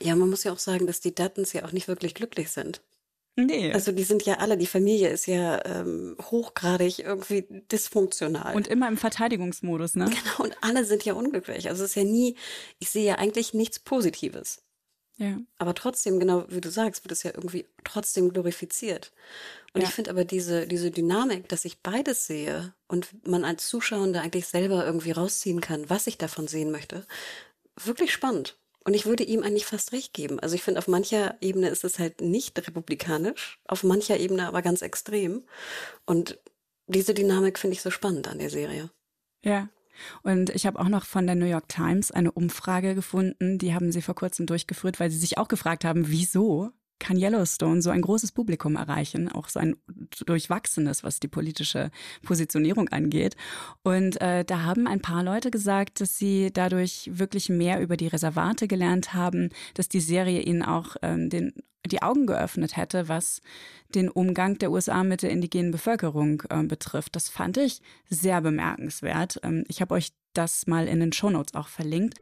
Ja, 0.00 0.14
man 0.14 0.28
muss 0.28 0.44
ja 0.44 0.52
auch 0.52 0.58
sagen, 0.58 0.86
dass 0.86 1.00
die 1.00 1.14
Duttons 1.14 1.54
ja 1.54 1.64
auch 1.64 1.72
nicht 1.72 1.88
wirklich 1.88 2.14
glücklich 2.14 2.50
sind. 2.50 2.82
Nee. 3.38 3.72
Also 3.72 3.92
die 3.92 4.02
sind 4.02 4.24
ja 4.24 4.34
alle, 4.34 4.56
die 4.56 4.66
Familie 4.66 5.08
ist 5.08 5.26
ja 5.26 5.64
ähm, 5.64 6.16
hochgradig 6.22 7.00
irgendwie 7.00 7.46
dysfunktional. 7.70 8.54
Und 8.54 8.66
immer 8.66 8.88
im 8.88 8.96
Verteidigungsmodus, 8.96 9.94
ne? 9.94 10.06
Genau, 10.06 10.44
und 10.44 10.56
alle 10.62 10.84
sind 10.84 11.04
ja 11.04 11.14
unglücklich. 11.14 11.68
Also 11.68 11.84
es 11.84 11.90
ist 11.90 11.96
ja 11.96 12.04
nie, 12.04 12.36
ich 12.78 12.90
sehe 12.90 13.04
ja 13.04 13.14
eigentlich 13.16 13.52
nichts 13.52 13.78
Positives. 13.78 14.65
Ja. 15.18 15.38
Aber 15.58 15.74
trotzdem, 15.74 16.20
genau 16.20 16.44
wie 16.48 16.60
du 16.60 16.70
sagst, 16.70 17.04
wird 17.04 17.12
es 17.12 17.22
ja 17.22 17.32
irgendwie 17.34 17.66
trotzdem 17.84 18.32
glorifiziert. 18.32 19.12
Und 19.72 19.80
ja. 19.80 19.88
ich 19.88 19.94
finde 19.94 20.10
aber 20.10 20.24
diese, 20.24 20.66
diese 20.66 20.90
Dynamik, 20.90 21.48
dass 21.48 21.64
ich 21.64 21.80
beides 21.80 22.26
sehe 22.26 22.74
und 22.86 23.26
man 23.26 23.44
als 23.44 23.66
Zuschauer 23.68 24.14
eigentlich 24.14 24.46
selber 24.46 24.84
irgendwie 24.84 25.12
rausziehen 25.12 25.60
kann, 25.60 25.88
was 25.88 26.06
ich 26.06 26.18
davon 26.18 26.48
sehen 26.48 26.70
möchte, 26.70 27.06
wirklich 27.82 28.12
spannend. 28.12 28.58
Und 28.84 28.94
ich 28.94 29.06
würde 29.06 29.24
ihm 29.24 29.42
eigentlich 29.42 29.66
fast 29.66 29.92
recht 29.92 30.14
geben. 30.14 30.38
Also 30.38 30.54
ich 30.54 30.62
finde, 30.62 30.78
auf 30.78 30.86
mancher 30.86 31.36
Ebene 31.40 31.70
ist 31.70 31.82
es 31.82 31.98
halt 31.98 32.20
nicht 32.20 32.56
republikanisch, 32.66 33.58
auf 33.66 33.82
mancher 33.82 34.18
Ebene 34.18 34.46
aber 34.46 34.62
ganz 34.62 34.80
extrem. 34.80 35.44
Und 36.04 36.38
diese 36.86 37.12
Dynamik 37.12 37.58
finde 37.58 37.74
ich 37.74 37.82
so 37.82 37.90
spannend 37.90 38.28
an 38.28 38.38
der 38.38 38.50
Serie. 38.50 38.90
Ja. 39.42 39.68
Und 40.22 40.50
ich 40.50 40.66
habe 40.66 40.78
auch 40.78 40.88
noch 40.88 41.04
von 41.04 41.26
der 41.26 41.36
New 41.36 41.46
York 41.46 41.68
Times 41.68 42.10
eine 42.10 42.32
Umfrage 42.32 42.94
gefunden, 42.94 43.58
die 43.58 43.74
haben 43.74 43.92
sie 43.92 44.02
vor 44.02 44.14
kurzem 44.14 44.46
durchgeführt, 44.46 45.00
weil 45.00 45.10
sie 45.10 45.18
sich 45.18 45.38
auch 45.38 45.48
gefragt 45.48 45.84
haben, 45.84 46.08
wieso 46.08 46.72
kann 46.98 47.18
Yellowstone 47.18 47.82
so 47.82 47.90
ein 47.90 48.02
großes 48.02 48.32
Publikum 48.32 48.76
erreichen, 48.76 49.30
auch 49.30 49.48
so 49.48 49.60
ein 49.60 49.76
durchwachsenes, 50.24 51.04
was 51.04 51.20
die 51.20 51.28
politische 51.28 51.90
Positionierung 52.22 52.88
angeht. 52.88 53.36
Und 53.82 54.20
äh, 54.20 54.44
da 54.44 54.62
haben 54.62 54.86
ein 54.86 55.00
paar 55.00 55.22
Leute 55.22 55.50
gesagt, 55.50 56.00
dass 56.00 56.18
sie 56.18 56.50
dadurch 56.52 57.10
wirklich 57.12 57.48
mehr 57.48 57.80
über 57.80 57.96
die 57.96 58.08
Reservate 58.08 58.68
gelernt 58.68 59.14
haben, 59.14 59.50
dass 59.74 59.88
die 59.88 60.00
Serie 60.00 60.40
ihnen 60.42 60.62
auch 60.62 60.96
ähm, 61.02 61.30
den 61.30 61.52
die 61.86 62.02
Augen 62.02 62.26
geöffnet 62.26 62.76
hätte, 62.76 63.08
was 63.08 63.40
den 63.94 64.10
Umgang 64.10 64.58
der 64.58 64.70
USA 64.70 65.04
mit 65.04 65.22
der 65.22 65.30
indigenen 65.30 65.70
Bevölkerung 65.70 66.42
äh, 66.50 66.62
betrifft. 66.64 67.14
Das 67.16 67.28
fand 67.28 67.56
ich 67.56 67.80
sehr 68.08 68.40
bemerkenswert. 68.40 69.38
Ähm, 69.42 69.64
ich 69.68 69.80
habe 69.80 69.94
euch 69.94 70.12
das 70.34 70.66
mal 70.66 70.88
in 70.88 71.00
den 71.00 71.12
Shownotes 71.12 71.54
auch 71.54 71.68
verlinkt. 71.68 72.18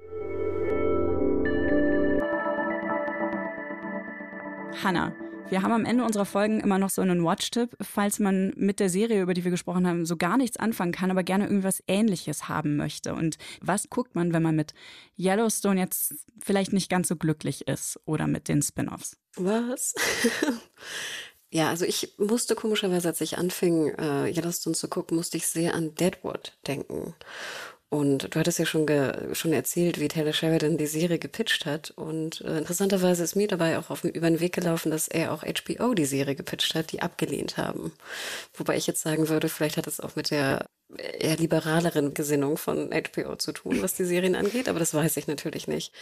Hannah, 4.82 5.14
wir 5.50 5.62
haben 5.62 5.72
am 5.72 5.84
Ende 5.84 6.04
unserer 6.04 6.24
Folgen 6.24 6.60
immer 6.60 6.78
noch 6.78 6.90
so 6.90 7.02
einen 7.02 7.22
Watch-Tipp, 7.22 7.76
falls 7.80 8.18
man 8.18 8.52
mit 8.56 8.80
der 8.80 8.88
Serie, 8.88 9.22
über 9.22 9.34
die 9.34 9.44
wir 9.44 9.50
gesprochen 9.50 9.86
haben, 9.86 10.06
so 10.06 10.16
gar 10.16 10.36
nichts 10.36 10.56
anfangen 10.56 10.92
kann, 10.92 11.10
aber 11.10 11.22
gerne 11.22 11.44
irgendwas 11.44 11.82
Ähnliches 11.86 12.48
haben 12.48 12.76
möchte. 12.76 13.14
Und 13.14 13.36
was 13.60 13.90
guckt 13.90 14.14
man, 14.14 14.32
wenn 14.32 14.42
man 14.42 14.56
mit 14.56 14.74
Yellowstone 15.18 15.78
jetzt 15.78 16.14
vielleicht 16.42 16.72
nicht 16.72 16.90
ganz 16.90 17.08
so 17.08 17.16
glücklich 17.16 17.68
ist 17.68 18.00
oder 18.06 18.26
mit 18.26 18.48
den 18.48 18.62
Spin-offs? 18.62 19.16
Was? 19.36 19.94
ja, 21.50 21.68
also 21.68 21.84
ich 21.84 22.14
musste 22.18 22.54
komischerweise, 22.54 23.08
als 23.08 23.20
ich 23.20 23.38
anfing, 23.38 23.88
äh, 23.98 24.32
Yellowstone 24.32 24.74
zu 24.74 24.88
gucken, 24.88 25.16
musste 25.16 25.36
ich 25.36 25.46
sehr 25.46 25.74
an 25.74 25.94
Deadwood 25.94 26.56
denken. 26.66 27.14
Und 27.94 28.34
du 28.34 28.40
hattest 28.40 28.58
ja 28.58 28.66
schon, 28.66 28.88
schon 29.34 29.52
erzählt, 29.52 30.00
wie 30.00 30.08
Taylor 30.08 30.32
Sheridan 30.32 30.76
die 30.76 30.88
Serie 30.88 31.20
gepitcht 31.20 31.64
hat. 31.64 31.92
Und 31.92 32.40
äh, 32.40 32.58
interessanterweise 32.58 33.22
ist 33.22 33.36
mir 33.36 33.46
dabei 33.46 33.78
auch 33.78 33.88
auf, 33.88 34.02
über 34.02 34.28
den 34.28 34.40
Weg 34.40 34.52
gelaufen, 34.52 34.90
dass 34.90 35.06
er 35.06 35.32
auch 35.32 35.44
HBO 35.44 35.94
die 35.94 36.04
Serie 36.04 36.34
gepitcht 36.34 36.74
hat, 36.74 36.90
die 36.90 37.02
abgelehnt 37.02 37.56
haben. 37.56 37.92
Wobei 38.54 38.76
ich 38.76 38.88
jetzt 38.88 39.02
sagen 39.02 39.28
würde, 39.28 39.48
vielleicht 39.48 39.76
hat 39.76 39.86
es 39.86 40.00
auch 40.00 40.16
mit 40.16 40.32
der 40.32 40.66
eher 41.20 41.36
liberaleren 41.36 42.14
Gesinnung 42.14 42.56
von 42.56 42.90
HBO 42.90 43.36
zu 43.36 43.52
tun, 43.52 43.80
was 43.80 43.94
die 43.94 44.04
Serien 44.04 44.34
angeht, 44.34 44.68
aber 44.68 44.80
das 44.80 44.92
weiß 44.92 45.16
ich 45.16 45.28
natürlich 45.28 45.68
nicht. 45.68 45.92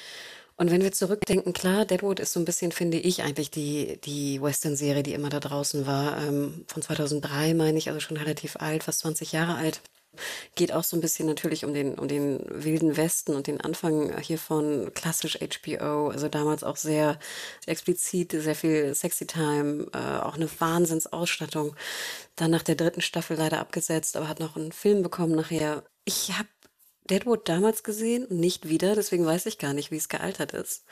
Und 0.57 0.71
wenn 0.71 0.81
wir 0.81 0.93
zurückdenken, 0.93 1.53
klar, 1.53 1.85
Deadwood 1.85 2.21
ist 2.21 2.33
so 2.33 2.41
ein 2.41 2.47
bisschen, 2.47 2.73
finde 2.73 2.97
ich, 3.01 3.23
eigentlich 3.23 3.51
die, 3.51 4.01
die 4.01 4.41
Western-Serie, 4.41 5.03
die 5.03 5.13
immer 5.13 5.29
da 5.29 5.41
draußen 5.41 5.87
war. 5.87 6.27
Ähm, 6.27 6.65
von 6.69 6.81
2003 6.81 7.53
meine 7.53 7.77
ich, 7.77 7.89
also 7.89 8.01
schon 8.01 8.17
relativ 8.17 8.57
alt, 8.57 8.83
fast 8.83 9.01
20 9.01 9.33
Jahre 9.33 9.57
alt. 9.57 9.83
Geht 10.55 10.73
auch 10.73 10.85
so 10.85 10.97
ein 10.97 11.01
bisschen 11.01 11.27
natürlich 11.27 11.65
um 11.65 11.73
den, 11.73 11.95
um 11.95 12.09
den 12.09 12.45
wilden 12.49 12.97
Westen 12.97 13.35
und 13.35 13.47
den 13.47 13.61
Anfang 13.61 14.19
hier 14.21 14.39
von 14.39 14.93
klassisch 14.95 15.39
HBO, 15.39 16.09
also 16.09 16.29
damals 16.29 16.65
auch 16.65 16.77
sehr, 16.77 17.19
sehr 17.65 17.73
explizit, 17.73 18.33
sehr 18.33 18.55
viel 18.55 18.95
Sexy 18.95 19.27
Time, 19.27 19.87
äh, 19.93 20.21
auch 20.21 20.35
eine 20.35 20.49
Wahnsinnsausstattung. 20.61 21.75
Dann 22.37 22.51
nach 22.51 22.63
der 22.63 22.75
dritten 22.75 23.01
Staffel 23.01 23.37
leider 23.37 23.61
abgesetzt, 23.61 24.17
aber 24.17 24.29
hat 24.29 24.41
noch 24.41 24.57
einen 24.57 24.73
Film 24.73 25.03
bekommen 25.03 25.35
nachher. 25.35 25.83
Ich 26.05 26.37
habe 26.37 26.49
Deadwood 27.11 27.49
damals 27.49 27.83
gesehen 27.83 28.25
und 28.27 28.39
nicht 28.39 28.69
wieder, 28.69 28.95
deswegen 28.95 29.27
weiß 29.27 29.47
ich 29.47 29.59
gar 29.59 29.73
nicht, 29.73 29.91
wie 29.91 29.97
es 29.97 30.09
gealtert 30.09 30.53
ist. 30.55 30.85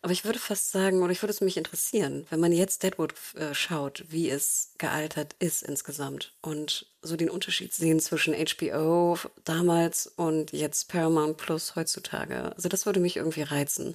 Aber 0.00 0.12
ich 0.12 0.24
würde 0.24 0.38
fast 0.38 0.72
sagen, 0.72 1.02
oder 1.02 1.12
ich 1.12 1.22
würde 1.22 1.32
es 1.32 1.40
mich 1.40 1.56
interessieren, 1.56 2.26
wenn 2.30 2.40
man 2.40 2.52
jetzt 2.52 2.82
Deadwood 2.82 3.14
äh, 3.34 3.54
schaut, 3.54 4.04
wie 4.08 4.30
es 4.30 4.72
gealtert 4.78 5.36
ist 5.38 5.62
insgesamt 5.62 6.34
und 6.40 6.86
so 7.02 7.16
den 7.16 7.30
Unterschied 7.30 7.72
sehen 7.72 8.00
zwischen 8.00 8.34
HBO 8.34 9.18
damals 9.44 10.06
und 10.06 10.52
jetzt 10.52 10.88
Paramount 10.88 11.36
Plus 11.36 11.76
heutzutage. 11.76 12.52
Also 12.56 12.68
das 12.68 12.86
würde 12.86 13.00
mich 13.00 13.16
irgendwie 13.16 13.42
reizen. 13.42 13.94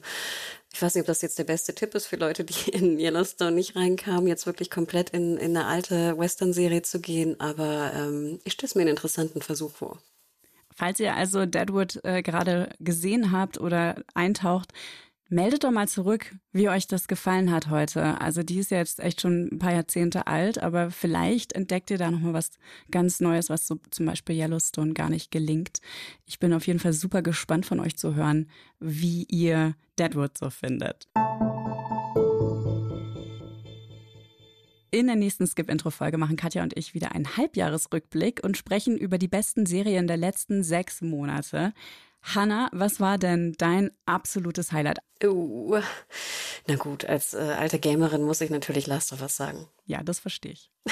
Ich 0.73 0.81
weiß 0.81 0.95
nicht, 0.95 1.01
ob 1.01 1.07
das 1.07 1.21
jetzt 1.21 1.37
der 1.37 1.43
beste 1.43 1.75
Tipp 1.75 1.95
ist 1.95 2.07
für 2.07 2.15
Leute, 2.15 2.43
die 2.43 2.71
in 2.71 2.99
Yellowstone 2.99 3.51
nicht 3.51 3.75
reinkamen, 3.75 4.27
jetzt 4.27 4.45
wirklich 4.45 4.69
komplett 4.69 5.09
in, 5.09 5.37
in 5.37 5.57
eine 5.57 5.67
alte 5.67 6.17
Western-Serie 6.17 6.83
zu 6.83 6.99
gehen, 6.99 7.39
aber 7.39 7.91
ähm, 7.95 8.39
ich 8.43 8.53
stelle 8.53 8.67
es 8.67 8.75
mir 8.75 8.81
einen 8.81 8.91
interessanten 8.91 9.41
Versuch 9.41 9.71
vor. 9.71 9.99
Falls 10.75 10.99
ihr 10.99 11.15
also 11.15 11.45
Deadwood 11.45 11.99
äh, 12.03 12.21
gerade 12.21 12.69
gesehen 12.79 13.31
habt 13.31 13.59
oder 13.59 13.95
eintaucht, 14.13 14.73
meldet 15.29 15.63
doch 15.63 15.71
mal 15.71 15.87
zurück, 15.87 16.35
wie 16.51 16.69
euch 16.69 16.87
das 16.87 17.07
gefallen 17.07 17.51
hat 17.51 17.69
heute. 17.69 18.21
Also 18.21 18.43
die 18.43 18.59
ist 18.59 18.71
ja 18.71 18.77
jetzt 18.77 18.99
echt 18.99 19.21
schon 19.21 19.49
ein 19.51 19.59
paar 19.59 19.73
Jahrzehnte 19.73 20.27
alt, 20.27 20.61
aber 20.61 20.91
vielleicht 20.91 21.53
entdeckt 21.53 21.89
ihr 21.91 21.97
da 21.97 22.11
nochmal 22.11 22.33
was 22.33 22.51
ganz 22.91 23.19
Neues, 23.19 23.49
was 23.49 23.67
so 23.67 23.79
zum 23.89 24.05
Beispiel 24.05 24.35
Yellowstone 24.35 24.93
gar 24.93 25.09
nicht 25.09 25.31
gelingt. 25.31 25.79
Ich 26.25 26.39
bin 26.39 26.53
auf 26.53 26.67
jeden 26.67 26.79
Fall 26.79 26.93
super 26.93 27.21
gespannt 27.21 27.65
von 27.65 27.79
euch 27.79 27.97
zu 27.97 28.15
hören, 28.15 28.47
wie 28.79 29.23
ihr 29.23 29.75
Deadwood 29.97 30.37
so 30.37 30.49
findet. 30.49 31.07
In 34.93 35.07
der 35.07 35.15
nächsten 35.15 35.47
Skip-Intro-Folge 35.47 36.19
machen 36.19 36.35
Katja 36.35 36.61
und 36.61 36.77
ich 36.77 36.93
wieder 36.93 37.13
einen 37.13 37.35
Halbjahresrückblick 37.35 38.41
und 38.43 38.57
sprechen 38.57 38.95
über 38.95 39.17
die 39.17 39.27
besten 39.27 39.65
Serien 39.65 40.05
der 40.05 40.17
letzten 40.17 40.61
sechs 40.61 41.01
Monate. 41.01 41.73
Hanna, 42.21 42.69
was 42.73 42.99
war 42.99 43.17
denn 43.17 43.55
dein 43.57 43.89
absolutes 44.05 44.71
Highlight? 44.71 44.99
Uh, 45.23 45.79
na 46.67 46.75
gut, 46.75 47.05
als 47.05 47.33
äh, 47.33 47.39
alte 47.39 47.79
Gamerin 47.79 48.21
muss 48.21 48.39
ich 48.39 48.51
natürlich 48.51 48.85
Last 48.85 49.11
of 49.13 49.23
Us 49.23 49.35
sagen. 49.35 49.67
Ja, 49.87 50.03
das 50.03 50.19
verstehe 50.19 50.51
ich. 50.51 50.69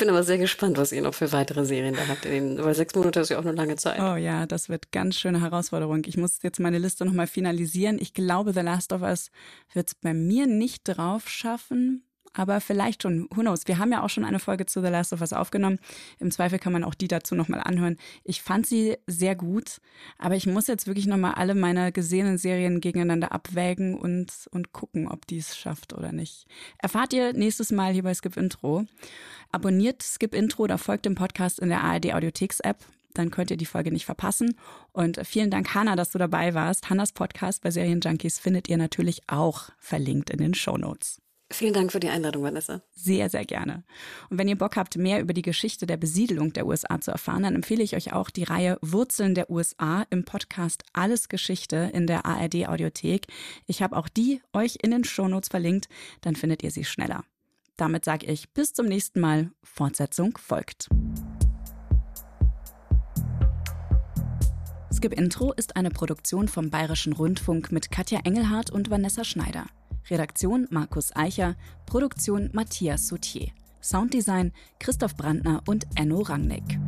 ich 0.00 0.06
bin 0.06 0.14
aber 0.14 0.22
sehr 0.22 0.38
gespannt, 0.38 0.78
was 0.78 0.92
ihr 0.92 1.02
noch 1.02 1.12
für 1.12 1.30
weitere 1.30 1.66
Serien 1.66 1.94
da 1.94 2.08
habt. 2.08 2.24
Weil 2.24 2.74
sechs 2.74 2.94
Monate 2.94 3.20
ist 3.20 3.28
ja 3.28 3.38
auch 3.38 3.44
eine 3.44 3.52
lange 3.52 3.76
Zeit. 3.76 4.00
Oh 4.00 4.16
ja, 4.16 4.46
das 4.46 4.70
wird 4.70 4.92
ganz 4.92 5.16
schöne 5.16 5.42
Herausforderung. 5.42 6.04
Ich 6.06 6.16
muss 6.16 6.42
jetzt 6.42 6.58
meine 6.58 6.78
Liste 6.78 7.04
nochmal 7.04 7.26
finalisieren. 7.26 7.98
Ich 8.00 8.14
glaube, 8.14 8.54
The 8.54 8.60
Last 8.60 8.94
of 8.94 9.02
Us 9.02 9.30
wird 9.74 9.88
es 9.88 9.94
bei 9.94 10.14
mir 10.14 10.46
nicht 10.46 10.84
drauf 10.84 11.28
schaffen 11.28 12.06
aber 12.32 12.60
vielleicht 12.60 13.02
schon, 13.02 13.28
who 13.30 13.40
knows. 13.40 13.66
Wir 13.66 13.78
haben 13.78 13.92
ja 13.92 14.02
auch 14.02 14.08
schon 14.08 14.24
eine 14.24 14.38
Folge 14.38 14.66
zu 14.66 14.80
The 14.80 14.88
Last 14.88 15.12
of 15.12 15.20
Us 15.20 15.32
aufgenommen. 15.32 15.78
Im 16.18 16.30
Zweifel 16.30 16.58
kann 16.58 16.72
man 16.72 16.84
auch 16.84 16.94
die 16.94 17.08
dazu 17.08 17.34
nochmal 17.34 17.60
anhören. 17.64 17.96
Ich 18.24 18.42
fand 18.42 18.66
sie 18.66 18.96
sehr 19.06 19.34
gut, 19.34 19.80
aber 20.18 20.36
ich 20.36 20.46
muss 20.46 20.66
jetzt 20.66 20.86
wirklich 20.86 21.06
nochmal 21.06 21.34
alle 21.34 21.54
meine 21.54 21.92
gesehenen 21.92 22.38
Serien 22.38 22.80
gegeneinander 22.80 23.32
abwägen 23.32 23.98
und, 23.98 24.32
und 24.52 24.72
gucken, 24.72 25.08
ob 25.08 25.26
die 25.26 25.38
es 25.38 25.56
schafft 25.56 25.92
oder 25.92 26.12
nicht. 26.12 26.46
Erfahrt 26.78 27.12
ihr 27.12 27.32
nächstes 27.32 27.72
Mal 27.72 27.92
hier 27.92 28.04
bei 28.04 28.14
Skip 28.14 28.36
Intro. 28.36 28.84
Abonniert 29.50 30.02
Skip 30.02 30.34
Intro 30.34 30.64
oder 30.64 30.78
folgt 30.78 31.06
dem 31.06 31.16
Podcast 31.16 31.58
in 31.58 31.68
der 31.68 31.82
ARD 31.82 32.14
Audiotheks 32.14 32.60
App 32.60 32.84
dann 33.14 33.32
könnt 33.32 33.50
ihr 33.50 33.56
die 33.56 33.66
Folge 33.66 33.90
nicht 33.90 34.06
verpassen. 34.06 34.56
Und 34.92 35.20
vielen 35.24 35.50
Dank, 35.50 35.74
Hanna, 35.74 35.96
dass 35.96 36.10
du 36.10 36.18
dabei 36.18 36.54
warst. 36.54 36.90
Hannas 36.90 37.10
Podcast 37.12 37.62
bei 37.62 37.70
Serienjunkies 37.70 38.38
findet 38.38 38.68
ihr 38.68 38.76
natürlich 38.76 39.22
auch 39.26 39.70
verlinkt 39.78 40.30
in 40.30 40.38
den 40.38 40.54
Show 40.54 40.76
Notes. 40.76 41.20
Vielen 41.52 41.74
Dank 41.74 41.90
für 41.90 41.98
die 41.98 42.08
Einladung, 42.08 42.44
Vanessa. 42.44 42.80
Sehr, 42.94 43.28
sehr 43.28 43.44
gerne. 43.44 43.82
Und 44.30 44.38
wenn 44.38 44.46
ihr 44.46 44.56
Bock 44.56 44.76
habt, 44.76 44.96
mehr 44.96 45.20
über 45.20 45.32
die 45.32 45.42
Geschichte 45.42 45.84
der 45.84 45.96
Besiedelung 45.96 46.52
der 46.52 46.64
USA 46.64 47.00
zu 47.00 47.10
erfahren, 47.10 47.42
dann 47.42 47.56
empfehle 47.56 47.82
ich 47.82 47.96
euch 47.96 48.12
auch 48.12 48.30
die 48.30 48.44
Reihe 48.44 48.78
Wurzeln 48.82 49.34
der 49.34 49.50
USA 49.50 50.06
im 50.10 50.24
Podcast 50.24 50.84
Alles 50.92 51.28
Geschichte 51.28 51.90
in 51.92 52.06
der 52.06 52.24
ARD 52.24 52.68
Audiothek. 52.68 53.26
Ich 53.66 53.82
habe 53.82 53.96
auch 53.96 54.08
die 54.08 54.40
euch 54.52 54.78
in 54.80 54.92
den 54.92 55.02
Shownotes 55.02 55.48
verlinkt, 55.48 55.88
dann 56.20 56.36
findet 56.36 56.62
ihr 56.62 56.70
sie 56.70 56.84
schneller. 56.84 57.24
Damit 57.76 58.04
sage 58.04 58.26
ich 58.26 58.50
bis 58.50 58.72
zum 58.72 58.86
nächsten 58.86 59.18
Mal. 59.18 59.50
Fortsetzung 59.64 60.38
folgt. 60.38 60.88
Skip 64.94 65.14
Intro 65.14 65.52
ist 65.52 65.74
eine 65.74 65.90
Produktion 65.90 66.46
vom 66.46 66.70
Bayerischen 66.70 67.12
Rundfunk 67.12 67.72
mit 67.72 67.90
Katja 67.90 68.20
Engelhardt 68.22 68.70
und 68.70 68.90
Vanessa 68.90 69.24
Schneider. 69.24 69.66
Redaktion 70.08 70.66
Markus 70.70 71.14
Eicher, 71.14 71.56
Produktion 71.86 72.50
Matthias 72.52 73.08
Soutier. 73.08 73.50
Sounddesign 73.82 74.52
Christoph 74.78 75.16
Brandner 75.16 75.62
und 75.66 75.86
Enno 75.96 76.20
Rangnick. 76.20 76.78